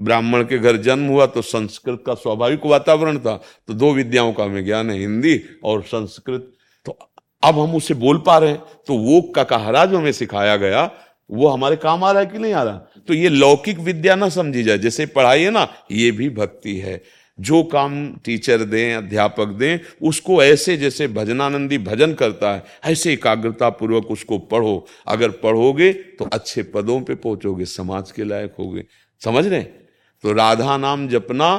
ब्राह्मण 0.00 0.44
के 0.44 0.58
घर 0.58 0.76
जन्म 0.78 1.06
हुआ 1.08 1.26
तो 1.26 1.42
संस्कृत 1.42 2.02
का 2.06 2.14
स्वाभाविक 2.14 2.66
वातावरण 2.66 3.18
था 3.18 3.36
तो 3.68 3.74
दो 3.74 3.92
विद्याओं 3.92 4.32
का 4.32 4.44
हमें 4.44 4.64
ज्ञान 4.64 4.90
है 4.90 4.98
हिंदी 4.98 5.40
और 5.64 5.82
संस्कृत। 5.84 6.52
तो 6.86 6.98
अब 7.42 7.58
हम 7.58 7.74
उसे 7.76 7.94
बोल 7.96 8.18
पा 8.26 8.38
रहे 8.38 8.50
हैं 8.50 8.62
तो 8.86 8.96
वो 8.98 9.20
ककाहरा 9.36 9.84
जो 9.86 9.98
हमें 9.98 10.12
सिखाया 10.12 10.56
गया 10.56 10.84
वो 11.30 11.48
हमारे 11.48 11.76
काम 11.76 12.04
आ 12.04 12.10
रहा 12.12 12.22
है 12.22 12.26
कि 12.26 12.38
नहीं 12.38 12.52
आ 12.52 12.62
रहा? 12.62 12.76
तो 13.08 13.14
ये 13.14 13.28
लौकिक 13.28 13.78
विद्या 13.78 14.14
ना 14.16 14.28
समझी 14.28 14.62
जाए। 14.62 14.78
जैसे 14.78 15.06
पढ़ाई 15.06 15.42
है 15.42 15.50
ना, 15.50 15.68
ये 15.92 16.10
भी 16.10 16.28
भक्ति 16.30 16.76
है। 16.76 17.02
जो 17.38 17.62
काम 17.62 17.94
टीचर 18.24 18.58
दें, 18.58 18.94
अध्यापक 18.94 19.46
दें, 19.48 19.78
उसको 20.02 20.42
ऐसे 20.42 20.76
जैसे 20.76 21.08
भजनानंदी 21.08 21.78
भजन 21.78 22.12
करता 22.14 22.52
है, 22.52 22.62
ऐसे 22.84 23.12
एकाग्रता 23.12 23.70
पूर्वक 23.70 24.10
उसको 24.10 24.38
पढ़ो। 24.38 24.86
अगर 25.06 25.30
पढ़ोगे 25.30 25.92
तो 25.92 26.28
अच्छे 26.32 26.62
पदों 26.64 27.00
पे 27.00 27.14
पहुंचोगे, 27.14 27.64
समाज 27.64 28.12
के 28.12 28.24
लायक 28.24 28.54
होगे। 28.58 28.84
समझ 29.22 29.46
रहे 29.46 29.62
तो 29.62 30.32
राधा 30.32 30.76
नाम 30.76 31.08
जपना 31.08 31.56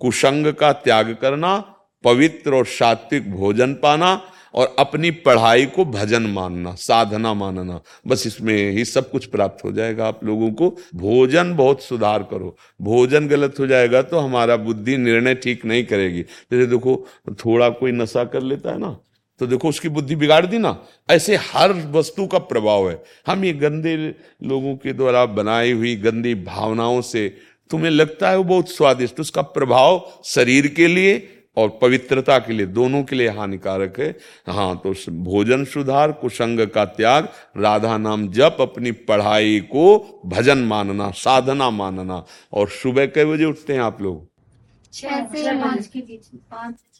कुशंग 0.00 0.52
का 0.52 0.72
त्याग 0.74 1.16
करना, 1.20 1.56
पवित्र 2.04 2.54
और 2.54 2.66
सात्विक 2.66 3.30
भोजन 3.32 3.74
पाना 3.74 4.14
और 4.54 4.74
अपनी 4.78 5.10
पढ़ाई 5.20 5.66
को 5.66 5.84
भजन 5.86 6.22
मानना, 6.28 6.74
साधना 6.74 7.34
मानना। 7.34 7.80
बस 8.06 8.26
इसमें 8.26 8.70
ही 8.70 8.84
सब 8.84 9.10
कुछ 9.10 9.26
प्राप्त 9.26 9.64
हो 9.64 9.72
जाएगा। 9.72 10.06
आप 10.06 10.24
लोगों 10.24 10.50
को 10.52 10.68
भोजन 10.96 11.54
बहुत 11.56 11.82
सुधार 11.82 12.22
करो। 12.22 12.56
भोजन 12.80 13.28
गलत 13.28 13.58
हो 13.60 13.66
जाएगा 13.66 14.02
तो 14.02 14.18
हमारा 14.18 14.56
बुद्धि 14.58 14.96
निर्णय 14.98 15.34
ठीक 15.36 15.64
नहीं 15.64 15.84
करेगी। 15.84 16.22
जैसे 16.22 16.66
देखो, 16.66 17.06
थोड़ा 17.36 17.68
कोई 17.70 17.92
नशा 17.92 18.24
कर 18.26 18.42
लेता 18.42 18.72
है 18.72 18.78
ना 18.78 18.96
तो 19.40 19.46
देखो 19.46 19.68
उसकी 19.68 19.88
बुद्धि 19.88 20.16
बिगाड़ 20.16 20.44
दी 20.46 20.58
ना। 20.58 20.76
ऐसे 21.10 21.36
हर 21.44 21.72
वस्तु 21.92 22.26
का 22.26 22.38
प्रभाव 22.40 22.88
है। 22.90 23.02
हम 23.26 23.44
ये 23.44 23.52
गंदे 23.52 23.96
लोगों 23.96 24.74
के 24.76 24.92
द्वारा 24.92 25.24
बनाई 25.26 25.72
हुई 25.72 25.94
गंदी 25.96 26.34
भावनाओं 26.36 27.00
से, 27.02 27.28
तुम्हें 27.70 27.90
लगता 27.90 28.30
है 28.30 28.36
वो 28.36 28.44
बहुत 28.44 28.70
स्वादिष्ट, 28.70 29.20
उसका 29.20 29.42
प्रभाव 29.42 30.02
शरीर 30.24 30.66
के 30.68 30.86
लिए 30.86 31.18
और 31.60 31.78
पवित्रता 31.82 32.38
के 32.38 32.52
लिए 32.52 32.66
दोनों 32.66 33.02
के 33.04 33.16
लिए 33.16 33.28
हानिकारक 33.28 34.00
है। 34.00 34.08
हाँ 34.48 34.74
तो 34.84 34.94
भोजन 35.22 35.64
सुधार 35.64 36.12
कुसंग 36.12 36.66
का 36.66 36.84
त्याग 36.84 37.28
राधा 37.56 37.96
नाम 37.98 38.28
जप 38.28 38.56
अपनी 38.60 38.92
पढ़ाई 38.92 39.60
को 39.60 39.84
भजन 40.26 40.58
मानना 40.64 41.10
साधना 41.10 41.70
मानना। 41.70 42.24
और 42.52 42.68
सुबह 42.68 43.06
कै 43.06 43.24
बजे 43.24 43.44
उठते 43.44 43.72
हैं 43.72 43.80
आप 43.80 44.02
लोग? 44.02 44.28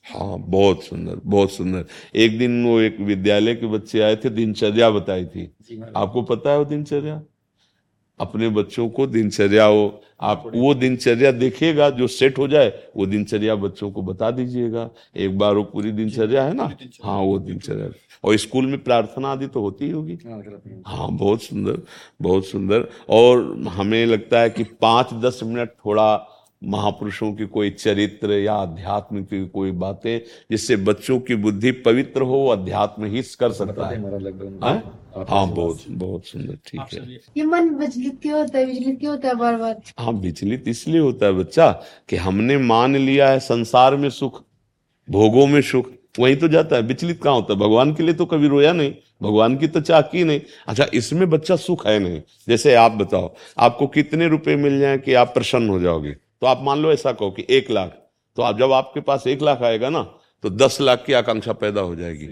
हाँ 0.06 0.36
बहुत 0.40 0.84
सुंदर 0.84 1.20
बहुत 1.24 1.52
सुंदर। 1.52 1.84
एक 2.14 2.38
दिन 2.38 2.64
वो 2.66 2.80
एक 2.80 3.00
विद्यालय 3.00 3.54
के 3.54 3.66
बच्चे 3.66 4.00
आए 4.00 4.16
थे 4.16 4.30
दिनचर्या 4.30 4.90
बताई 4.90 5.24
थी। 5.24 5.50
आपको 5.96 6.22
पता 6.22 6.50
है 6.50 6.58
वो 6.58 6.64
दिनचर्या? 6.64 7.20
अपने 8.20 8.48
बच्चों 8.48 8.88
को 8.88 9.06
दिनचर्या 9.06 9.64
हो। 9.64 10.02
आप 10.20 10.42
वो 10.54 10.74
दिनचर्या 10.74 11.30
देखिएगा 11.32 11.88
जो 11.90 12.06
सेट 12.06 12.38
हो 12.38 12.48
जाए 12.48 12.72
वो 12.96 13.06
दिनचर्या 13.06 13.54
बच्चों 13.54 13.90
को 13.90 14.02
बता 14.02 14.30
दीजिएगा। 14.30 14.88
एक 15.16 15.38
बार 15.38 15.54
वो 15.54 15.62
पूरी 15.62 15.92
दिनचर्या 15.92 16.44
है 16.44 16.54
ना? 16.54 16.70
हाँ 17.02 17.20
वो 17.20 17.38
दिनचर्या। 17.38 17.88
और 18.24 18.36
स्कूल 18.36 18.66
में 18.66 18.82
प्रार्थना 18.84 19.28
आदि 19.28 19.46
तो 19.46 19.60
होती 19.60 19.84
ही 19.84 19.90
होगी। 19.90 20.18
हाँ 20.86 21.10
बहुत 21.12 21.42
सुंदर 21.42 21.78
बहुत 22.22 22.46
सुंदर। 22.46 22.88
और 23.08 23.64
हमें 23.68 24.04
लगता 24.06 24.40
है 24.40 24.50
कि 24.50 24.64
पाँच 24.64 25.14
दस 25.14 25.40
मिनट 25.44 25.70
थोड़ा 25.86 26.29
महापुरुषों 26.62 27.32
की 27.32 27.46
कोई 27.46 27.70
चरित्र 27.70 28.32
या 28.32 28.54
अध्यात्म 28.54 29.22
की 29.24 29.46
कोई 29.48 29.70
बातें 29.70 30.18
जिससे 30.50 30.76
बच्चों 30.76 31.18
की 31.20 31.34
बुद्धि 31.34 31.70
पवित्र 31.72 32.22
हो 32.22 32.46
अध्यात्म 32.46 33.04
ही 33.04 33.22
कर 33.40 33.52
सकता 33.52 33.86
है। 33.86 34.00
हाँ, 34.60 35.24
हाँ 35.30 35.46
बहुत 35.48 35.84
बहुत 35.90 36.26
सुंदर 36.26 36.58
ठीक 36.66 36.80
है। 36.94 37.20
ये 37.36 37.44
मन 37.44 37.68
विचलित 37.70 38.18
क्यों 38.22 38.38
होता 38.40 38.58
है? 38.58 38.64
विचलित 38.64 38.98
क्यों 39.00 39.14
होता 39.14 39.28
है 39.28 39.34
बार 39.34 39.56
बार? 39.56 39.80
हाँ 39.98 40.12
विचलित 40.12 40.68
इसलिए 40.68 41.00
होता 41.00 41.26
है 41.26 41.32
बच्चा 41.32 41.70
कि 42.08 42.16
हमने 42.16 42.58
मान 42.58 42.96
लिया 42.96 43.28
है 43.28 43.40
संसार 43.40 43.96
में 43.96 44.10
सुख 44.10 44.42
भोगों 45.08 45.46
में 45.46 45.60
सुख 45.62 45.90
वहीं 46.18 46.36
तो 46.36 46.48
जाता 46.48 46.76
है। 46.76 46.82
विचलित 46.82 47.22
कहाँ 47.22 47.34
होता 47.34 47.52
है? 47.54 47.58
भगवान 47.60 47.94
के 47.94 48.02
लिए 48.02 48.14
तो 48.14 48.26
कभी 48.26 48.48
रोया 48.48 48.72
नहीं 48.72 48.94
भगवान 49.22 49.56
की 49.56 49.68
तो 49.68 49.80
चाकी 49.80 50.24
नहीं। 50.24 50.40
अच्छा 50.68 50.86
इसमें 50.94 51.28
बच्चा 51.30 51.56
सुख 51.56 51.86
है 51.86 51.98
नहीं। 51.98 52.20
जैसे 52.48 52.74
आप 52.74 52.92
बताओ 52.92 53.34
आपको 53.58 53.86
कितने 53.86 54.28
रुपए 54.28 54.56
मिल 54.56 54.78
जाए 54.80 54.98
कि 54.98 55.14
आप 55.14 55.34
प्रसन्न 55.34 55.68
हो 55.68 55.80
जाओगे? 55.80 56.16
तो 56.42 56.46
आप 56.46 56.60
मान 56.62 56.78
लो 56.78 56.92
ऐसा 56.92 57.12
कहो 57.12 57.30
कि 57.30 57.46
एक 57.50 57.70
लाख 57.70 57.96
तो 58.36 58.42
आप 58.42 58.58
जब 58.58 58.72
आपके 58.72 59.00
पास 59.00 59.26
एक 59.26 59.42
लाख 59.42 59.62
आएगा 59.62 59.88
ना 59.88 60.02
तो 60.44 60.50
दस 60.50 60.80
लाख 60.80 61.02
की 61.06 61.12
आकांक्षा 61.12 61.52
पैदा 61.52 61.80
हो 61.80 61.94
जाएगी। 61.96 62.26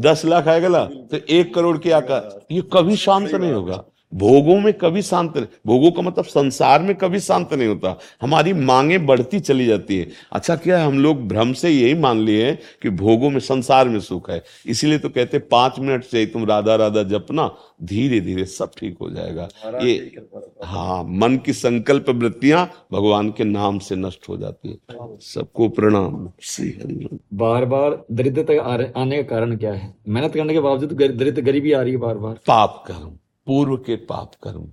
दस 0.00 0.24
लाख 0.24 0.48
आएगा 0.48 0.68
ना 0.68 0.84
तो 1.10 1.16
एक 1.28 1.54
करोड़ 1.54 1.76
की 1.78 1.90
आकांक्षा 1.90 2.46
ये 2.50 2.62
कभी 2.72 2.96
शांत 2.96 3.30
नहीं 3.30 3.52
होगा। 3.52 3.84
भोगों 4.14 4.58
में 4.60 4.72
कभी 4.74 5.02
शांत 5.02 5.36
नहीं। 5.36 5.46
भोगों 5.66 5.90
का 5.90 6.02
मतलब 6.02 6.24
संसार 6.24 6.82
में 6.82 6.94
कभी 6.94 7.20
शांत 7.20 7.52
नहीं 7.54 7.68
होता। 7.68 7.96
हमारी 8.22 8.52
मांगे 8.52 8.98
बढ़ती 9.00 9.40
चली 9.40 9.66
जाती 9.66 9.98
है। 9.98 10.08
अच्छा 10.32 10.56
क्या 10.56 10.78
है 10.78 10.86
हम 10.86 10.98
लोग 10.98 11.26
भ्रम 11.28 11.52
से 11.52 11.70
यही 11.70 11.94
मान 11.94 12.20
लिए 12.20 12.44
हैं 12.46 12.58
कि 12.82 12.90
भोगों 12.92 13.30
में 13.30 13.40
संसार 13.40 13.88
में 13.88 13.98
सुख 14.00 14.30
है? 14.30 14.42
इसीलिए 14.66 14.98
तो 14.98 15.08
कहते 15.08 15.36
हैं, 15.36 15.46
पाँच 15.48 15.78
मिनट 15.78 16.04
से 16.04 16.18
ही 16.18 16.26
तुम 16.26 16.44
राधा 16.44 16.74
राधा 16.74 17.02
जपना 17.02 17.50
धीरे 17.82 18.20
धीरे 18.20 18.44
सब 18.44 18.70
ठीक 18.78 18.96
हो 19.00 19.10
जाएगा। 19.10 19.48
ये 19.82 20.22
हाँ 20.64 21.02
मन 21.04 21.36
की 21.36 21.52
संकल्प 21.52 22.08
वृत्तियाँ 22.10 22.64
भगवान 22.92 23.30
के 23.30 23.44
नाम 23.44 23.78
से 23.78 23.96
नष्ट 23.96 24.28
हो 24.28 24.36
जाती 24.36 24.68
है। 24.68 25.08
सबको 25.22 25.68
प्रणाम। 25.70 26.28
श्री 26.42 26.68
हरि 26.78 27.18
बार 27.34 27.64
बार 27.64 27.98
दरिद्रता 28.12 28.62
आने 29.00 29.16
का 29.16 29.28
कारण 29.30 29.56
क्या 29.56 29.72
है? 29.72 29.94
मेहनत 30.08 30.34
करने 30.34 30.52
के 30.52 30.60
बावजूद 30.60 30.92
दरिद्र 30.92 31.40
गरीबी 31.42 31.72
आ 31.72 31.82
रही 31.82 31.92
है 31.92 31.98
बार 31.98 32.14
बार 32.16 32.34
पाप 32.46 32.82
कर्म 32.86 33.12
पूर्व 33.46 33.76
के 33.76 33.96
पाप 33.96 34.32
कर्म। 34.42 34.66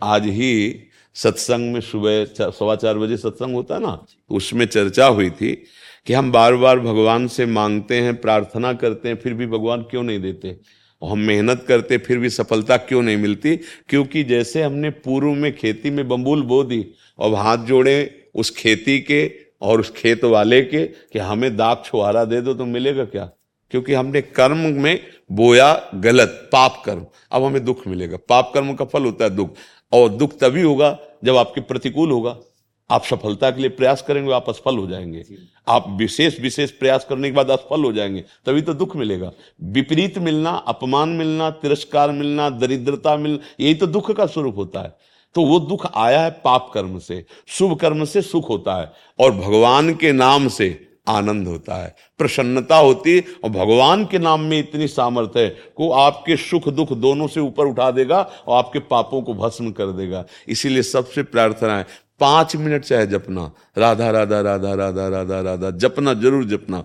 आज 0.00 0.26
ही 0.26 0.74
सत्संग 1.16 1.72
में 1.72 1.80
सुबह 1.80 2.24
सवा 2.50 2.74
चार 2.76 2.98
बजे 2.98 3.16
सत्संग 3.16 3.54
होता 3.54 3.78
ना 3.78 3.94
तो 4.06 4.34
उसमें 4.34 4.64
चर्चा 4.66 5.06
हुई 5.06 5.30
थी 5.30 5.52
कि 6.06 6.12
हम 6.12 6.30
बार 6.32 6.56
बार 6.56 6.80
भगवान 6.80 7.26
से 7.28 7.46
मांगते 7.46 8.00
हैं, 8.00 8.14
प्रार्थना 8.16 8.72
करते 8.72 9.08
हैं, 9.08 9.16
फिर 9.16 9.34
भी 9.34 9.46
भगवान 9.46 9.82
क्यों 9.82 10.02
नहीं 10.02 10.20
देते? 10.20 10.56
और 11.02 11.10
हम 11.10 11.18
मेहनत 11.18 11.64
करते, 11.68 11.98
फिर 11.98 12.18
भी 12.18 12.30
सफलता 12.30 12.76
क्यों 12.76 13.02
नहीं 13.02 13.16
मिलती? 13.16 13.56
क्योंकि 13.88 14.24
जैसे 14.24 14.62
हमने 14.62 14.90
पूर्व 14.90 15.30
में 15.32 15.54
खेती 15.56 15.90
में 15.90 16.08
बम्बूल 16.08 16.42
बो 16.42 16.62
दी 16.64 16.84
और 17.18 17.34
हाथ 17.34 17.64
जोड़े 17.66 18.28
उस 18.34 18.50
खेती 18.50 19.00
के 19.00 19.30
और 19.62 19.80
उस 19.80 19.90
खेत 19.90 20.24
वाले 20.24 20.62
के 20.62 20.86
कि 20.86 21.18
हमें 21.18 21.56
दाग 21.56 21.82
छुहारा 21.84 22.24
दे 22.24 22.40
दो 22.40 22.54
तो 22.54 22.64
मिलेगा 22.66 23.04
क्या? 23.04 23.30
क्योंकि 23.72 23.94
हमने 23.94 24.20
कर्म 24.20 24.56
में 24.56 25.02
बोया 25.32 25.90
गलत, 25.94 26.28
पाप 26.28 26.82
कर्म। 26.86 27.06
अब 27.32 27.44
हमें 27.44 27.64
दुख 27.64 27.86
मिलेगा। 27.86 28.16
पाप 28.16 28.50
कर्म 28.54 28.74
का 28.74 28.84
फल 28.84 29.04
होता 29.04 29.24
है 29.24 29.30
दुख। 29.30 29.54
और 29.92 30.08
दुख 30.08 30.38
तभी 30.38 30.62
होगा 30.62 30.98
जब 31.24 31.36
आपके 31.36 31.60
प्रतिकूल 31.60 32.10
होगा। 32.10 32.38
आप 32.90 33.04
सफलता 33.04 33.50
के 33.50 33.60
लिए 33.60 33.70
प्रयास 33.70 34.02
करेंगे, 34.02 34.32
आप 34.32 34.48
असफल 34.48 34.76
हो 34.76 34.86
जाएँगे। 34.86 35.24
आप 35.68 35.84
विशेष 35.88 36.40
विशेष 36.40 36.70
प्रयास 36.70 37.06
करने 37.08 37.30
के 37.30 37.36
बाद 37.36 37.50
असफल 37.50 37.84
हो 37.84 37.92
जाएँगे, 37.92 38.20
तभी 38.20 38.62
तो 38.62 38.74
दुख 38.74 38.96
मिलेगा। 38.96 39.32
विपरीत 39.62 40.18
मिलना, 40.18 40.50
अपमान 40.50 41.08
मिलना, 41.08 41.50
तिरस्कार 41.50 42.10
मिलना, 42.10 42.50
दरिद्रता 42.50 43.16
मिलना, 43.16 43.38
यही 43.60 43.74
तो 43.74 43.86
दुख 43.86 44.10
का 44.10 44.26
स्वरूप 44.26 44.56
होता 44.56 44.80
है। 44.80 44.96
तो 45.34 45.44
वो 45.44 45.60
दुख 45.60 45.86
आया 45.94 46.20
है 46.20 46.30
पाप 46.30 46.70
कर्म 46.74 46.98
से। 46.98 47.24
शुभ 47.46 47.78
कर्म 47.78 48.04
से 48.04 48.22
सुख 48.22 48.48
होता 48.48 48.74
है। 48.80 48.92
और 49.20 49.32
भगवान 49.32 49.94
के 49.94 50.12
नाम 50.12 50.48
से 50.48 50.91
आनंद 51.06 51.48
होता 51.48 51.74
है, 51.74 51.94
प्रसन्नता 52.20 52.76
होती 52.76 53.18
और 53.20 53.50
भगवान 53.50 54.04
के 54.04 54.18
नाम 54.18 54.40
में 54.40 54.58
इतनी 54.58 54.88
सामर्थ्य 54.88 55.40
है 55.40 55.48
को 55.76 55.90
आपके 55.92 56.36
सुख 56.38 56.68
दुख 56.70 56.92
दोनों 56.94 57.26
से 57.28 57.40
ऊपर 57.40 57.66
उठा 57.66 57.90
देगा 57.90 58.20
और 58.46 58.58
आपके 58.58 58.78
पापों 58.86 59.22
को 59.22 59.34
भस्म 59.34 59.70
कर 59.72 59.92
देगा। 59.92 60.24
इसीलिए 60.48 60.82
सबसे 60.84 61.22
प्रार्थना 61.24 61.78
है, 61.78 61.86
पाँच 62.20 62.56
मिनट 62.56 62.84
चाहे 62.84 63.06
जपना 63.06 63.50
राधा 63.78 64.10
राधा 64.10 64.40
राधा 64.40 64.74
राधा 64.74 65.08
राधा 65.08 65.40
राधा, 65.40 65.70
जपना, 65.72 66.14
ज़रूर 66.14 66.44
जपना। 66.46 66.84